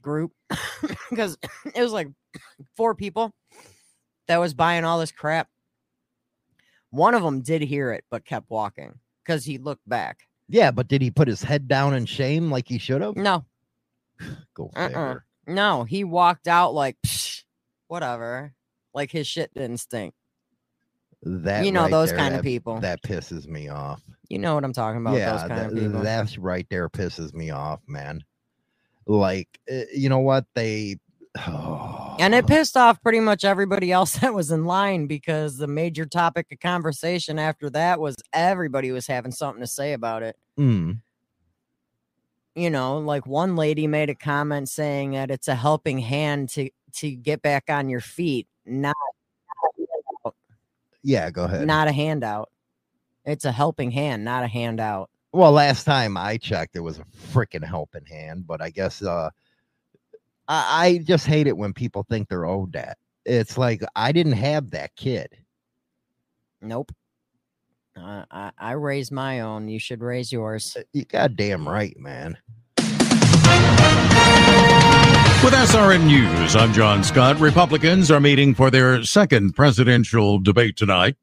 group, 0.00 0.30
because 1.10 1.36
it 1.74 1.82
was 1.82 1.92
like 1.92 2.06
four 2.76 2.94
people 2.94 3.32
that 4.28 4.36
was 4.38 4.54
buying 4.54 4.84
all 4.84 5.00
this 5.00 5.10
crap. 5.10 5.48
One 6.90 7.14
of 7.14 7.22
them 7.22 7.40
did 7.42 7.62
hear 7.62 7.92
it, 7.92 8.04
but 8.10 8.24
kept 8.24 8.50
walking 8.50 8.98
because 9.24 9.44
he 9.44 9.58
looked 9.58 9.88
back. 9.88 10.18
Yeah, 10.48 10.70
but 10.72 10.88
did 10.88 11.00
he 11.02 11.10
put 11.10 11.28
his 11.28 11.42
head 11.42 11.68
down 11.68 11.94
in 11.94 12.06
shame 12.06 12.50
like 12.50 12.66
he 12.68 12.78
should 12.78 13.00
have? 13.02 13.16
No, 13.16 13.44
Go 14.54 14.70
Uh-uh. 14.74 14.86
figure. 14.88 15.24
no, 15.46 15.84
he 15.84 16.02
walked 16.04 16.48
out 16.48 16.74
like 16.74 16.96
"Psh, 17.06 17.44
whatever, 17.86 18.52
like 18.92 19.10
his 19.12 19.26
shit 19.28 19.52
didn't 19.54 19.78
stink. 19.78 20.14
That 21.22 21.64
you 21.66 21.70
know 21.72 21.82
right 21.82 21.90
those 21.90 22.08
there, 22.10 22.18
kind 22.18 22.34
of 22.34 22.42
people. 22.42 22.80
That 22.80 23.02
pisses 23.02 23.46
me 23.46 23.68
off. 23.68 24.02
you 24.28 24.38
know 24.38 24.54
what 24.54 24.64
I'm 24.64 24.72
talking 24.72 25.00
about? 25.00 25.16
yeah, 25.16 25.32
those 25.32 25.48
kind 25.48 25.66
of 25.66 25.74
that- 25.74 25.80
people. 25.80 26.00
that's 26.02 26.38
right 26.38 26.66
there 26.70 26.88
pisses 26.88 27.32
me 27.34 27.50
off, 27.50 27.80
man. 27.86 28.24
Like, 29.06 29.48
uh, 29.70 29.82
you 29.94 30.08
know 30.08 30.18
what 30.20 30.46
they. 30.54 30.96
and 32.18 32.34
it 32.34 32.46
pissed 32.46 32.76
off 32.76 33.02
pretty 33.02 33.20
much 33.20 33.44
everybody 33.44 33.92
else 33.92 34.12
that 34.18 34.34
was 34.34 34.50
in 34.50 34.64
line 34.64 35.06
because 35.06 35.56
the 35.56 35.66
major 35.66 36.06
topic 36.06 36.46
of 36.52 36.60
conversation 36.60 37.38
after 37.38 37.70
that 37.70 38.00
was 38.00 38.16
everybody 38.32 38.92
was 38.92 39.06
having 39.06 39.32
something 39.32 39.60
to 39.60 39.66
say 39.66 39.92
about 39.92 40.22
it. 40.22 40.36
Mm, 40.58 41.00
you 42.54 42.70
know, 42.70 42.98
like 42.98 43.26
one 43.26 43.56
lady 43.56 43.86
made 43.86 44.10
a 44.10 44.14
comment 44.14 44.68
saying 44.68 45.12
that 45.12 45.30
it's 45.30 45.48
a 45.48 45.54
helping 45.54 45.98
hand 45.98 46.48
to 46.50 46.70
to 46.94 47.10
get 47.10 47.42
back 47.42 47.64
on 47.68 47.88
your 47.88 48.00
feet, 48.00 48.48
not 48.66 48.96
yeah, 51.02 51.30
go 51.30 51.44
ahead. 51.44 51.66
not 51.66 51.88
a 51.88 51.92
handout. 51.92 52.50
It's 53.24 53.44
a 53.44 53.52
helping 53.52 53.90
hand, 53.90 54.24
not 54.24 54.44
a 54.44 54.48
handout. 54.48 55.10
Well, 55.32 55.52
last 55.52 55.84
time 55.84 56.16
I 56.16 56.36
checked, 56.36 56.74
it 56.74 56.80
was 56.80 56.98
a 56.98 57.04
freaking 57.32 57.64
helping 57.64 58.04
hand, 58.04 58.46
but 58.46 58.60
I 58.60 58.70
guess 58.70 59.02
uh 59.02 59.30
I, 60.50 60.86
I 60.86 60.98
just 60.98 61.26
hate 61.26 61.46
it 61.46 61.56
when 61.56 61.72
people 61.72 62.04
think 62.10 62.28
they're 62.28 62.44
owed 62.44 62.72
that. 62.72 62.98
It's 63.24 63.56
like 63.56 63.82
I 63.94 64.10
didn't 64.10 64.32
have 64.32 64.72
that 64.72 64.96
kid. 64.96 65.28
Nope. 66.60 66.90
Uh, 67.96 68.24
I 68.30 68.50
I 68.58 68.72
raised 68.72 69.12
my 69.12 69.40
own. 69.40 69.68
You 69.68 69.78
should 69.78 70.02
raise 70.02 70.32
yours. 70.32 70.76
You 70.92 71.04
goddamn 71.04 71.68
right, 71.68 71.96
man. 71.98 72.36
With 75.44 75.54
SRN 75.54 76.06
News, 76.06 76.56
I'm 76.56 76.72
John 76.72 77.04
Scott. 77.04 77.38
Republicans 77.38 78.10
are 78.10 78.20
meeting 78.20 78.54
for 78.54 78.70
their 78.70 79.04
second 79.04 79.54
presidential 79.54 80.38
debate 80.40 80.76
tonight. 80.76 81.16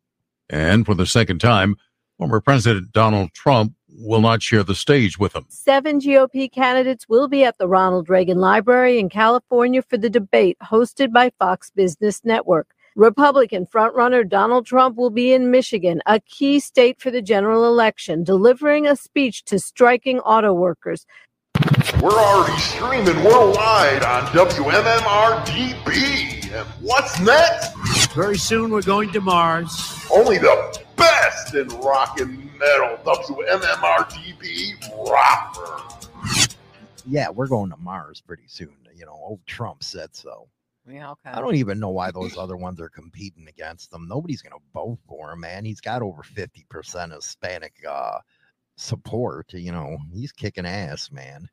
And 0.49 0.85
for 0.85 0.95
the 0.95 1.05
second 1.05 1.39
time, 1.39 1.75
former 2.17 2.39
President 2.39 2.93
Donald 2.93 3.33
Trump 3.33 3.73
will 3.97 4.21
not 4.21 4.41
share 4.41 4.63
the 4.63 4.75
stage 4.75 5.17
with 5.17 5.33
them. 5.33 5.45
Seven 5.49 5.99
GOP 5.99 6.51
candidates 6.51 7.09
will 7.09 7.27
be 7.27 7.43
at 7.43 7.57
the 7.57 7.67
Ronald 7.67 8.09
Reagan 8.09 8.39
Library 8.39 8.99
in 8.99 9.09
California 9.09 9.81
for 9.81 9.97
the 9.97 10.09
debate 10.09 10.57
hosted 10.63 11.11
by 11.11 11.31
Fox 11.39 11.69
Business 11.71 12.23
Network. 12.23 12.73
Republican 12.95 13.65
frontrunner 13.67 14.27
Donald 14.27 14.65
Trump 14.65 14.97
will 14.97 15.11
be 15.11 15.31
in 15.31 15.51
Michigan, 15.51 16.01
a 16.07 16.19
key 16.21 16.59
state 16.59 16.99
for 16.99 17.11
the 17.11 17.21
general 17.21 17.65
election, 17.65 18.23
delivering 18.23 18.87
a 18.87 18.95
speech 18.95 19.43
to 19.45 19.59
striking 19.59 20.19
auto 20.21 20.51
workers. 20.51 21.05
We're 22.01 22.09
already 22.09 22.59
streaming 22.59 23.23
worldwide 23.23 24.03
on 24.03 24.25
WMMRDB. 24.27 25.77
And 26.51 26.67
what's 26.81 27.19
next? 27.19 27.75
Very 28.13 28.37
soon 28.37 28.71
we're 28.71 28.81
going 28.81 29.11
to 29.11 29.21
Mars. 29.21 29.69
Only 30.11 30.39
the 30.39 30.83
best 30.95 31.53
in 31.53 31.67
rock 31.67 32.19
and 32.19 32.46
metal. 32.57 32.97
WMMRDB 33.05 34.73
rocker. 35.09 35.83
Yeah, 37.05 37.29
we're 37.29 37.47
going 37.47 37.69
to 37.71 37.77
Mars 37.77 38.21
pretty 38.21 38.47
soon. 38.47 38.75
You 38.95 39.05
know, 39.05 39.13
old 39.13 39.39
Trump 39.45 39.83
said 39.83 40.15
so. 40.15 40.47
Yeah, 40.89 41.11
okay. 41.11 41.31
I 41.31 41.41
don't 41.41 41.55
even 41.55 41.79
know 41.79 41.89
why 41.89 42.11
those 42.11 42.37
other 42.37 42.55
ones 42.55 42.79
are 42.79 42.89
competing 42.89 43.47
against 43.47 43.91
him. 43.93 44.07
Nobody's 44.07 44.41
going 44.41 44.53
to 44.53 44.65
vote 44.73 44.99
for 45.07 45.33
him, 45.33 45.41
man. 45.41 45.65
He's 45.65 45.81
got 45.81 46.01
over 46.01 46.21
50% 46.21 47.13
Hispanic 47.13 47.73
uh, 47.87 48.19
support. 48.77 49.53
You 49.53 49.73
know, 49.73 49.97
he's 50.13 50.31
kicking 50.31 50.65
ass, 50.65 51.11
man. 51.11 51.49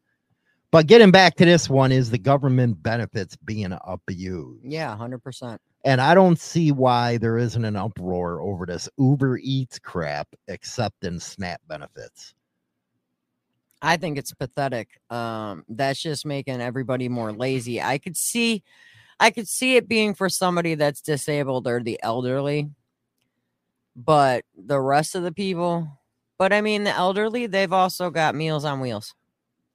But 0.71 0.87
getting 0.87 1.11
back 1.11 1.37
to 1.37 1.45
this 1.45 1.69
one 1.69 1.93
is 1.93 2.11
the 2.11 2.19
government 2.19 2.83
benefits 2.83 3.37
being 3.37 3.77
abused. 3.87 4.65
Yeah, 4.65 4.97
hundred 4.97 5.23
percent. 5.23 5.61
And 5.85 6.01
I 6.01 6.15
don't 6.15 6.39
see 6.39 6.73
why 6.73 7.19
there 7.19 7.37
isn't 7.37 7.65
an 7.65 7.77
uproar 7.77 8.41
over 8.41 8.65
this 8.65 8.89
Uber 8.97 9.39
Eats 9.43 9.79
crap 9.79 10.29
accepting 10.49 11.21
SNAP 11.21 11.61
benefits. 11.69 12.35
I 13.83 13.99
think 13.99 14.17
it's 14.17 14.33
pathetic. 14.33 14.99
Um, 15.11 15.63
that's 15.69 16.01
just 16.01 16.25
making 16.25 16.63
everybody 16.63 17.11
more 17.11 17.33
lazy. 17.35 17.83
I 17.83 17.99
could 17.99 18.17
see, 18.17 18.63
I 19.21 19.31
could 19.31 19.47
see 19.47 19.77
it 19.77 19.87
being 19.87 20.15
for 20.15 20.31
somebody 20.31 20.75
that's 20.75 21.03
disabled 21.03 21.69
or 21.69 21.83
the 21.83 22.01
elderly, 22.03 22.71
but 23.95 24.47
the 24.57 24.81
rest 24.81 25.15
of 25.15 25.23
the 25.23 25.33
people. 25.33 25.87
But 26.39 26.55
I 26.55 26.63
mean, 26.63 26.85
the 26.85 26.95
elderly, 26.95 27.47
they've 27.47 27.73
also 27.73 28.09
got 28.09 28.35
Meals 28.35 28.65
on 28.65 28.81
Wheels. 28.81 29.15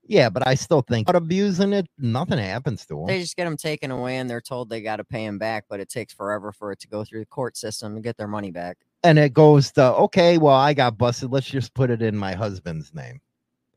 Yeah, 0.10 0.30
but 0.30 0.48
I 0.48 0.56
still 0.56 0.82
think 0.82 1.06
but 1.06 1.16
abusing 1.16 1.72
it, 1.72 1.86
nothing 2.00 2.40
happens 2.40 2.84
to 2.88 2.96
them. 2.96 3.06
They 3.06 3.22
just 3.22 3.36
get 3.38 3.46
them 3.46 3.58
taken 3.58 3.92
away, 3.92 4.18
and 4.18 4.28
they're 4.28 4.42
told 4.42 4.68
they 4.68 4.82
got 4.82 4.96
to 4.96 5.04
pay 5.04 5.24
them 5.24 5.38
back. 5.38 5.66
But 5.70 5.80
it 5.80 5.88
takes 5.88 6.12
forever 6.14 6.52
for 6.52 6.72
it 6.72 6.80
to 6.80 6.88
go 6.88 7.04
through 7.04 7.20
the 7.20 7.26
court 7.28 7.56
system 7.56 7.94
to 7.96 8.02
get 8.02 8.18
their 8.18 8.28
money 8.28 8.50
back. 8.52 8.80
and 9.04 9.20
it 9.20 9.34
goes 9.34 9.72
to 9.74 9.94
okay, 9.94 10.40
well, 10.40 10.56
I 10.56 10.74
got 10.74 10.98
busted. 10.98 11.32
Let's 11.32 11.46
just 11.48 11.76
put 11.76 11.92
it 11.92 12.02
in 12.02 12.18
my 12.18 12.34
husband's 12.34 12.92
name. 12.94 13.22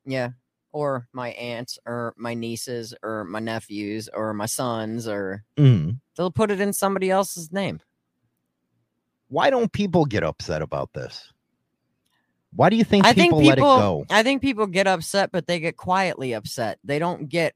Yeah. 0.07 0.31
Or 0.73 1.07
my 1.13 1.33
aunts, 1.33 1.79
or 1.85 2.15
my 2.17 2.33
nieces, 2.33 2.95
or 3.03 3.25
my 3.25 3.39
nephews, 3.39 4.09
or 4.15 4.33
my 4.33 4.47
sons, 4.47 5.07
or 5.07 5.45
Mhm. 5.59 6.01
they'll 6.17 6.31
put 6.31 6.51
it 6.51 6.63
in 6.63 6.73
somebody 6.73 7.11
else's 7.11 7.53
name. 7.53 7.81
Why 9.29 9.51
don't 9.51 9.71
people 9.73 10.07
get 10.07 10.23
upset 10.25 10.63
about 10.63 10.95
this? 10.95 11.31
Why 12.55 12.71
do 12.71 12.77
you 12.77 12.85
think 12.85 13.07
I 13.07 13.13
think 13.15 13.33
people, 13.33 13.45
let 13.45 13.59
it 13.59 13.63
go? 13.63 14.05
I 14.11 14.23
think 14.23 14.43
people 14.43 14.67
get 14.67 14.87
upset, 14.87 15.33
but 15.33 15.47
they 15.47 15.61
get 15.61 15.77
quietly 15.77 16.35
upset. 16.35 16.79
They 16.85 16.99
don't 16.99 17.29
get 17.29 17.55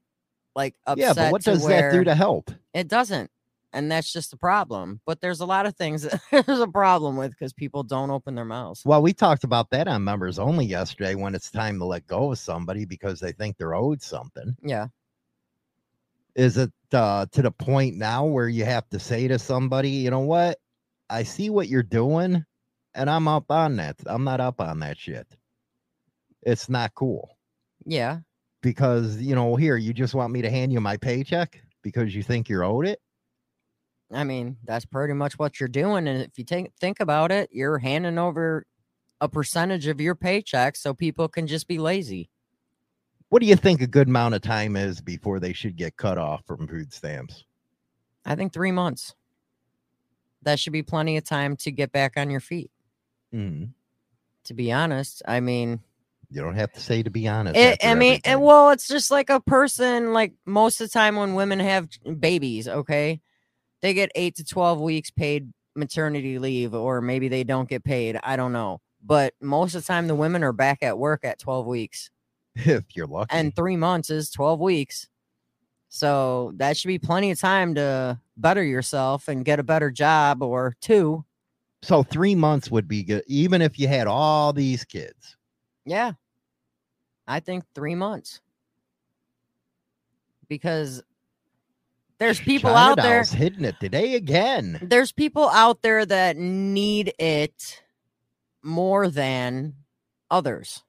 like 0.55 0.75
upset. 0.85 0.97
Yeah, 0.99 1.13
but 1.13 1.31
what 1.31 1.43
does 1.43 1.65
that 1.67 1.91
do 1.91 2.03
to 2.03 2.15
help? 2.15 2.51
It 2.73 2.87
doesn't, 2.87 3.29
and 3.73 3.91
that's 3.91 4.11
just 4.11 4.31
the 4.31 4.37
problem. 4.37 5.01
But 5.05 5.21
there's 5.21 5.39
a 5.39 5.45
lot 5.45 5.67
of 5.67 5.75
things 5.75 6.01
that 6.03 6.19
there's 6.47 6.59
a 6.59 6.67
problem 6.67 7.15
with 7.15 7.31
because 7.31 7.53
people 7.53 7.83
don't 7.83 8.09
open 8.09 8.33
their 8.35 8.45
mouths. 8.45 8.81
Well, 8.85 9.01
we 9.03 9.13
talked 9.13 9.43
about 9.43 9.69
that 9.69 9.87
on 9.87 10.03
members 10.03 10.39
only 10.39 10.65
yesterday 10.65 11.13
when 11.15 11.35
it's 11.35 11.51
time 11.51 11.77
to 11.79 11.85
let 11.85 12.07
go 12.07 12.31
of 12.31 12.39
somebody 12.39 12.85
because 12.85 13.19
they 13.19 13.31
think 13.33 13.57
they're 13.57 13.75
owed 13.75 14.01
something. 14.01 14.55
Yeah, 14.63 14.87
Is 16.35 16.57
it 16.57 16.71
uh, 16.91 17.27
to 17.33 17.41
the 17.43 17.51
point 17.51 17.97
now 17.97 18.25
where 18.25 18.49
you 18.49 18.65
have 18.65 18.89
to 18.89 18.99
say 18.99 19.27
to 19.27 19.37
somebody, 19.37 19.89
you 19.91 20.09
know 20.09 20.21
what? 20.21 20.57
I 21.09 21.23
see 21.23 21.49
what 21.51 21.67
you're 21.69 21.83
doing, 21.83 22.43
and 22.97 23.09
I'm 23.09 23.27
up 23.27 23.49
on 23.51 23.77
that. 23.77 23.95
I'm 24.07 24.23
not 24.23 24.41
up 24.41 24.59
on 24.59 24.79
that 24.79 24.97
shit. 24.97 25.27
It's 26.41 26.67
not 26.67 26.95
cool 26.95 27.37
yeah. 27.85 28.19
because, 28.61 29.17
you 29.17 29.35
know, 29.35 29.55
here, 29.55 29.77
you 29.77 29.93
just 29.93 30.15
want 30.15 30.33
me 30.33 30.41
to 30.41 30.49
hand 30.49 30.73
you 30.73 30.81
my 30.81 30.97
paycheck 30.97 31.61
because 31.83 32.15
you 32.15 32.23
think 32.23 32.49
you're 32.49 32.63
owed 32.63 32.87
it? 32.87 32.99
I 34.11 34.23
mean, 34.23 34.57
that's 34.63 34.85
pretty 34.85 35.13
much 35.13 35.37
what 35.37 35.59
you're 35.59 35.69
doing. 35.69 36.07
And 36.07 36.21
if 36.21 36.37
you 36.37 36.43
think 36.43 36.71
think 36.79 36.99
about 36.99 37.31
it, 37.31 37.49
you're 37.51 37.77
handing 37.77 38.17
over 38.17 38.65
a 39.21 39.29
percentage 39.29 39.87
of 39.87 40.01
your 40.01 40.15
paycheck 40.15 40.75
so 40.75 40.93
people 40.93 41.27
can 41.27 41.45
just 41.45 41.67
be 41.67 41.77
lazy. 41.77 42.29
What 43.29 43.41
do 43.41 43.45
you 43.45 43.57
think 43.57 43.81
a 43.81 43.87
good 43.87 44.07
amount 44.07 44.35
of 44.35 44.41
time 44.41 44.77
is 44.77 45.01
before 45.01 45.39
they 45.39 45.51
should 45.51 45.75
get 45.75 45.97
cut 45.97 46.17
off 46.17 46.45
from 46.47 46.67
food 46.67 46.93
stamps? 46.93 47.43
I 48.25 48.35
think 48.35 48.53
three 48.53 48.71
months. 48.71 49.13
That 50.43 50.59
should 50.59 50.73
be 50.73 50.83
plenty 50.83 51.17
of 51.17 51.25
time 51.25 51.57
to 51.57 51.71
get 51.71 51.91
back 51.91 52.13
on 52.15 52.29
your 52.29 52.39
feet. 52.39 52.71
Mhm. 53.37 53.69
To 54.45 54.53
be 54.53 54.71
honest, 54.71 55.21
I 55.27 55.39
mean, 55.41 55.79
You 56.29 56.41
don't 56.41 56.55
have 56.55 56.71
to 56.73 56.79
say 56.81 57.03
to 57.03 57.09
be 57.09 57.27
honest. 57.27 57.55
It, 57.57 57.79
I 57.83 57.93
mean, 57.95 58.19
everything. 58.25 58.39
well, 58.45 58.71
it's 58.71 58.87
just 58.87 59.11
like 59.11 59.29
a 59.29 59.39
person. 59.39 60.11
Like 60.13 60.33
most 60.45 60.81
of 60.81 60.87
the 60.89 60.91
time, 60.93 61.15
when 61.15 61.35
women 61.35 61.59
have 61.59 61.87
babies, 62.19 62.67
okay, 62.67 63.21
they 63.81 63.93
get 63.93 64.11
eight 64.15 64.35
to 64.35 64.43
twelve 64.43 64.81
weeks 64.81 65.11
paid 65.11 65.53
maternity 65.75 66.39
leave, 66.39 66.73
or 66.73 66.99
maybe 67.01 67.27
they 67.27 67.43
don't 67.43 67.69
get 67.69 67.83
paid. 67.83 68.19
I 68.23 68.35
don't 68.35 68.51
know, 68.51 68.81
but 69.05 69.35
most 69.41 69.75
of 69.75 69.83
the 69.83 69.87
time, 69.87 70.07
the 70.07 70.15
women 70.15 70.43
are 70.43 70.51
back 70.53 70.79
at 70.81 70.97
work 70.97 71.23
at 71.23 71.39
twelve 71.39 71.65
weeks, 71.67 72.09
if 72.55 72.83
you're 72.95 73.07
lucky. 73.07 73.29
and 73.35 73.55
three 73.55 73.77
months 73.77 74.09
is 74.09 74.29
twelve 74.31 74.59
weeks. 74.59 75.07
So 75.89 76.51
that 76.57 76.75
should 76.75 76.89
be 76.89 76.99
plenty 76.99 77.31
of 77.31 77.39
time 77.39 77.75
to 77.75 78.19
better 78.35 78.63
yourself 78.63 79.27
and 79.29 79.45
get 79.45 79.59
a 79.59 79.63
better 79.63 79.89
job 79.91 80.41
or 80.43 80.75
two. 80.81 81.23
So 81.81 82.03
three 82.03 82.35
months 82.35 82.71
would 82.71 82.87
be 82.87 83.03
good, 83.03 83.23
even 83.27 83.61
if 83.61 83.79
you 83.79 83.87
had 83.87 84.07
all 84.07 84.53
these 84.53 84.83
kids. 84.83 85.37
Yeah. 85.85 86.13
I 87.27 87.39
think 87.39 87.63
three 87.75 87.95
months. 87.95 88.41
Because 90.47 91.03
there's 92.19 92.39
people 92.39 92.71
China 92.71 92.91
out 92.91 92.97
there. 92.97 93.23
Hitting 93.23 93.65
it 93.65 93.75
today 93.79 94.15
again. 94.15 94.79
There's 94.81 95.11
people 95.11 95.49
out 95.49 95.81
there 95.81 96.05
that 96.05 96.37
need 96.37 97.13
it 97.19 97.83
more 98.63 99.09
than 99.09 99.75
others. 100.31 100.83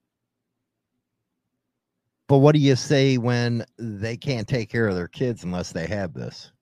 But 2.28 2.38
what 2.38 2.54
do 2.54 2.60
you 2.60 2.76
say 2.76 3.16
when 3.16 3.64
they 3.78 4.16
can't 4.16 4.46
take 4.46 4.70
care 4.70 4.86
of 4.86 4.94
their 4.94 5.08
kids 5.08 5.44
unless 5.44 5.72
they 5.72 5.86
have 5.86 6.12
this? 6.12 6.52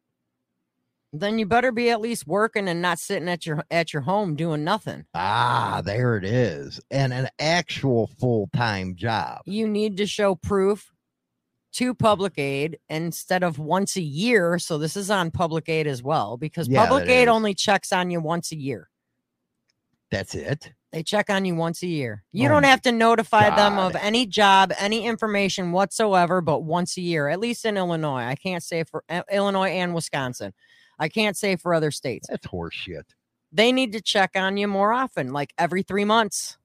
Then 1.12 1.38
you 1.38 1.46
better 1.46 1.72
be 1.72 1.90
at 1.90 2.00
least 2.00 2.26
working 2.26 2.68
and 2.68 2.82
not 2.82 2.98
sitting 2.98 3.28
at 3.28 3.46
your 3.46 3.64
at 3.70 3.92
your 3.92 4.02
home 4.02 4.34
doing 4.36 4.64
nothing. 4.64 5.04
Ah, 5.14 5.80
there 5.84 6.16
it 6.16 6.24
is. 6.24 6.80
And 6.90 7.12
an 7.12 7.28
actual 7.38 8.08
full 8.18 8.50
time 8.54 8.96
job. 8.96 9.42
You 9.46 9.68
need 9.68 9.96
to 9.98 10.06
show 10.06 10.34
proof 10.34 10.92
to 11.74 11.94
public 11.94 12.38
aid 12.38 12.78
instead 12.88 13.42
of 13.42 13.58
once 13.58 13.96
a 13.96 14.02
year. 14.02 14.58
So 14.58 14.78
this 14.78 14.96
is 14.96 15.10
on 15.10 15.30
public 15.30 15.68
aid 15.68 15.86
as 15.86 16.02
well 16.02 16.36
because 16.36 16.68
Yeah, 16.68 16.84
public 16.86 17.08
aid 17.08 17.28
is. 17.28 17.32
only 17.32 17.54
checks 17.54 17.92
on 17.92 18.10
you 18.10 18.20
once 18.20 18.50
a 18.52 18.56
year. 18.56 18.88
That's 20.10 20.34
it. 20.34 20.72
They 20.92 21.02
check 21.02 21.28
on 21.28 21.44
you 21.44 21.54
once 21.54 21.82
a 21.82 21.86
year. 21.86 22.24
You 22.32 22.46
Oh 22.46 22.52
don't 22.52 22.62
have 22.62 22.80
to 22.82 22.92
notify 22.92 23.54
them 23.54 23.78
of 23.78 23.94
any 23.96 24.24
job, 24.24 24.72
any 24.78 25.04
information 25.04 25.72
whatsoever, 25.72 26.40
but 26.40 26.62
once 26.62 26.96
a 26.96 27.02
year, 27.02 27.28
at 27.28 27.40
least 27.40 27.64
in 27.64 27.76
Illinois. 27.76 28.22
I 28.22 28.34
can't 28.36 28.62
say 28.62 28.84
for 28.84 29.04
uh, 29.10 29.22
Illinois 29.30 29.70
and 29.70 29.94
Wisconsin. 29.94 30.54
I 30.98 31.08
can't 31.08 31.36
say 31.36 31.56
for 31.56 31.74
other 31.74 31.90
states. 31.90 32.28
That's 32.28 32.46
horseshit. 32.46 33.04
They 33.52 33.72
need 33.72 33.92
to 33.92 34.00
check 34.00 34.32
on 34.34 34.56
you 34.56 34.68
more 34.68 34.92
often, 34.92 35.32
like 35.32 35.52
every 35.58 35.82
three 35.82 36.04
months. 36.04 36.58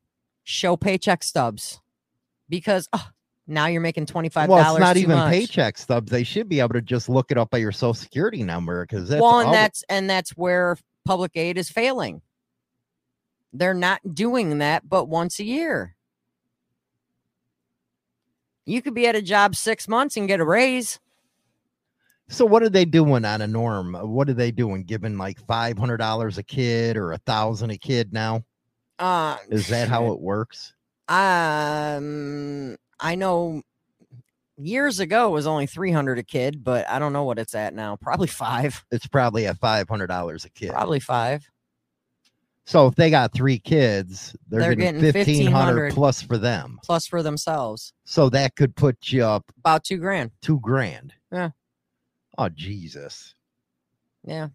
Show 0.44 0.76
paycheck 0.76 1.24
stubs 1.24 1.80
because 2.50 2.90
oh, 2.94 3.08
now 3.46 3.68
you're 3.68 3.82
making 3.82 4.08
twenty 4.08 4.30
five 4.30 4.50
dollars. 4.50 4.66
Well, 4.66 4.76
it's 4.76 4.82
not 4.82 4.98
even 4.98 5.18
much. 5.18 5.32
paycheck 5.32 5.78
stubs. 5.78 6.12
They 6.12 6.24
should 6.24 6.50
be 6.50 6.60
able 6.60 6.74
to 6.74 6.82
just 6.82 7.10
look 7.10 7.32
it 7.32 7.38
up 7.38 7.52
by 7.52 7.60
your 7.60 7.72
social 7.72 7.94
security 7.94 8.44
number 8.44 8.86
because 8.86 9.10
well, 9.10 9.40
and 9.40 9.48
all- 9.48 9.54
that's 9.54 9.84
and 9.88 10.10
that's 10.10 10.32
where 10.32 10.78
public 11.06 11.32
aid 11.36 11.58
is 11.58 11.70
failing. 11.70 12.22
They're 13.54 13.74
not 13.74 14.16
doing 14.16 14.60
that, 14.60 14.88
but 14.90 15.06
once 15.10 15.40
a 15.40 15.44
year. 15.44 15.96
You 18.66 18.82
could 18.82 18.94
be 18.94 19.08
at 19.08 19.16
a 19.16 19.22
job 19.22 19.56
six 19.56 19.88
months 19.88 20.16
and 20.18 20.28
get 20.28 20.40
a 20.40 20.46
raise. 20.46 21.00
So 22.32 22.46
what 22.46 22.64
are 22.64 22.70
they 22.70 22.86
doing 22.86 23.26
on 23.26 23.42
a 23.42 23.48
norm? 23.48 23.94
What 23.94 24.30
are 24.30 24.34
they 24.34 24.52
doing? 24.52 24.84
Giving 24.84 25.18
like 25.18 25.40
five 25.46 25.78
hundred 25.78 25.98
dollars 25.98 26.38
a 26.38 26.44
kid 26.44 26.96
or 26.98 27.12
a 27.12 27.18
thousand 27.20 27.72
a 27.72 27.78
kid 27.78 28.14
now? 28.14 28.44
Uh, 28.98 29.38
Is 29.50 29.68
that 29.68 29.90
how 29.90 30.12
it 30.14 30.20
works? 30.22 30.74
Um, 31.10 32.78
I 33.00 33.16
know 33.16 33.62
years 34.58 35.00
ago 35.00 35.28
it 35.28 35.32
was 35.32 35.46
only 35.48 35.66
three 35.68 35.92
hundred 35.92 36.20
a 36.20 36.24
kid, 36.24 36.64
but 36.64 36.88
I 36.90 37.00
don't 37.00 37.12
know 37.14 37.24
what 37.24 37.38
it's 37.40 37.54
at 37.56 37.74
now. 37.74 37.96
Probably 37.98 38.28
five. 38.28 38.84
It's 38.92 39.08
probably 39.08 39.46
at 39.48 39.58
five 39.58 39.90
hundred 39.90 40.08
dollars 40.08 40.46
a 40.46 40.50
kid. 40.50 40.70
Probably 40.72 41.00
five. 41.00 41.44
So 42.66 42.88
if 42.88 42.96
they 42.96 43.10
got 43.10 43.34
three 43.34 43.58
kids, 43.60 44.36
they're, 44.48 44.60
They're 44.62 44.76
getting, 44.76 45.02
getting 45.02 45.26
fifteen 45.26 45.48
hundred 45.52 45.94
1,500. 45.94 45.94
plus 45.96 46.22
for 46.22 46.38
them. 46.38 46.80
plus 46.84 47.08
for 47.08 47.24
themselves. 47.24 47.92
So 48.06 48.30
that 48.30 48.56
could 48.56 48.76
put 48.76 49.12
you 49.12 49.26
up 49.26 49.44
About 49.58 49.84
two 49.84 49.98
grand. 49.98 50.32
two 50.42 50.60
grand. 50.60 51.12
Yeah. 51.32 51.50
Oh 52.42 52.50
Jesus. 52.50 53.36
Yeah. 54.24 54.48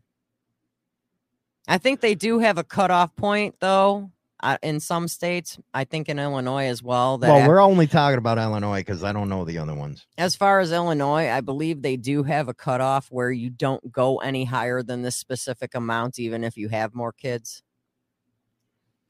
I 1.68 1.78
think 1.78 2.00
they 2.00 2.16
do 2.16 2.40
have 2.40 2.58
a 2.58 2.64
cutoff 2.64 3.14
point 3.14 3.54
though. 3.60 4.10
Uh, 4.40 4.58
in 4.62 4.80
some 4.80 5.06
states, 5.08 5.56
I 5.72 5.84
think 5.84 6.08
in 6.08 6.18
Illinois 6.18 6.66
as 6.66 6.82
well. 6.82 7.16
That 7.18 7.30
Well, 7.30 7.48
we're 7.48 7.62
only 7.62 7.86
talking 7.86 8.18
about 8.18 8.38
Illinois 8.38 8.80
because 8.80 9.04
I 9.04 9.12
don't 9.12 9.28
know 9.28 9.44
the 9.44 9.58
other 9.58 9.74
ones. 9.74 10.04
as 10.18 10.34
far 10.34 10.58
as 10.58 10.72
Illinois, 10.72 11.30
I 11.30 11.40
believe 11.40 11.80
they 11.80 11.96
do 11.96 12.24
have 12.24 12.48
a 12.48 12.54
cutoff 12.54 13.06
where 13.10 13.30
you 13.30 13.50
don't 13.50 13.92
go 13.92 14.18
any 14.18 14.44
higher 14.44 14.82
than 14.82 15.02
this 15.02 15.16
specific 15.16 15.74
amount, 15.76 16.18
even 16.18 16.42
if 16.42 16.56
you 16.56 16.68
have 16.68 16.92
more 16.92 17.12
kids. 17.12 17.62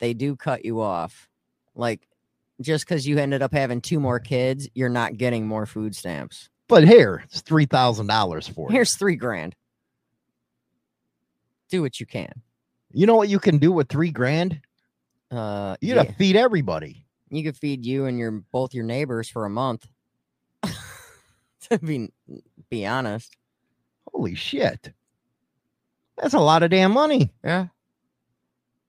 They 0.01 0.13
do 0.13 0.37
cut 0.37 0.67
you 0.67 0.83
off. 0.83 1.31
Like 1.75 2.07
just 2.61 2.87
because 2.87 3.09
you 3.09 3.17
ended 3.17 3.41
up 3.41 3.55
having 3.55 3.81
two 3.81 4.01
more 4.01 4.21
kids, 4.21 4.69
you're 4.75 4.91
not 4.91 5.17
getting 5.17 5.47
more 5.47 5.65
food 5.65 5.97
stamps. 5.97 6.51
But 6.69 6.87
here, 6.87 7.23
it's 7.25 7.41
three 7.43 7.67
thousand 7.67 8.07
dollars 8.09 8.49
for 8.49 8.69
it. 8.71 8.73
Here's 8.73 8.95
three 8.97 9.17
grand. 9.17 9.55
Do 11.71 11.83
what 11.83 11.99
you 12.01 12.07
can. 12.07 12.33
You 12.93 13.07
know 13.07 13.15
what 13.17 13.29
you 13.29 13.39
can 13.39 13.59
do 13.59 13.73
with 13.73 13.89
three 13.89 14.11
grand? 14.11 14.61
Uh, 15.31 15.77
You 15.81 15.95
yeah. 15.95 16.05
gotta 16.05 16.13
feed 16.15 16.37
everybody. 16.37 17.05
you 17.31 17.43
could 17.45 17.57
feed 17.57 17.85
you 17.85 18.07
and 18.07 18.19
your 18.19 18.31
both 18.53 18.75
your 18.75 18.85
neighbors 18.85 19.29
for 19.29 19.45
a 19.45 19.51
month. 19.51 19.87
to 20.63 21.79
be 21.79 22.11
be 22.71 22.87
honest. 22.87 23.37
Holy 24.13 24.35
shit. 24.35 24.93
That's 26.17 26.35
a 26.35 26.39
lot 26.41 26.63
of 26.63 26.71
damn 26.71 26.93
money. 26.93 27.31
Yeah. 27.45 27.67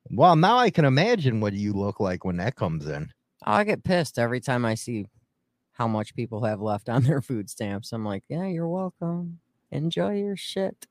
Well, 0.10 0.36
now 0.38 0.58
I 0.58 0.70
can 0.70 0.86
imagine 0.86 1.42
what 1.42 1.54
you 1.54 1.74
look 1.74 2.00
like 2.00 2.24
when 2.24 2.38
that 2.38 2.56
comes 2.56 2.88
in. 2.88 3.12
Oh, 3.46 3.52
I 3.54 3.64
get 3.66 3.84
pissed 3.84 4.18
every 4.18 4.40
time 4.40 4.64
I 4.64 4.76
see 4.76 5.06
how 5.78 5.88
much 5.88 6.16
people 6.16 6.44
have 6.44 6.60
left 6.60 6.90
on 6.90 7.04
their 7.04 7.22
food 7.22 7.50
stamps. 7.50 7.94
I'm 7.94 8.04
like, 8.04 8.24
yeah, 8.28 8.48
you're 8.48 8.68
welcome. 8.68 9.40
Enjoy 9.72 10.16
your 10.16 10.36
shit. 10.36 10.88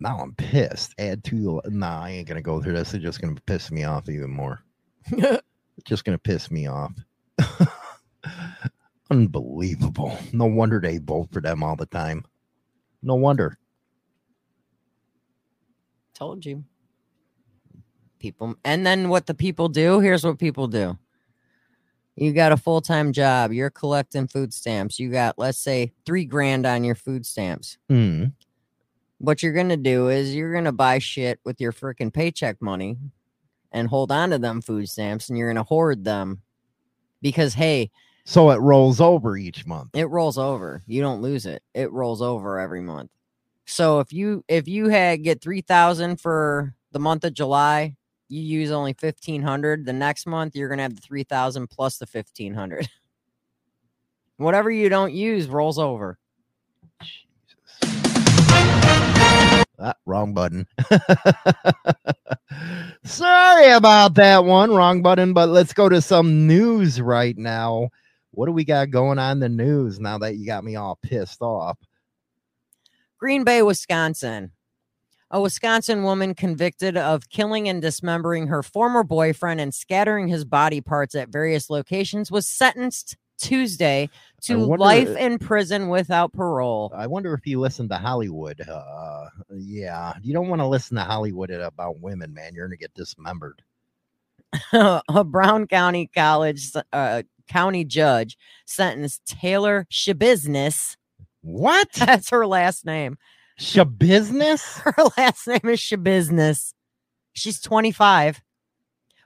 now 0.00 0.18
I'm 0.18 0.34
pissed. 0.34 0.94
Add 0.98 1.24
to 1.24 1.60
nah, 1.66 2.02
I 2.04 2.10
ain't 2.10 2.28
gonna 2.28 2.42
go 2.42 2.62
through 2.62 2.74
this. 2.74 2.94
It's 2.94 3.02
just 3.02 3.20
gonna 3.20 3.40
piss 3.46 3.70
me 3.70 3.84
off 3.84 4.08
even 4.08 4.30
more. 4.30 4.62
Just 5.84 6.04
gonna 6.04 6.18
piss 6.18 6.50
me 6.50 6.66
off. 6.68 6.92
Unbelievable. 9.14 10.18
No 10.32 10.46
wonder 10.46 10.80
they 10.80 10.98
vote 10.98 11.28
for 11.30 11.40
them 11.40 11.62
all 11.62 11.76
the 11.76 11.86
time. 11.86 12.24
No 13.00 13.14
wonder. 13.14 13.56
Told 16.14 16.44
you. 16.44 16.64
People, 18.18 18.56
and 18.64 18.84
then 18.84 19.08
what 19.10 19.26
the 19.26 19.34
people 19.34 19.68
do? 19.68 20.00
Here's 20.00 20.24
what 20.24 20.38
people 20.38 20.66
do. 20.66 20.98
You 22.16 22.32
got 22.32 22.50
a 22.50 22.56
full 22.56 22.80
time 22.80 23.12
job. 23.12 23.52
You're 23.52 23.70
collecting 23.70 24.26
food 24.26 24.52
stamps. 24.52 24.98
You 24.98 25.10
got, 25.10 25.38
let's 25.38 25.58
say, 25.58 25.92
three 26.04 26.24
grand 26.24 26.66
on 26.66 26.82
your 26.82 26.94
food 26.96 27.24
stamps. 27.24 27.78
Mm. 27.88 28.32
What 29.18 29.42
you're 29.42 29.52
gonna 29.52 29.76
do 29.76 30.08
is 30.08 30.34
you're 30.34 30.52
gonna 30.52 30.72
buy 30.72 30.98
shit 30.98 31.38
with 31.44 31.60
your 31.60 31.72
freaking 31.72 32.12
paycheck 32.12 32.60
money, 32.60 32.96
and 33.70 33.88
hold 33.88 34.10
on 34.10 34.30
to 34.30 34.38
them 34.38 34.60
food 34.60 34.88
stamps, 34.88 35.28
and 35.28 35.38
you're 35.38 35.50
gonna 35.50 35.62
hoard 35.62 36.04
them, 36.04 36.40
because 37.20 37.54
hey, 37.54 37.90
So 38.24 38.50
it 38.50 38.60
rolls 38.60 39.00
over 39.00 39.36
each 39.36 39.66
month. 39.66 39.90
it 39.94 40.06
rolls 40.06 40.38
over. 40.38 40.82
You 40.86 41.02
don't 41.02 41.20
lose 41.20 41.46
it. 41.46 41.62
It 41.74 41.92
rolls 41.92 42.22
over 42.22 42.58
every 42.58 42.80
month. 42.80 43.10
So 43.66 44.00
if 44.00 44.12
you 44.12 44.44
if 44.48 44.66
you 44.68 44.88
had 44.88 45.22
get 45.22 45.42
three 45.42 45.60
thousand 45.60 46.20
for 46.20 46.74
the 46.92 46.98
month 46.98 47.24
of 47.24 47.34
July, 47.34 47.96
you 48.28 48.40
use 48.40 48.70
only 48.70 48.94
1500. 48.98 49.84
The 49.84 49.92
next 49.92 50.26
month, 50.26 50.56
you're 50.56 50.68
going 50.68 50.78
to 50.78 50.82
have 50.82 50.96
the 50.96 51.02
3000 51.02 51.68
plus 51.68 51.98
the 51.98 52.06
1500. 52.10 52.88
Whatever 54.38 54.70
you 54.70 54.88
don't 54.88 55.12
use 55.12 55.46
rolls 55.46 55.78
over. 55.78 56.18
Ah, 59.78 59.94
wrong 60.06 60.34
button. 60.34 60.66
Sorry 63.04 63.70
about 63.70 64.14
that 64.14 64.44
one. 64.44 64.70
Wrong 64.70 65.02
button, 65.02 65.32
but 65.32 65.48
let's 65.48 65.72
go 65.72 65.88
to 65.88 66.00
some 66.00 66.46
news 66.46 67.00
right 67.00 67.36
now. 67.36 67.88
What 68.34 68.46
do 68.46 68.52
we 68.52 68.64
got 68.64 68.90
going 68.90 69.18
on 69.18 69.32
in 69.32 69.40
the 69.40 69.48
news 69.48 70.00
now 70.00 70.18
that 70.18 70.36
you 70.36 70.46
got 70.46 70.64
me 70.64 70.76
all 70.76 70.98
pissed 71.02 71.42
off? 71.42 71.78
Green 73.18 73.44
Bay, 73.44 73.62
Wisconsin. 73.62 74.52
A 75.30 75.40
Wisconsin 75.40 76.02
woman 76.04 76.34
convicted 76.34 76.96
of 76.96 77.28
killing 77.28 77.68
and 77.68 77.80
dismembering 77.80 78.46
her 78.46 78.62
former 78.62 79.02
boyfriend 79.02 79.60
and 79.60 79.74
scattering 79.74 80.28
his 80.28 80.44
body 80.44 80.80
parts 80.80 81.14
at 81.14 81.30
various 81.30 81.70
locations 81.70 82.30
was 82.30 82.46
sentenced 82.46 83.16
Tuesday 83.38 84.10
to 84.42 84.66
wonder- 84.66 84.84
life 84.84 85.16
in 85.16 85.38
prison 85.38 85.88
without 85.88 86.32
parole. 86.32 86.92
I 86.94 87.06
wonder 87.06 87.34
if 87.34 87.46
you 87.46 87.60
listen 87.60 87.88
to 87.88 87.96
Hollywood. 87.96 88.60
Uh, 88.60 89.26
yeah, 89.56 90.12
you 90.22 90.32
don't 90.32 90.48
want 90.48 90.60
to 90.60 90.66
listen 90.66 90.96
to 90.96 91.02
Hollywood 91.02 91.50
about 91.50 92.00
women, 92.00 92.32
man. 92.32 92.54
You're 92.54 92.66
gonna 92.68 92.76
get 92.76 92.94
dismembered. 92.94 93.62
a 94.72 95.24
Brown 95.24 95.66
County 95.66 96.08
College 96.14 96.70
uh, 96.92 97.22
county 97.48 97.84
judge 97.84 98.36
sentenced 98.66 99.24
Taylor 99.26 99.86
Schabusiness. 99.90 100.96
What? 101.42 101.88
That's 101.98 102.30
her 102.30 102.46
last 102.46 102.84
name. 102.84 103.16
Shabusiness? 103.58 104.80
Her 104.80 105.04
last 105.16 105.46
name 105.46 105.60
is 105.64 105.78
Schabusiness. 105.78 106.74
She's 107.34 107.60
25 107.60 108.42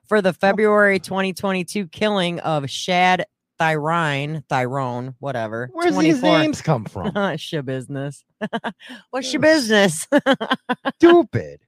for 0.07 0.21
the 0.21 0.33
February 0.33 0.99
2022 0.99 1.89
killing 1.89 2.41
of 2.41 2.69
Shad 2.69 3.27
Thyrine, 3.59 4.45
Thyrone, 4.49 5.15
whatever. 5.19 5.71
Where's 5.73 5.97
these 5.97 6.21
24. 6.21 6.39
names 6.39 6.63
come 6.63 6.85
from? 6.85 7.13
Shabusiness. 7.13 8.23
What's 9.11 9.33
your 9.33 9.41
business? 9.41 10.07
Stupid. 10.97 11.61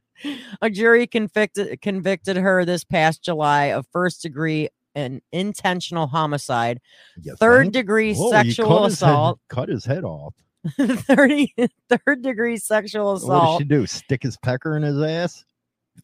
A 0.60 0.70
jury 0.70 1.06
convicted 1.06 1.80
convicted 1.80 2.36
her 2.36 2.64
this 2.64 2.84
past 2.84 3.22
July 3.22 3.66
of 3.66 3.86
first 3.90 4.22
degree 4.22 4.68
and 4.94 5.20
intentional 5.32 6.06
homicide, 6.06 6.80
You 7.22 7.36
third 7.36 7.62
think? 7.66 7.72
degree 7.74 8.14
Whoa, 8.14 8.30
sexual 8.30 8.66
cut 8.68 8.84
his 8.90 9.00
head- 9.00 9.08
assault, 9.08 9.40
cut 9.48 9.68
his 9.68 9.84
head 9.84 10.04
off. 10.04 10.34
30 10.78 11.54
third 11.88 12.22
degree 12.22 12.56
sexual 12.58 13.14
assault. 13.14 13.28
What 13.54 13.58
did 13.58 13.64
she 13.64 13.68
do? 13.68 13.86
Stick 13.86 14.22
his 14.22 14.36
pecker 14.38 14.76
in 14.76 14.82
his 14.82 15.00
ass? 15.02 15.44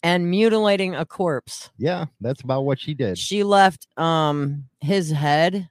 and 0.03 0.31
mutilating 0.31 0.95
a 0.95 1.07
corpse. 1.07 1.71
Yeah, 1.79 2.07
that's 2.21 2.43
about 2.43 2.65
what 2.67 2.79
she 2.79 2.93
did. 2.93 3.17
She 3.19 3.45
left 3.45 3.87
um 3.97 4.65
his 4.81 5.11
head 5.11 5.69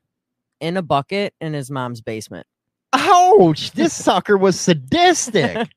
in 0.61 0.77
a 0.77 0.81
bucket 0.81 1.33
in 1.41 1.53
his 1.53 1.69
mom's 1.69 2.01
basement. 2.01 2.47
Ouch! 2.93 3.71
This 3.71 3.93
sucker 3.93 4.37
was 4.37 4.59
sadistic. 4.59 5.69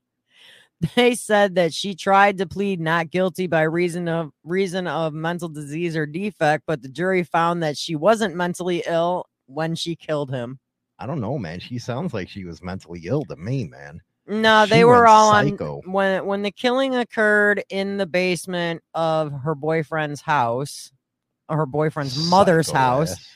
They 0.94 1.14
said 1.16 1.56
that 1.56 1.74
she 1.74 1.94
tried 1.96 2.38
to 2.38 2.46
plead 2.46 2.80
not 2.80 3.10
guilty 3.10 3.46
by 3.48 3.62
reason 3.62 4.06
of 4.08 4.30
reason 4.44 4.86
of 4.86 5.12
mental 5.12 5.48
disease 5.48 5.96
or 5.96 6.06
defect, 6.06 6.64
but 6.66 6.82
the 6.82 6.88
jury 6.88 7.24
found 7.24 7.62
that 7.64 7.76
she 7.76 7.96
wasn't 7.96 8.36
mentally 8.36 8.84
ill 8.86 9.26
when 9.46 9.74
she 9.74 9.96
killed 9.96 10.30
him. 10.30 10.60
I 11.00 11.06
don't 11.06 11.20
know, 11.20 11.36
man. 11.38 11.58
She 11.60 11.78
sounds 11.78 12.14
like 12.14 12.28
she 12.28 12.44
was 12.44 12.62
mentally 12.62 13.00
ill 13.04 13.24
to 13.24 13.36
me, 13.36 13.64
man. 13.64 14.00
No, 14.28 14.64
She 14.66 14.70
they 14.70 14.84
were 14.84 15.06
all 15.08 15.32
psycho. 15.32 15.80
on 15.84 15.92
when 15.92 16.26
when 16.26 16.42
the 16.42 16.50
killing 16.52 16.94
occurred 16.94 17.62
in 17.70 17.96
the 17.96 18.06
basement 18.06 18.82
of 18.94 19.32
her 19.32 19.54
boyfriend's 19.56 20.20
house, 20.20 20.92
or 21.48 21.56
her 21.56 21.66
boyfriend's 21.66 22.28
mother's 22.30 22.66
Psycho 22.66 22.78
house. 22.78 23.12
ass. 23.12 23.26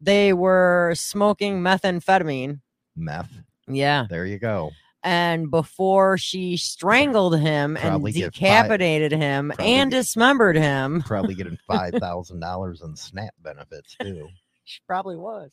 They 0.00 0.32
were 0.34 0.92
smoking 0.96 1.60
methamphetamine. 1.60 2.60
Meth. 2.96 3.30
Yeah. 3.68 4.06
There 4.10 4.26
you 4.26 4.38
go. 4.38 4.72
And 5.04 5.50
before 5.50 6.16
she 6.16 6.56
strangled 6.56 7.38
him 7.38 7.76
Probably 7.78 8.10
and 8.22 8.32
decapitated 8.32 9.12
him 9.12 9.52
and 9.58 9.90
get- 9.90 9.98
dismembered 9.98 10.56
him, 10.56 11.02
Probably 11.06 11.34
getting 11.34 11.58
five 11.66 11.92
thousand 11.94 12.40
dollars 12.40 12.80
in 12.82 12.96
SNAP 12.96 13.34
benefits 13.42 13.94
too. 14.00 14.28
she 14.64 14.80
probably 14.86 15.16
was. 15.16 15.52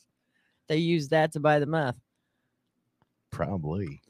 They 0.67 0.77
used 0.77 1.09
that 1.09 1.33
to 1.33 1.41
buy 1.41 1.59
the 1.59 1.65
meth. 1.65 1.97
Probably. 3.29 4.01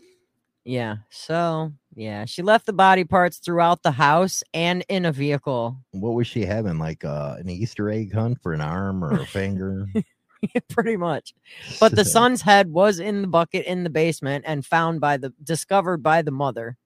Yeah. 0.63 0.97
So, 1.09 1.73
yeah, 1.95 2.25
she 2.25 2.43
left 2.43 2.67
the 2.67 2.73
body 2.73 3.03
parts 3.03 3.37
throughout 3.39 3.81
the 3.81 3.91
house 3.91 4.43
and 4.53 4.85
in 4.89 5.05
a 5.05 5.11
vehicle. 5.11 5.77
What 5.89 6.11
was 6.13 6.27
she 6.27 6.45
having? 6.45 6.77
Like 6.77 7.03
uh, 7.03 7.37
an 7.39 7.49
Easter 7.49 7.89
egg 7.89 8.13
hunt 8.13 8.39
for 8.43 8.53
an 8.53 8.61
arm 8.61 9.03
or 9.03 9.19
a 9.19 9.25
finger? 9.25 9.87
Pretty 10.69 10.97
much. 10.97 11.33
But 11.79 11.95
the 11.95 12.05
son's 12.17 12.41
head 12.41 12.71
was 12.71 12.99
in 12.99 13.21
the 13.21 13.27
bucket 13.27 13.65
in 13.65 13.83
the 13.83 13.89
basement 13.89 14.43
and 14.47 14.65
found 14.65 14.99
by 15.01 15.17
the 15.17 15.33
discovered 15.43 16.01
by 16.03 16.21
the 16.21 16.31
mother. 16.31 16.77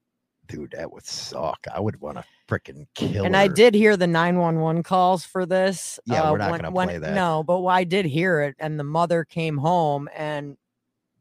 dude, 0.48 0.72
that 0.78 0.92
would 0.92 1.06
suck. 1.06 1.66
I 1.74 1.80
would 1.80 2.00
want 2.02 2.18
to 2.18 2.24
freaking 2.48 2.86
kill 2.94 3.26
And 3.26 3.36
I 3.36 3.48
did 3.48 3.74
hear 3.74 3.98
the 3.98 4.06
911 4.08 4.84
calls 4.84 5.26
for 5.26 5.46
this. 5.46 6.00
uh, 6.10 6.14
Yeah, 6.14 6.32
we're 6.32 6.38
not 6.38 6.52
when- 6.52 6.60
gonna 6.62 6.72
when- 6.72 6.88
play 6.90 6.98
that. 7.00 7.16
No, 7.16 7.44
but 7.44 7.66
I 7.66 7.84
did 7.84 8.06
hear 8.06 8.42
it. 8.42 8.56
And 8.60 8.80
the 8.80 8.84
mother 8.84 9.24
came 9.26 9.58
home 9.58 10.08
and 10.16 10.56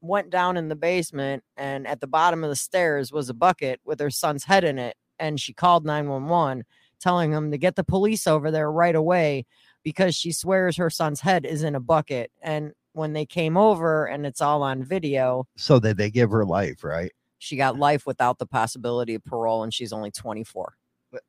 went 0.02 0.28
down 0.28 0.58
in 0.58 0.68
the 0.68 0.76
basement. 0.76 1.42
And 1.56 1.86
at 1.86 2.00
the 2.00 2.06
bottom 2.06 2.44
of 2.44 2.50
the 2.50 2.56
stairs 2.56 3.10
was 3.12 3.30
a 3.30 3.34
bucket 3.34 3.80
with 3.86 3.98
her 4.00 4.10
son's 4.10 4.44
head 4.44 4.62
in 4.64 4.78
it. 4.78 4.96
And 5.18 5.40
she 5.40 5.54
called 5.54 5.86
911, 5.86 6.64
telling 7.00 7.30
them 7.30 7.50
to 7.52 7.56
get 7.56 7.76
the 7.76 7.84
police 7.84 8.26
over 8.26 8.50
there 8.50 8.70
right 8.70 8.94
away 8.94 9.46
because 9.84 10.16
she 10.16 10.32
swears 10.32 10.76
her 10.76 10.90
son's 10.90 11.20
head 11.20 11.44
is 11.46 11.62
in 11.62 11.74
a 11.76 11.80
bucket. 11.80 12.32
And 12.42 12.72
when 12.94 13.12
they 13.12 13.26
came 13.26 13.56
over 13.56 14.06
and 14.06 14.26
it's 14.26 14.40
all 14.40 14.62
on 14.62 14.82
video, 14.82 15.46
So 15.56 15.78
that 15.80 15.96
they 15.96 16.10
give 16.10 16.30
her 16.30 16.44
life, 16.44 16.82
right? 16.82 17.12
she 17.38 17.56
got 17.56 17.78
life 17.78 18.06
without 18.06 18.38
the 18.38 18.46
possibility 18.46 19.14
of 19.14 19.22
parole. 19.24 19.62
And 19.62 19.72
she's 19.74 19.92
only 19.92 20.10
24. 20.10 20.74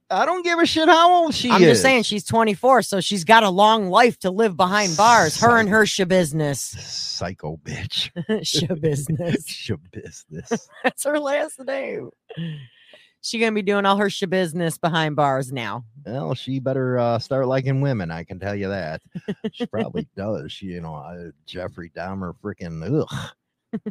I 0.09 0.25
don't 0.25 0.43
give 0.43 0.57
a 0.59 0.65
shit 0.65 0.87
how 0.87 1.11
old 1.13 1.35
she 1.35 1.49
is. 1.49 1.53
I'm 1.53 1.61
just 1.61 1.81
saying 1.81 2.03
she's 2.03 2.23
24, 2.23 2.81
so 2.83 3.01
she's 3.01 3.23
got 3.23 3.43
a 3.43 3.49
long 3.49 3.89
life 3.89 4.17
to 4.19 4.31
live 4.31 4.55
behind 4.57 4.95
bars. 4.97 5.39
Her 5.39 5.59
and 5.59 5.69
her 5.69 5.83
shabusiness. 5.83 6.57
Psycho 6.57 7.57
bitch. 7.63 8.09
shabusiness. 8.41 9.45
Shabusiness. 10.31 10.67
That's 10.83 11.03
her 11.03 11.19
last 11.19 11.59
name. 11.59 12.09
She 13.25 13.39
gonna 13.39 13.53
be 13.53 13.63
doing 13.63 13.87
all 13.87 13.97
her 13.97 14.05
shabusiness 14.05 14.79
behind 14.79 15.15
bars 15.15 15.51
now. 15.51 15.83
Well, 16.05 16.35
she 16.35 16.59
better 16.59 16.99
uh, 16.99 17.17
start 17.17 17.47
liking 17.47 17.81
women. 17.81 18.11
I 18.11 18.23
can 18.23 18.39
tell 18.39 18.53
you 18.53 18.67
that. 18.67 19.01
She 19.51 19.65
probably 19.65 20.07
does. 20.15 20.51
She, 20.51 20.67
you 20.67 20.81
know, 20.81 20.93
uh, 20.93 21.31
Jeffrey 21.47 21.89
Dahmer, 21.97 22.35
freaking 22.43 23.01
ugh. 23.01 23.29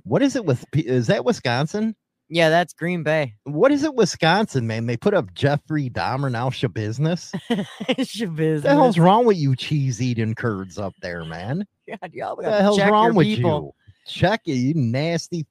What 0.04 0.22
is 0.22 0.36
it 0.36 0.44
with? 0.44 0.64
Is 0.72 1.08
that 1.08 1.24
Wisconsin? 1.24 1.96
Yeah, 2.28 2.48
that's 2.48 2.72
Green 2.74 3.02
Bay. 3.02 3.34
What 3.42 3.72
is 3.72 3.82
it, 3.82 3.96
Wisconsin, 3.96 4.68
man? 4.68 4.86
They 4.86 4.96
put 4.96 5.14
up 5.14 5.34
Jeffrey 5.34 5.90
Dahmer 5.90 6.30
now. 6.30 6.48
Shabusiness. 6.50 7.34
shabusiness. 7.50 8.54
What 8.54 8.62
the 8.62 8.68
hell's 8.70 8.98
wrong 8.98 9.26
with 9.26 9.36
you, 9.36 9.56
cheese 9.56 10.00
eating 10.00 10.36
curds 10.36 10.78
up 10.78 10.94
there, 11.02 11.24
man? 11.24 11.66
God, 11.88 12.12
y'all 12.12 12.36
What 12.36 12.44
the 12.44 12.62
hell's 12.62 12.80
wrong 12.80 13.16
with 13.16 13.26
people. 13.26 13.74
you? 13.76 14.12
Check 14.12 14.42
it, 14.46 14.52
you 14.52 14.74
nasty. 14.74 15.44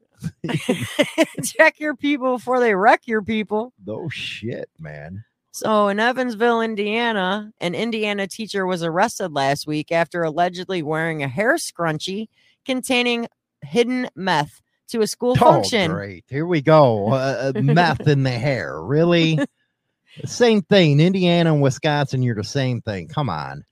check 1.44 1.80
your 1.80 1.96
people 1.96 2.38
before 2.38 2.60
they 2.60 2.76
wreck 2.76 3.02
your 3.06 3.22
people. 3.22 3.74
No 3.86 4.10
shit, 4.10 4.70
man. 4.80 5.24
So 5.52 5.88
in 5.88 6.00
Evansville, 6.00 6.62
Indiana, 6.62 7.52
an 7.62 7.76
Indiana 7.76 8.28
teacher 8.28 8.66
was 8.66 8.82
arrested 8.84 9.34
last 9.34 9.68
week 9.68 9.92
after 9.92 10.24
allegedly 10.24 10.82
wearing 10.82 11.22
a 11.22 11.28
hair 11.28 11.56
scrunchie 11.56 12.28
containing 12.66 13.28
hidden 13.62 14.10
meth 14.16 14.62
to 14.90 15.02
a 15.02 15.08
school 15.08 15.32
Oh, 15.34 15.36
function. 15.36 15.92
great. 15.92 16.26
Here 16.28 16.46
we 16.48 16.62
go. 16.62 17.12
Uh, 17.14 17.52
uh, 17.56 17.62
meth 17.62 18.08
in 18.08 18.24
the 18.24 18.32
hair. 18.32 18.82
Really? 18.82 19.38
same 20.26 20.62
thing. 20.64 21.00
Indiana 21.00 21.54
and 21.54 21.62
Wisconsin, 21.62 22.24
you're 22.24 22.36
the 22.36 22.44
same 22.44 22.82
thing. 22.82 23.08
Come 23.08 23.30
on. 23.30 23.64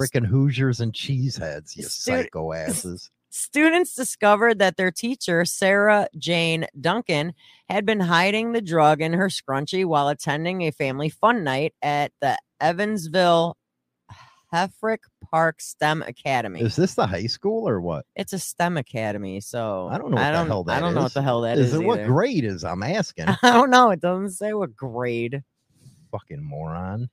Freaking 0.00 0.26
Hoosiers 0.26 0.80
and 0.80 0.92
cheeseheads, 0.92 1.76
you 1.76 1.84
Stu- 1.84 2.12
psycho 2.12 2.52
asses. 2.52 3.10
Students 3.30 3.94
discovered 3.94 4.58
that 4.58 4.76
their 4.76 4.90
teacher, 4.90 5.44
Sarah 5.44 6.08
Jane 6.18 6.66
Duncan, 6.80 7.32
had 7.68 7.86
been 7.86 8.00
hiding 8.00 8.52
the 8.52 8.60
drug 8.60 9.00
in 9.00 9.12
her 9.12 9.28
scrunchie 9.28 9.84
while 9.84 10.08
attending 10.08 10.62
a 10.62 10.72
family 10.72 11.08
fun 11.08 11.44
night 11.44 11.72
at 11.80 12.10
the 12.20 12.36
Evansville 12.60 13.56
Heffrick 14.52 14.98
Park 15.30 15.60
STEM 15.60 16.02
Academy. 16.02 16.60
Is 16.60 16.74
this 16.74 16.94
the 16.94 17.06
high 17.06 17.26
school 17.28 17.68
or 17.68 17.80
what? 17.80 18.04
it's 18.16 18.32
a 18.32 18.38
STEM 18.38 18.76
academy, 18.76 19.40
so 19.40 19.88
I 19.92 19.96
don't 19.98 20.10
know 20.10 20.16
what 20.16 20.24
I 20.24 20.32
don't, 20.32 20.46
hell 20.48 20.64
I 20.68 20.80
don't 20.80 20.94
know 20.94 21.02
what 21.02 21.14
the 21.14 21.22
hell 21.22 21.42
that 21.42 21.56
is 21.56 21.68
is. 21.68 21.74
it 21.74 21.84
what 21.84 22.04
grade 22.04 22.44
is? 22.44 22.64
I'm 22.64 22.82
asking. 22.82 23.26
I 23.42 23.52
don't 23.52 23.70
know. 23.70 23.90
It 23.90 24.00
doesn't 24.00 24.30
say 24.32 24.52
what 24.54 24.74
grade. 24.74 25.42
Fucking 26.10 26.42
moron. 26.42 27.08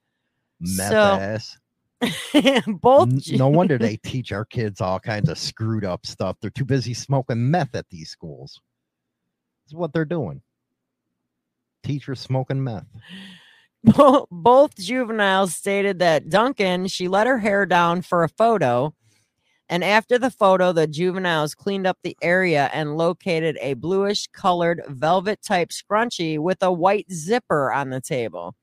Meth 0.60 0.90
So- 0.90 0.96
ass. 0.98 1.58
Both 2.68 3.10
N- 3.10 3.38
no 3.38 3.48
wonder 3.48 3.78
they 3.78 3.98
teach 4.04 4.32
our 4.32 4.46
kids 4.46 4.82
all 4.82 5.00
kinds 5.00 5.30
of 5.30 5.38
screwed 5.38 5.86
up 5.86 6.06
stuff. 6.06 6.38
They're 6.42 6.50
too 6.50 6.66
busy 6.66 6.94
smoking 6.94 7.50
meth 7.50 7.76
at 7.76 7.90
these 7.90 8.10
schools. 8.10 8.62
This 9.66 9.72
is 9.72 9.76
what 9.76 9.94
they're 9.94 10.06
doing. 10.06 10.42
Teachers 11.84 12.20
smoking 12.20 12.64
meth. 12.64 12.86
Both 14.32 14.76
juveniles 14.78 15.56
stated 15.56 16.00
that 16.00 16.30
Duncan, 16.30 16.88
she 16.88 17.08
let 17.08 17.28
her 17.28 17.40
hair 17.40 17.66
down 17.66 18.02
for 18.02 18.24
a 18.24 18.30
photo. 18.30 18.94
And 19.70 19.84
after 19.84 20.18
the 20.18 20.32
photo, 20.32 20.72
the 20.72 20.88
juveniles 20.88 21.54
cleaned 21.54 21.88
up 21.88 21.98
the 22.02 22.18
area 22.22 22.70
and 22.74 22.98
located 22.98 23.58
a 23.62 23.74
bluish 23.74 24.28
colored 24.28 24.82
velvet 24.88 25.42
type 25.42 25.70
scrunchie 25.70 26.40
with 26.40 26.62
a 26.62 26.72
white 26.72 27.12
zipper 27.12 27.72
on 27.72 27.90
the 27.90 28.00
table. 28.00 28.56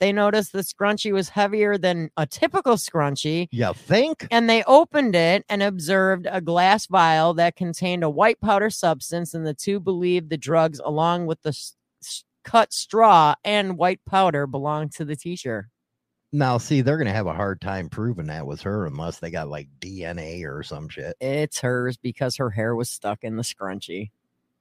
They 0.00 0.12
noticed 0.12 0.52
the 0.52 0.60
scrunchie 0.60 1.12
was 1.12 1.28
heavier 1.30 1.78
than 1.78 2.10
a 2.16 2.26
typical 2.26 2.74
scrunchie 2.74 3.48
You 3.52 3.72
think? 3.74 4.26
and 4.30 4.50
they 4.50 4.62
opened 4.64 5.14
it 5.14 5.44
and 5.48 5.62
observed 5.62 6.26
a 6.30 6.40
glass 6.40 6.86
vial 6.86 7.34
that 7.34 7.56
contained 7.56 8.02
a 8.04 8.10
white 8.10 8.40
powder 8.40 8.70
substance 8.70 9.34
and 9.34 9.46
the 9.46 9.54
two 9.54 9.80
believed 9.80 10.30
the 10.30 10.36
drugs 10.36 10.80
along 10.84 11.26
with 11.26 11.40
the 11.42 11.50
s- 11.50 11.76
s- 12.02 12.24
cut 12.42 12.72
straw 12.72 13.34
and 13.44 13.78
white 13.78 14.00
powder 14.04 14.46
belonged 14.46 14.92
to 14.92 15.04
the 15.04 15.16
teacher 15.16 15.70
Now, 16.32 16.58
see, 16.58 16.80
they're 16.80 16.98
gonna 16.98 17.12
have 17.12 17.28
a 17.28 17.32
hard 17.32 17.60
time 17.60 17.88
proving 17.88 18.26
that 18.26 18.44
was 18.46 18.62
her 18.62 18.86
unless 18.86 19.20
they 19.20 19.30
got 19.30 19.48
like 19.48 19.68
DNA 19.80 20.42
or 20.44 20.62
some 20.64 20.88
shit. 20.88 21.16
it's 21.20 21.60
hers 21.60 21.96
because 21.96 22.36
her 22.36 22.50
hair 22.50 22.74
was 22.74 22.90
stuck 22.90 23.22
in 23.22 23.36
the 23.36 23.44
scrunchie 23.44 24.10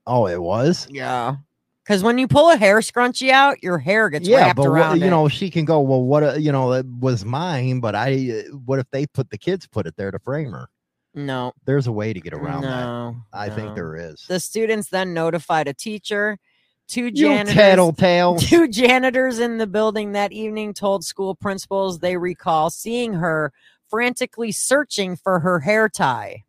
Oh, 0.06 0.28
it 0.28 0.42
was. 0.42 0.88
yeah 0.92 1.38
because 1.84 2.02
when 2.04 2.18
you 2.18 2.28
pull 2.28 2.50
a 2.50 2.56
hair 2.58 2.80
scrunchie 2.80 3.30
out 3.30 3.62
your 3.64 3.78
hair 3.78 4.10
gets 4.10 4.28
yeah, 4.28 4.46
wrapped 4.46 4.58
but 4.58 4.68
around 4.68 4.90
what, 5.00 5.00
you 5.06 5.10
know, 5.10 5.28
she 5.28 5.50
can 5.50 5.66
go. 5.66 5.82
Well, 5.82 6.02
what? 6.04 6.24
uh, 6.24 6.34
You 6.34 6.52
know, 6.52 6.72
it 6.74 6.86
was 6.86 7.26
mine, 7.26 7.80
but 7.80 7.96
I. 7.96 8.44
uh, 8.52 8.56
What 8.66 8.80
if 8.80 8.90
they 8.92 9.06
put 9.08 9.30
the 9.30 9.38
kids 9.38 9.68
put 9.68 9.86
it 9.88 9.96
there 9.98 10.12
to 10.12 10.20
frame 10.20 10.52
her? 10.52 10.68
no 11.16 11.52
There's 11.66 11.86
a 11.88 11.92
way 11.92 12.12
to 12.14 12.20
get 12.20 12.34
around 12.34 12.62
that. 12.64 12.86
no 12.86 13.16
I 13.32 13.50
think 13.50 13.76
there 13.76 13.96
is. 13.96 14.26
the 14.28 14.40
students 14.40 14.90
then 14.90 15.14
notified 15.14 15.68
a 15.68 15.74
teacher 15.74 16.40
two 16.88 17.06
you 17.06 17.12
janitors 17.12 17.54
tattletale. 17.54 18.36
Two 18.40 18.68
janitors 18.68 19.38
in 19.40 19.58
the 19.60 19.68
building 19.68 20.14
that 20.14 20.32
evening 20.32 20.74
told 20.74 21.06
school 21.06 21.36
principals 21.36 22.00
they 22.00 22.18
recall 22.18 22.70
seeing 22.72 23.14
her 23.14 23.54
frantically 23.90 24.52
searching 24.52 25.16
for 25.16 25.40
her 25.40 25.60
hair 25.60 25.88
tie, 25.88 26.44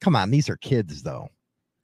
Come 0.00 0.16
on, 0.16 0.30
these 0.30 0.48
are 0.48 0.56
kids 0.56 1.02
though. 1.02 1.28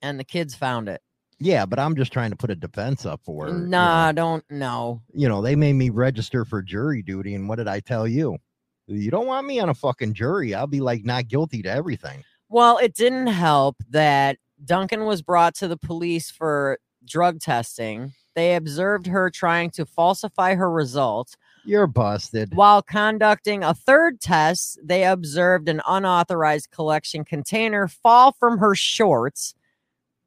and 0.01 0.19
the 0.19 0.25
kids 0.25 0.55
found 0.55 0.89
it. 0.89 1.03
Yeah, 1.39 1.67
but 1.67 1.79
I'm 1.79 1.97
just 1.97 2.13
trying 2.13 2.31
to 2.31 2.37
put 2.37 2.51
a 2.51 2.55
defense 2.55 3.05
up 3.05 3.21
for 3.25 3.47
her. 3.47 3.53
you 3.53 3.67
nah, 3.67 4.07
know. 4.07 4.13
don't 4.13 4.51
know. 4.51 5.03
You 5.13 5.29
know, 5.29 5.43
they 5.43 5.57
made 5.57 5.75
me 5.75 5.91
register 5.91 6.45
for 6.45 6.63
jury 6.63 7.03
duty, 7.03 7.35
and 7.35 7.49
what 7.49 7.57
did 7.57 7.69
I 7.69 7.81
tell 7.81 8.07
you? 8.07 8.39
You 8.87 9.11
don't 9.11 9.27
want 9.27 9.47
me 9.47 9.61
on 9.61 9.69
a 9.69 9.75
fucking 9.75 10.15
jury. 10.15 10.55
I'll 10.55 10.67
be 10.67 10.81
like 10.81 11.05
not 11.05 11.29
guilty 11.29 11.63
to 11.63 11.71
everything. 11.71 12.23
Well, 12.49 12.79
it 12.79 12.95
didn't 12.95 13.29
help 13.29 13.77
that 13.91 14.37
Duncan 14.65 15.07
was 15.07 15.23
brought 15.23 15.55
to 15.57 15.69
the 15.69 15.77
police 15.77 16.31
for 16.31 16.79
drug 17.07 17.41
testing. 17.41 18.13
They 18.35 18.57
observed 18.57 19.07
her 19.07 19.31
trying 19.31 19.71
to 19.71 19.87
falsify 19.87 20.55
her 20.55 20.71
results. 20.71 21.37
You're 21.65 21.87
busted. 21.87 22.55
While 22.55 22.83
conducting 22.83 23.65
a 23.65 23.75
third 23.75 24.21
test, 24.21 24.79
they 24.83 25.05
observed 25.05 25.69
an 25.69 25.81
unauthorized 25.87 26.71
collection 26.71 27.25
container 27.25 27.89
fall 27.89 28.33
from 28.33 28.59
her 28.59 28.75
shorts. 28.75 29.55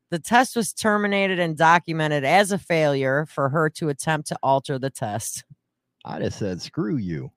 The 0.10 0.20
test 0.20 0.56
was 0.56 0.72
terminated 0.74 1.40
and 1.40 1.58
documented 1.58 2.24
as 2.24 2.52
a 2.52 2.58
failure 2.58 3.26
for 3.26 3.50
her 3.50 3.70
to 3.72 3.90
attempt 3.90 4.30
to 4.30 4.38
alter 4.42 4.80
the 4.80 4.90
test. 4.90 5.44
I 6.06 6.20
just 6.20 6.40
said, 6.40 6.62
screw 6.62 6.96
you. 6.98 7.32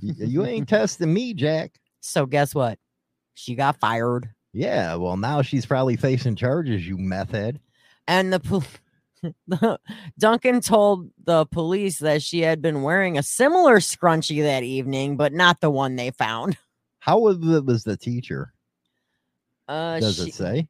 You 0.00 0.44
ain't 0.44 0.68
testing 0.68 1.12
me, 1.12 1.34
Jack. 1.34 1.78
So, 2.00 2.26
guess 2.26 2.54
what? 2.54 2.78
She 3.34 3.54
got 3.54 3.78
fired. 3.78 4.28
Yeah, 4.52 4.96
well, 4.96 5.16
now 5.16 5.42
she's 5.42 5.66
probably 5.66 5.96
facing 5.96 6.34
charges, 6.34 6.86
you 6.86 6.98
meth 6.98 7.30
head. 7.30 7.60
And 8.08 8.32
the, 8.32 8.40
pol- 8.40 9.78
Duncan 10.18 10.60
told 10.60 11.10
the 11.24 11.46
police 11.46 11.98
that 12.00 12.22
she 12.22 12.40
had 12.40 12.60
been 12.60 12.82
wearing 12.82 13.16
a 13.18 13.22
similar 13.22 13.76
scrunchie 13.78 14.42
that 14.42 14.64
evening, 14.64 15.16
but 15.16 15.32
not 15.32 15.60
the 15.60 15.70
one 15.70 15.94
they 15.94 16.10
found. 16.10 16.56
How 16.98 17.18
was 17.20 17.38
the, 17.38 17.62
was 17.62 17.84
the 17.84 17.96
teacher? 17.96 18.52
Uh, 19.68 20.00
Does 20.00 20.16
she- 20.16 20.30
it 20.30 20.34
say? 20.34 20.68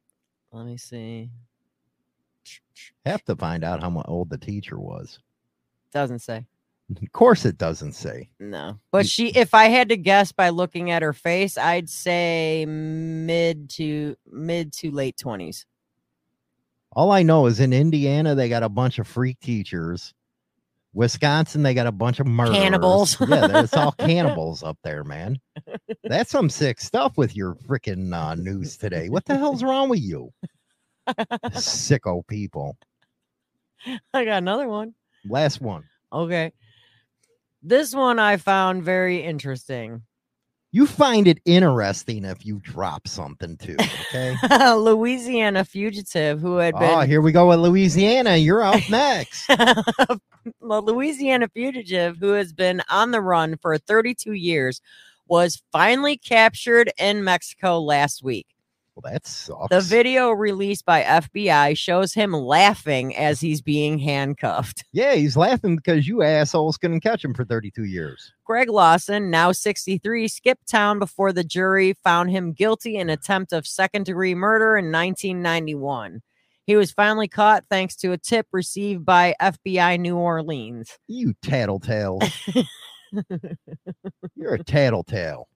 Let 0.51 0.65
me 0.65 0.77
see. 0.77 1.29
Have 3.05 3.23
to 3.25 3.35
find 3.35 3.63
out 3.63 3.81
how 3.81 4.03
old 4.07 4.29
the 4.29 4.37
teacher 4.37 4.79
was. 4.79 5.19
Doesn't 5.93 6.19
say. 6.19 6.45
Of 7.01 7.11
course, 7.13 7.45
it 7.45 7.57
doesn't 7.57 7.93
say. 7.93 8.29
No. 8.39 8.79
But 8.91 9.07
she 9.07 9.29
if 9.29 9.53
I 9.53 9.65
had 9.65 9.89
to 9.89 9.97
guess 9.97 10.31
by 10.31 10.49
looking 10.49 10.91
at 10.91 11.01
her 11.01 11.13
face, 11.13 11.57
I'd 11.57 11.89
say 11.89 12.65
mid 12.67 13.69
to 13.71 14.15
mid 14.29 14.73
to 14.73 14.91
late 14.91 15.15
20s. 15.17 15.65
All 16.93 17.11
I 17.11 17.23
know 17.23 17.45
is 17.45 17.61
in 17.61 17.71
Indiana, 17.71 18.35
they 18.35 18.49
got 18.49 18.63
a 18.63 18.69
bunch 18.69 18.99
of 18.99 19.07
freak 19.07 19.39
teachers. 19.39 20.13
Wisconsin, 20.93 21.63
they 21.63 21.73
got 21.73 21.87
a 21.87 21.91
bunch 21.91 22.19
of 22.19 22.27
murderers. 22.27 22.57
Cannibals. 22.57 23.17
yeah, 23.21 23.63
it's 23.63 23.73
all 23.73 23.91
cannibals 23.99 24.61
up 24.61 24.77
there, 24.83 25.03
man. 25.03 25.39
That's 26.03 26.31
some 26.31 26.49
sick 26.49 26.81
stuff 26.81 27.17
with 27.17 27.35
your 27.35 27.55
freaking 27.55 28.13
uh, 28.13 28.35
news 28.35 28.77
today. 28.77 29.09
What 29.09 29.25
the 29.25 29.37
hell's 29.37 29.63
wrong 29.63 29.89
with 29.89 30.01
you? 30.01 30.31
Sicko 31.07 32.27
people. 32.27 32.77
I 34.13 34.25
got 34.25 34.37
another 34.37 34.67
one. 34.67 34.93
Last 35.27 35.61
one. 35.61 35.83
Okay. 36.11 36.51
This 37.63 37.93
one 37.93 38.19
I 38.19 38.37
found 38.37 38.83
very 38.83 39.23
interesting. 39.23 40.01
You 40.73 40.87
find 40.87 41.27
it 41.27 41.39
interesting 41.43 42.23
if 42.23 42.45
you 42.45 42.59
drop 42.59 43.05
something 43.05 43.57
too. 43.57 43.75
Okay. 44.07 44.37
Louisiana 44.73 45.65
fugitive 45.65 46.39
who 46.39 46.57
had 46.57 46.75
ah, 46.75 46.79
been 46.79 46.89
oh, 46.89 47.01
here 47.01 47.19
we 47.19 47.33
go 47.33 47.49
with 47.49 47.59
Louisiana. 47.59 48.37
You're 48.37 48.63
out 48.63 48.81
next. 48.89 49.47
the 49.47 50.19
Louisiana 50.61 51.49
fugitive 51.49 52.17
who 52.17 52.31
has 52.31 52.53
been 52.53 52.81
on 52.89 53.11
the 53.11 53.19
run 53.19 53.57
for 53.57 53.77
32 53.77 54.31
years 54.31 54.79
was 55.27 55.61
finally 55.73 56.17
captured 56.17 56.91
in 56.97 57.23
Mexico 57.23 57.79
last 57.79 58.23
week. 58.23 58.47
Well, 59.03 59.13
that 59.13 59.25
sucks. 59.25 59.69
The 59.69 59.81
video 59.81 60.31
released 60.31 60.85
by 60.85 61.03
FBI 61.03 61.77
shows 61.77 62.13
him 62.13 62.33
laughing 62.33 63.15
as 63.15 63.39
he's 63.39 63.61
being 63.61 63.99
handcuffed. 63.99 64.83
Yeah, 64.93 65.15
he's 65.15 65.37
laughing 65.37 65.77
because 65.77 66.07
you 66.07 66.21
assholes 66.21 66.77
couldn't 66.77 66.99
catch 66.99 67.23
him 67.23 67.33
for 67.33 67.45
32 67.45 67.85
years. 67.85 68.33
Greg 68.43 68.69
Lawson, 68.69 69.31
now 69.31 69.51
63, 69.53 70.27
skipped 70.27 70.67
town 70.69 70.99
before 70.99 71.31
the 71.31 71.45
jury 71.45 71.95
found 72.03 72.29
him 72.29 72.51
guilty 72.51 72.97
in 72.97 73.09
attempt 73.09 73.53
of 73.53 73.65
second 73.65 74.05
degree 74.05 74.35
murder 74.35 74.77
in 74.77 74.91
1991. 74.91 76.21
He 76.65 76.75
was 76.75 76.91
finally 76.91 77.27
caught 77.27 77.63
thanks 77.69 77.95
to 77.97 78.11
a 78.11 78.17
tip 78.17 78.47
received 78.51 79.05
by 79.05 79.33
FBI 79.41 79.99
New 79.99 80.17
Orleans. 80.17 80.97
You 81.07 81.33
tattletale. 81.41 82.19
You're 84.35 84.55
a 84.55 84.63
tattletale. 84.63 85.47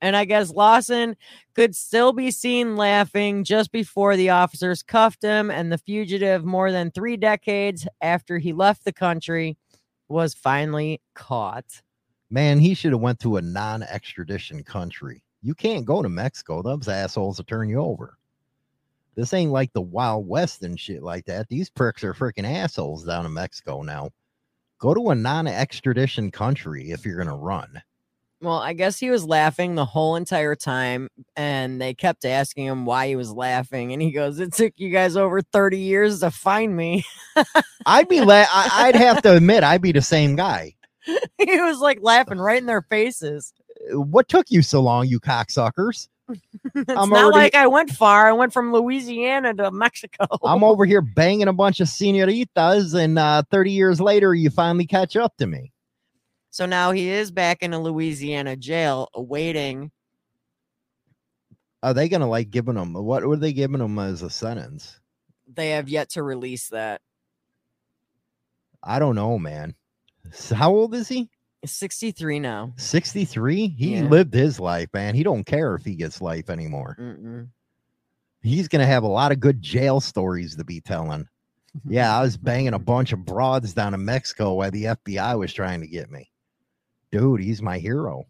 And 0.00 0.16
I 0.16 0.24
guess 0.24 0.50
Lawson 0.50 1.16
could 1.54 1.74
still 1.74 2.12
be 2.12 2.30
seen 2.30 2.76
laughing 2.76 3.44
just 3.44 3.72
before 3.72 4.16
the 4.16 4.30
officers 4.30 4.82
cuffed 4.82 5.22
him, 5.22 5.50
and 5.50 5.72
the 5.72 5.78
fugitive, 5.78 6.44
more 6.44 6.70
than 6.72 6.90
three 6.90 7.16
decades 7.16 7.86
after 8.00 8.38
he 8.38 8.52
left 8.52 8.84
the 8.84 8.92
country, 8.92 9.56
was 10.08 10.34
finally 10.34 11.00
caught. 11.14 11.82
Man, 12.30 12.58
he 12.58 12.74
should 12.74 12.92
have 12.92 13.00
went 13.00 13.20
to 13.20 13.36
a 13.36 13.42
non-extradition 13.42 14.62
country. 14.64 15.22
You 15.42 15.54
can't 15.54 15.84
go 15.84 16.02
to 16.02 16.08
Mexico. 16.08 16.62
Those 16.62 16.88
assholes 16.88 17.38
will 17.38 17.44
turn 17.44 17.68
you 17.68 17.78
over. 17.78 18.18
This 19.14 19.32
ain't 19.32 19.52
like 19.52 19.72
the 19.72 19.80
Wild 19.80 20.28
West 20.28 20.62
and 20.62 20.78
shit 20.78 21.02
like 21.02 21.24
that. 21.26 21.48
These 21.48 21.70
pricks 21.70 22.04
are 22.04 22.12
freaking 22.12 22.44
assholes 22.44 23.04
down 23.04 23.24
in 23.24 23.32
Mexico 23.32 23.82
now. 23.82 24.10
Go 24.78 24.92
to 24.92 25.10
a 25.10 25.14
non-extradition 25.14 26.30
country 26.30 26.90
if 26.90 27.06
you're 27.06 27.16
gonna 27.16 27.36
run. 27.36 27.80
Well, 28.42 28.58
I 28.58 28.74
guess 28.74 28.98
he 28.98 29.08
was 29.10 29.24
laughing 29.24 29.74
the 29.74 29.84
whole 29.86 30.16
entire 30.16 30.54
time, 30.54 31.08
and 31.36 31.80
they 31.80 31.94
kept 31.94 32.24
asking 32.26 32.66
him 32.66 32.84
why 32.84 33.08
he 33.08 33.16
was 33.16 33.32
laughing, 33.32 33.92
and 33.94 34.02
he 34.02 34.10
goes, 34.12 34.38
"It 34.40 34.52
took 34.52 34.74
you 34.76 34.90
guys 34.90 35.16
over 35.16 35.40
thirty 35.40 35.78
years 35.78 36.20
to 36.20 36.30
find 36.30 36.76
me." 36.76 37.04
I'd 37.86 38.08
be 38.08 38.20
la- 38.22 38.44
I- 38.50 38.70
I'd 38.88 38.94
have 38.96 39.22
to 39.22 39.34
admit 39.36 39.64
I'd 39.64 39.80
be 39.80 39.92
the 39.92 40.02
same 40.02 40.36
guy. 40.36 40.74
he 41.06 41.60
was 41.60 41.78
like 41.78 41.98
laughing 42.02 42.38
right 42.38 42.58
in 42.60 42.66
their 42.66 42.82
faces. 42.82 43.54
What 43.92 44.28
took 44.28 44.50
you 44.50 44.60
so 44.62 44.80
long, 44.82 45.06
you 45.06 45.18
cocksuckers? 45.20 46.08
It's 46.74 46.90
I'm 46.90 47.08
not 47.08 47.24
already- 47.24 47.38
like 47.38 47.54
I 47.54 47.68
went 47.68 47.90
far. 47.90 48.26
I 48.28 48.32
went 48.32 48.52
from 48.52 48.70
Louisiana 48.72 49.54
to 49.54 49.70
Mexico. 49.70 50.26
I'm 50.44 50.62
over 50.64 50.84
here 50.84 51.00
banging 51.00 51.48
a 51.48 51.52
bunch 51.54 51.80
of 51.80 51.88
senoritas, 51.88 52.92
and 52.94 53.18
uh, 53.18 53.44
30 53.50 53.70
years 53.70 54.00
later, 54.00 54.34
you 54.34 54.50
finally 54.50 54.86
catch 54.86 55.16
up 55.16 55.36
to 55.38 55.46
me. 55.46 55.72
So 56.56 56.64
now 56.64 56.90
he 56.92 57.10
is 57.10 57.30
back 57.30 57.62
in 57.62 57.74
a 57.74 57.78
Louisiana 57.78 58.56
jail 58.56 59.10
awaiting. 59.12 59.90
Are 61.82 61.92
they 61.92 62.08
gonna 62.08 62.30
like 62.30 62.48
giving 62.48 62.76
him 62.76 62.94
what 62.94 63.22
were 63.26 63.36
they 63.36 63.52
giving 63.52 63.78
him 63.82 63.98
as 63.98 64.22
a 64.22 64.30
sentence? 64.30 64.98
They 65.46 65.72
have 65.72 65.90
yet 65.90 66.08
to 66.12 66.22
release 66.22 66.70
that. 66.70 67.02
I 68.82 68.98
don't 68.98 69.16
know, 69.16 69.38
man. 69.38 69.74
S- 70.32 70.48
How 70.48 70.70
old 70.72 70.94
is 70.94 71.08
he? 71.08 71.28
63 71.66 72.40
now. 72.40 72.72
63? 72.78 73.68
He 73.76 73.96
Yeah. 73.96 74.04
lived 74.04 74.32
his 74.32 74.58
life, 74.58 74.88
man. 74.94 75.14
He 75.14 75.22
don't 75.22 75.44
care 75.44 75.74
if 75.74 75.84
he 75.84 75.94
gets 75.94 76.22
life 76.22 76.48
anymore. 76.48 76.96
Mm-mm. 76.98 77.48
He's 78.40 78.66
gonna 78.66 78.86
have 78.86 79.02
a 79.02 79.08
lot 79.08 79.30
of 79.30 79.40
good 79.40 79.60
jail 79.60 80.00
stories 80.00 80.56
to 80.56 80.64
be 80.64 80.80
telling. 80.80 81.28
Yeah, 81.86 82.18
I 82.18 82.22
was 82.22 82.38
banging 82.38 82.72
a 82.72 82.78
bunch 82.78 83.12
of 83.12 83.26
broads 83.26 83.74
down 83.74 83.92
in 83.92 84.02
Mexico 84.06 84.54
while 84.54 84.70
the 84.70 84.84
FBI 84.84 85.38
was 85.38 85.52
trying 85.52 85.82
to 85.82 85.86
get 85.86 86.10
me. 86.10 86.30
Dude, 87.18 87.40
he's 87.40 87.62
my 87.62 87.78
hero. 87.78 88.24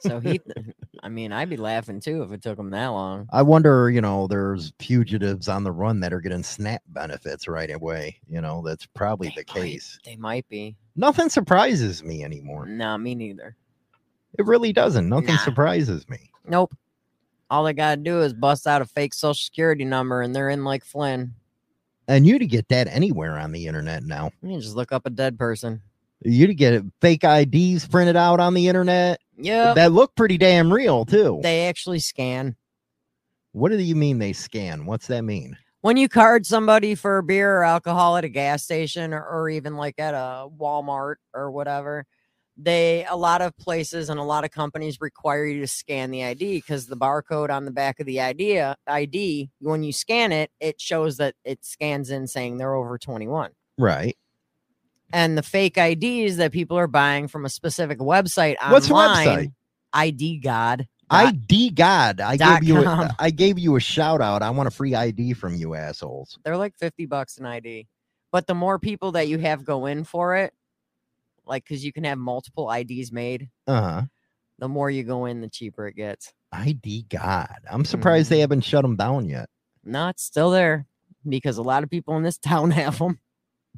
So 0.00 0.20
he, 0.20 0.40
I 1.02 1.08
mean, 1.08 1.32
I'd 1.32 1.50
be 1.50 1.56
laughing 1.56 2.00
too 2.00 2.22
if 2.22 2.32
it 2.32 2.42
took 2.42 2.58
him 2.58 2.70
that 2.70 2.88
long. 2.88 3.28
I 3.32 3.42
wonder, 3.42 3.90
you 3.90 4.00
know, 4.00 4.26
there's 4.26 4.72
fugitives 4.78 5.48
on 5.48 5.64
the 5.64 5.72
run 5.72 6.00
that 6.00 6.12
are 6.12 6.20
getting 6.20 6.42
SNAP 6.42 6.82
benefits 6.88 7.48
right 7.48 7.70
away. 7.70 8.20
You 8.28 8.40
know, 8.40 8.62
that's 8.64 8.86
probably 8.86 9.28
They 9.28 9.42
the 9.42 9.44
might- 9.60 9.62
case. 9.66 9.98
They 10.04 10.16
might 10.16 10.48
be. 10.48 10.76
Nothing 10.96 11.28
surprises 11.28 12.02
me 12.02 12.24
anymore. 12.24 12.66
Nah, 12.66 12.96
me 12.96 13.14
neither. 13.14 13.56
It 14.38 14.46
really 14.46 14.72
doesn't. 14.72 15.08
Nothing 15.08 15.34
Nah. 15.36 15.44
surprises 15.44 16.08
me. 16.08 16.30
Nope. 16.46 16.74
All 17.50 17.64
they 17.64 17.72
gotta 17.72 18.00
do 18.00 18.20
is 18.20 18.34
bust 18.34 18.66
out 18.66 18.82
a 18.82 18.84
fake 18.86 19.14
social 19.14 19.34
security 19.34 19.84
number 19.84 20.20
and 20.22 20.34
they're 20.36 20.50
in 20.50 20.64
like 20.64 20.84
Flynn. 20.84 21.34
And 22.06 22.26
you 22.26 22.38
to 22.38 22.46
get 22.46 22.68
that 22.68 22.88
anywhere 22.88 23.38
on 23.38 23.52
the 23.52 23.66
internet 23.66 24.02
now. 24.02 24.30
You 24.42 24.60
just 24.60 24.76
look 24.76 24.92
up 24.92 25.06
a 25.06 25.10
dead 25.10 25.38
person. 25.38 25.82
You 26.24 26.46
to 26.48 26.54
get 26.54 26.82
fake 27.00 27.22
IDs 27.24 27.86
printed 27.86 28.16
out 28.16 28.40
on 28.40 28.54
the 28.54 28.68
internet 28.68 29.20
Yeah. 29.36 29.74
that 29.74 29.92
look 29.92 30.14
pretty 30.16 30.38
damn 30.38 30.72
real 30.72 31.04
too. 31.04 31.40
They 31.42 31.66
actually 31.68 32.00
scan. 32.00 32.56
what 33.52 33.70
do 33.70 33.78
you 33.78 33.96
mean 33.96 34.18
they 34.18 34.32
scan? 34.32 34.86
What's 34.86 35.06
that 35.08 35.22
mean? 35.22 35.56
When 35.80 35.96
you 35.96 36.08
card 36.08 36.44
somebody 36.44 36.94
for 36.96 37.22
beer 37.22 37.58
or 37.58 37.64
alcohol 37.64 38.16
at 38.16 38.24
a 38.24 38.28
gas 38.28 38.64
station 38.64 39.14
or, 39.14 39.24
or 39.24 39.48
even 39.48 39.76
like 39.76 39.98
at 39.98 40.12
a 40.14 40.48
Walmart 40.58 41.16
or 41.32 41.50
whatever, 41.52 42.04
they 42.56 43.06
a 43.08 43.14
lot 43.16 43.40
of 43.40 43.56
places 43.56 44.10
and 44.10 44.18
a 44.18 44.24
lot 44.24 44.44
of 44.44 44.50
companies 44.50 45.00
require 45.00 45.44
you 45.44 45.60
to 45.60 45.68
scan 45.68 46.10
the 46.10 46.24
ID 46.24 46.56
because 46.56 46.86
the 46.86 46.96
barcode 46.96 47.50
on 47.50 47.64
the 47.64 47.70
back 47.70 48.00
of 48.00 48.06
the 48.06 48.20
idea 48.20 48.74
ID, 48.88 49.50
when 49.60 49.84
you 49.84 49.92
scan 49.92 50.32
it, 50.32 50.50
it 50.58 50.80
shows 50.80 51.16
that 51.18 51.36
it 51.44 51.64
scans 51.64 52.10
in 52.10 52.26
saying 52.26 52.58
they're 52.58 52.74
over 52.74 52.98
21. 52.98 53.52
Right. 53.78 54.16
And 55.12 55.36
the 55.38 55.42
fake 55.42 55.76
IDs 55.78 56.36
that 56.36 56.52
people 56.52 56.76
are 56.78 56.86
buying 56.86 57.28
from 57.28 57.44
a 57.44 57.48
specific 57.48 57.98
website 57.98 58.56
online. 58.56 58.72
What's 58.72 58.88
the 58.88 58.94
website? 58.94 59.52
ID 59.92 60.38
God. 60.40 60.86
ID 61.10 61.70
God. 61.70 62.20
I 62.20 62.36
gave 62.36 62.62
you 62.64 62.84
a. 62.84 63.14
I 63.18 63.30
gave 63.30 63.58
you 63.58 63.76
a 63.76 63.80
shout 63.80 64.20
out. 64.20 64.42
I 64.42 64.50
want 64.50 64.66
a 64.66 64.70
free 64.70 64.94
ID 64.94 65.32
from 65.32 65.54
you 65.54 65.74
assholes. 65.74 66.38
They're 66.44 66.56
like 66.58 66.76
50 66.76 67.06
bucks 67.06 67.38
an 67.38 67.46
ID. 67.46 67.86
But 68.30 68.46
the 68.46 68.54
more 68.54 68.78
people 68.78 69.12
that 69.12 69.26
you 69.28 69.38
have 69.38 69.64
go 69.64 69.86
in 69.86 70.04
for 70.04 70.36
it, 70.36 70.52
like 71.46 71.64
because 71.64 71.82
you 71.82 71.92
can 71.94 72.04
have 72.04 72.18
multiple 72.18 72.70
IDs 72.70 73.10
made, 73.10 73.48
Uh-huh. 73.66 74.02
the 74.58 74.68
more 74.68 74.90
you 74.90 75.02
go 75.02 75.24
in, 75.24 75.40
the 75.40 75.48
cheaper 75.48 75.86
it 75.86 75.94
gets. 75.96 76.34
ID 76.52 77.06
God. 77.08 77.48
I'm 77.70 77.86
surprised 77.86 78.26
Mm-hmm. 78.26 78.34
they 78.34 78.40
haven't 78.40 78.60
shut 78.64 78.82
them 78.82 78.96
down 78.96 79.26
yet. 79.30 79.48
No, 79.82 80.08
it's 80.08 80.22
still 80.24 80.50
there 80.50 80.86
because 81.26 81.56
a 81.56 81.62
lot 81.62 81.82
of 81.82 81.88
people 81.90 82.16
in 82.18 82.22
this 82.22 82.36
town 82.52 82.70
have 82.72 82.98
them. 82.98 83.18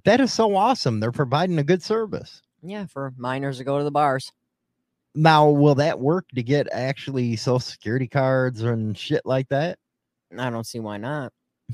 That 0.05 0.21
is 0.21 0.33
so 0.33 0.55
awesome. 0.55 1.01
They're 1.01 1.13
providing 1.13 1.59
a 1.59 1.65
good 1.65 1.83
service. 1.83 2.43
Yeah, 2.63 2.87
for 2.87 3.13
minors 3.17 3.59
to 3.59 3.65
go 3.65 3.79
to 3.79 3.85
the 3.85 3.91
bars. 3.91 4.33
Now, 5.15 5.49
will 5.49 5.75
that 5.77 5.99
work 5.99 6.29
to 6.35 6.43
get 6.43 6.69
actually 6.73 7.37
social 7.37 7.59
security 7.59 8.07
cards 8.07 8.63
and 8.63 8.97
shit 8.97 9.23
like 9.25 9.49
that? 9.49 9.79
I 10.39 10.51
don't 10.51 10.67
see 10.67 10.79
why 10.79 10.99
not. 10.99 11.33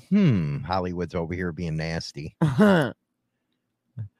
Hmm. 0.08 0.58
Hollywood's 0.58 1.14
over 1.14 1.34
here 1.34 1.52
being 1.52 1.76
nasty. 1.76 2.36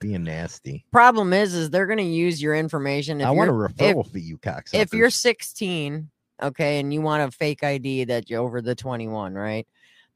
Being 0.01 0.25
nasty. 0.25 0.87
Problem 0.91 1.35
is, 1.35 1.53
is 1.53 1.69
they're 1.69 1.87
gonna 1.87 2.01
use 2.01 2.41
your 2.41 2.55
information. 2.55 3.21
If 3.21 3.27
I 3.27 3.31
want 3.31 3.51
a 3.51 3.53
referral 3.53 4.11
fee, 4.11 4.21
you 4.21 4.39
cocksuckers. 4.39 4.73
if 4.73 4.95
you're 4.95 5.11
16 5.11 6.09
okay 6.43 6.81
and 6.81 6.93
you 6.93 7.01
want 7.03 7.23
a 7.23 7.31
fake 7.31 7.63
id 7.63 8.05
that 8.05 8.29
you're 8.29 8.43
over 8.43 8.61
the 8.61 8.75
21 8.75 9.35
right 9.35 9.67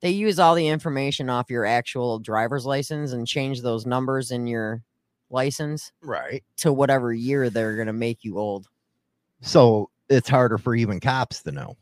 they 0.01 0.11
use 0.11 0.39
all 0.39 0.55
the 0.55 0.69
information 0.69 1.29
off 1.31 1.51
your 1.51 1.65
actual 1.67 2.19
driver's 2.19 2.65
license 2.67 3.13
and 3.13 3.27
change 3.27 3.63
those 3.63 3.85
numbers 3.87 4.31
in 4.31 4.47
your 4.47 4.83
license 5.31 5.93
right. 6.03 6.43
to 6.57 6.73
whatever 6.73 7.13
year 7.13 7.51
they're 7.51 7.77
going 7.77 7.87
to 7.87 7.93
make 7.93 8.25
you 8.25 8.39
old 8.39 8.67
So 9.43 9.91
it's 10.09 10.29
harder 10.29 10.59
for 10.59 10.75
even 10.75 10.99
cops 11.01 11.43
to 11.45 11.53
know. 11.53 11.77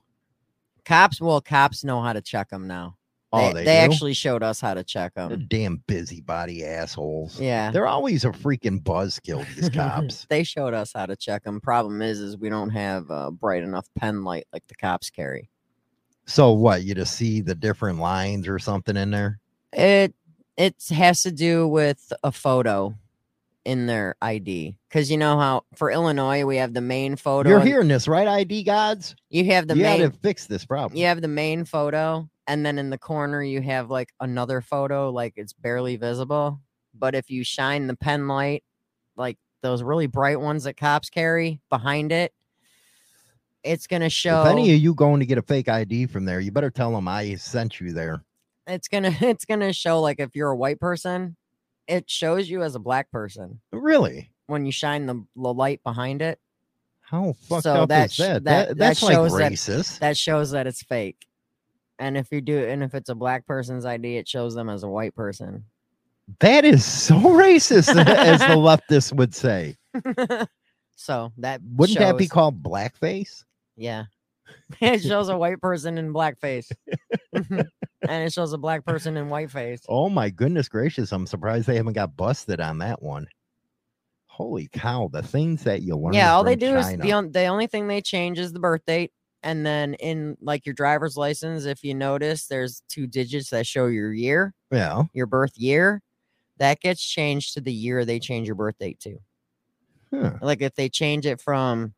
cops 0.84 1.20
well 1.20 1.40
cops 1.40 1.84
know 1.84 2.00
how 2.02 2.12
to 2.12 2.20
check 2.22 2.50
them 2.50 2.66
now 2.66 2.94
Oh, 3.30 3.48
they, 3.48 3.52
they, 3.52 3.64
they 3.64 3.76
actually 3.76 4.14
showed 4.14 4.42
us 4.42 4.58
how 4.58 4.72
to 4.72 4.82
check 4.82 5.12
They're 5.14 5.28
them 5.28 5.46
damn 5.50 5.82
busybody 5.86 6.64
assholes. 6.64 7.38
yeah 7.38 7.70
They're 7.70 7.86
always 7.86 8.24
a 8.24 8.30
freaking 8.30 8.82
buzzkill, 8.82 9.44
these 9.54 9.68
cops. 9.74 10.26
they 10.30 10.42
showed 10.44 10.72
us 10.72 10.92
how 10.94 11.04
to 11.04 11.14
check 11.14 11.44
them 11.44 11.60
problem 11.60 12.00
is 12.00 12.20
is 12.20 12.38
we 12.38 12.48
don't 12.48 12.70
have 12.70 13.10
a 13.10 13.30
bright 13.30 13.62
enough 13.64 13.86
pen 13.98 14.24
light 14.24 14.46
like 14.52 14.66
the 14.68 14.74
cops 14.74 15.10
carry 15.10 15.50
so 16.28 16.52
what? 16.52 16.84
You 16.84 16.94
just 16.94 17.16
see 17.16 17.40
the 17.40 17.54
different 17.54 17.98
lines 17.98 18.46
or 18.46 18.58
something 18.58 18.96
in 18.96 19.10
there? 19.10 19.40
It 19.72 20.14
it 20.56 20.74
has 20.90 21.22
to 21.22 21.32
do 21.32 21.66
with 21.66 22.12
a 22.22 22.30
photo 22.30 22.94
in 23.64 23.86
their 23.86 24.14
ID 24.20 24.76
because 24.88 25.10
you 25.10 25.16
know 25.16 25.38
how 25.38 25.64
for 25.74 25.90
Illinois 25.90 26.44
we 26.44 26.56
have 26.56 26.74
the 26.74 26.80
main 26.80 27.16
photo. 27.16 27.48
You're 27.48 27.60
hearing 27.60 27.88
this, 27.88 28.06
right? 28.06 28.28
ID 28.28 28.62
gods? 28.64 29.16
You 29.30 29.46
have 29.46 29.68
the 29.68 29.76
you 29.76 29.82
main. 29.82 30.00
had 30.00 30.12
to 30.12 30.18
fix 30.20 30.46
this 30.46 30.64
problem. 30.64 30.98
You 30.98 31.06
have 31.06 31.22
the 31.22 31.28
main 31.28 31.64
photo, 31.64 32.28
and 32.46 32.64
then 32.64 32.78
in 32.78 32.90
the 32.90 32.98
corner 32.98 33.42
you 33.42 33.62
have 33.62 33.90
like 33.90 34.10
another 34.20 34.60
photo, 34.60 35.10
like 35.10 35.34
it's 35.36 35.54
barely 35.54 35.96
visible. 35.96 36.60
But 36.94 37.14
if 37.14 37.30
you 37.30 37.42
shine 37.42 37.86
the 37.86 37.96
pen 37.96 38.28
light, 38.28 38.64
like 39.16 39.38
those 39.62 39.82
really 39.82 40.06
bright 40.06 40.40
ones 40.40 40.64
that 40.64 40.76
cops 40.76 41.08
carry 41.08 41.60
behind 41.70 42.12
it, 42.12 42.32
it's 43.64 43.86
gonna 43.86 44.08
show. 44.10 44.42
If 44.42 44.48
any 44.48 44.72
of 44.74 44.80
you 44.80 44.94
going 44.94 45.20
to 45.20 45.26
get 45.26 45.38
a 45.38 45.42
fake 45.42 45.68
ID 45.68 46.06
from 46.06 46.24
there, 46.24 46.40
you 46.40 46.50
better 46.52 46.70
tell 46.70 46.92
them 46.92 47.08
I 47.08 47.34
sent 47.36 47.80
you 47.80 47.92
there. 47.92 48.22
it's 48.66 48.88
gonna 48.88 49.14
it's 49.20 49.44
gonna 49.44 49.72
show 49.72 50.00
like 50.00 50.20
if 50.20 50.34
you're 50.36 50.50
a 50.50 50.56
white 50.56 50.80
person, 50.80 51.36
it 51.86 52.08
shows 52.08 52.48
you 52.48 52.62
as 52.62 52.74
a 52.74 52.78
black 52.80 53.10
person. 53.10 53.60
Really? 53.72 54.30
when 54.46 54.64
you 54.64 54.72
shine 54.72 55.04
the, 55.04 55.22
the 55.36 55.52
light 55.52 55.82
behind 55.84 56.22
it, 56.22 56.38
How 57.02 57.34
fucked 57.48 57.64
So 57.64 57.82
up 57.82 57.88
that 57.90 58.10
is 58.10 58.16
that? 58.16 58.32
that- 58.32 58.44
that, 58.44 58.68
that 58.68 58.78
that's 58.78 59.02
like 59.02 59.12
shows 59.12 59.32
that- 59.36 59.52
racist. 59.52 59.98
that 59.98 60.16
shows 60.16 60.52
that 60.52 60.66
it's 60.66 60.82
fake. 60.82 61.26
And 61.98 62.16
if 62.16 62.32
you 62.32 62.40
do 62.40 62.64
and 62.66 62.82
if 62.82 62.94
it's 62.94 63.10
a 63.10 63.14
black 63.14 63.46
person's 63.46 63.84
ID, 63.84 64.16
it 64.16 64.26
shows 64.28 64.54
them 64.54 64.70
as 64.70 64.84
a 64.84 64.88
white 64.88 65.14
person. 65.14 65.64
that 66.40 66.64
is 66.64 66.82
so 66.84 67.14
racist, 67.18 67.88
as 68.08 68.40
the 68.40 68.46
leftists 68.56 69.12
would 69.12 69.34
say. 69.34 69.76
so 70.96 71.32
that 71.38 71.60
Wouldn't 71.76 71.98
that 71.98 72.16
be 72.16 72.26
called 72.28 72.62
blackface? 72.62 73.44
Yeah. 73.78 74.04
it 74.80 75.02
shows 75.02 75.28
a 75.28 75.38
white 75.38 75.60
person 75.60 75.98
in 75.98 76.12
blackface. 76.12 76.70
Mm-hmm. 77.34 77.60
and 78.08 78.24
it 78.24 78.32
shows 78.32 78.52
a 78.52 78.58
black 78.58 78.84
person 78.84 79.16
in 79.16 79.26
whiteface. 79.28 79.82
Oh 79.88 80.08
my 80.08 80.30
goodness 80.30 80.68
gracious! 80.68 81.12
I'm 81.12 81.26
surprised 81.26 81.66
they 81.66 81.76
haven't 81.76 81.92
got 81.94 82.16
busted 82.16 82.60
on 82.60 82.78
that 82.78 83.02
one. 83.02 83.26
Holy 84.26 84.68
cow! 84.72 85.08
The 85.12 85.22
things 85.22 85.64
that 85.64 85.82
you 85.82 85.96
learn. 85.96 86.14
Yeah, 86.14 86.34
all 86.34 86.44
they 86.44 86.56
do 86.56 86.76
is 86.76 86.96
the, 86.96 87.12
on, 87.12 87.32
the 87.32 87.46
only 87.46 87.66
thing 87.66 87.86
they 87.86 88.00
change 88.00 88.38
is 88.38 88.52
the 88.52 88.60
birth 88.60 88.82
date. 88.86 89.12
And 89.42 89.64
then 89.64 89.94
in 89.94 90.36
like 90.40 90.66
your 90.66 90.74
driver's 90.74 91.16
license, 91.16 91.64
if 91.64 91.84
you 91.84 91.94
notice, 91.94 92.46
there's 92.46 92.82
two 92.88 93.06
digits 93.06 93.50
that 93.50 93.66
show 93.66 93.86
your 93.86 94.12
year. 94.12 94.52
yeah. 94.72 95.04
your 95.12 95.26
birth 95.26 95.56
year, 95.56 96.02
that 96.56 96.80
gets 96.80 97.04
changed 97.04 97.54
to 97.54 97.60
the 97.60 97.72
year 97.72 98.04
they 98.04 98.18
change 98.18 98.48
your 98.48 98.56
birth 98.56 98.78
date 98.78 98.98
to. 99.00 99.18
Huh. 100.12 100.32
Like 100.42 100.60
if 100.60 100.74
they 100.74 100.88
change 100.88 101.24
it 101.26 101.40
from 101.40 101.94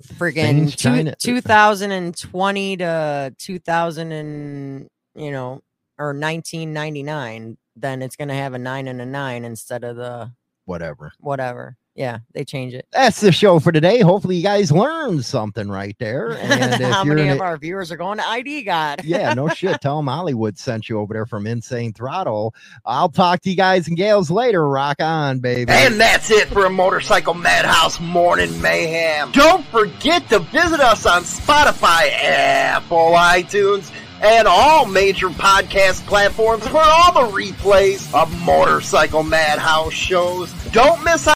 freaking 0.00 0.74
two, 0.74 1.10
uh, 1.10 1.14
2020 1.18 2.76
to 2.78 3.34
2000 3.38 4.12
and 4.12 4.88
you 5.14 5.30
know 5.30 5.60
or 5.98 6.08
1999, 6.08 7.58
then 7.76 8.02
it's 8.02 8.16
gonna 8.16 8.34
have 8.34 8.54
a 8.54 8.58
nine 8.58 8.88
and 8.88 9.00
a 9.00 9.06
nine 9.06 9.44
instead 9.44 9.84
of 9.84 9.96
the 9.96 10.32
Whatever. 10.64 11.12
whatever. 11.18 11.76
Yeah, 11.94 12.20
they 12.32 12.42
change 12.44 12.72
it. 12.72 12.86
That's 12.90 13.20
the 13.20 13.32
show 13.32 13.58
for 13.58 13.70
today. 13.70 14.00
Hopefully, 14.00 14.36
you 14.36 14.42
guys 14.42 14.72
learned 14.72 15.26
something 15.26 15.68
right 15.68 15.94
there. 15.98 16.30
And 16.42 16.80
if 16.82 16.90
How 16.90 17.04
you're 17.04 17.14
many 17.14 17.28
of 17.28 17.38
a- 17.38 17.42
our 17.42 17.56
viewers 17.58 17.92
are 17.92 17.98
going 17.98 18.16
to 18.16 18.26
ID 18.26 18.62
God? 18.62 19.04
yeah, 19.04 19.34
no 19.34 19.48
shit. 19.54 19.78
Tell 19.82 19.98
them 19.98 20.06
Hollywood 20.06 20.56
sent 20.58 20.88
you 20.88 20.98
over 20.98 21.12
there 21.12 21.26
from 21.26 21.46
Insane 21.46 21.92
Throttle. 21.92 22.54
I'll 22.86 23.10
talk 23.10 23.40
to 23.42 23.50
you 23.50 23.56
guys 23.56 23.88
and 23.88 23.96
gals 23.98 24.30
later. 24.30 24.66
Rock 24.66 25.02
on, 25.02 25.40
baby. 25.40 25.70
And 25.70 26.00
that's 26.00 26.30
it 26.30 26.48
for 26.48 26.64
a 26.64 26.70
Motorcycle 26.70 27.34
Madhouse 27.34 28.00
Morning 28.00 28.58
Mayhem. 28.62 29.30
Don't 29.32 29.64
forget 29.66 30.26
to 30.30 30.38
visit 30.38 30.80
us 30.80 31.04
on 31.04 31.22
Spotify, 31.24 32.10
Apple, 32.10 33.12
iTunes, 33.12 33.92
and 34.22 34.46
all 34.48 34.86
major 34.86 35.28
podcast 35.30 36.06
platforms 36.06 36.66
for 36.68 36.80
all 36.80 37.12
the 37.12 37.36
replays 37.36 38.12
of 38.14 38.32
Motorcycle 38.44 39.24
Madhouse 39.24 39.92
shows. 39.92 40.52
Don't 40.70 41.02
miss 41.04 41.26
out. 41.26 41.30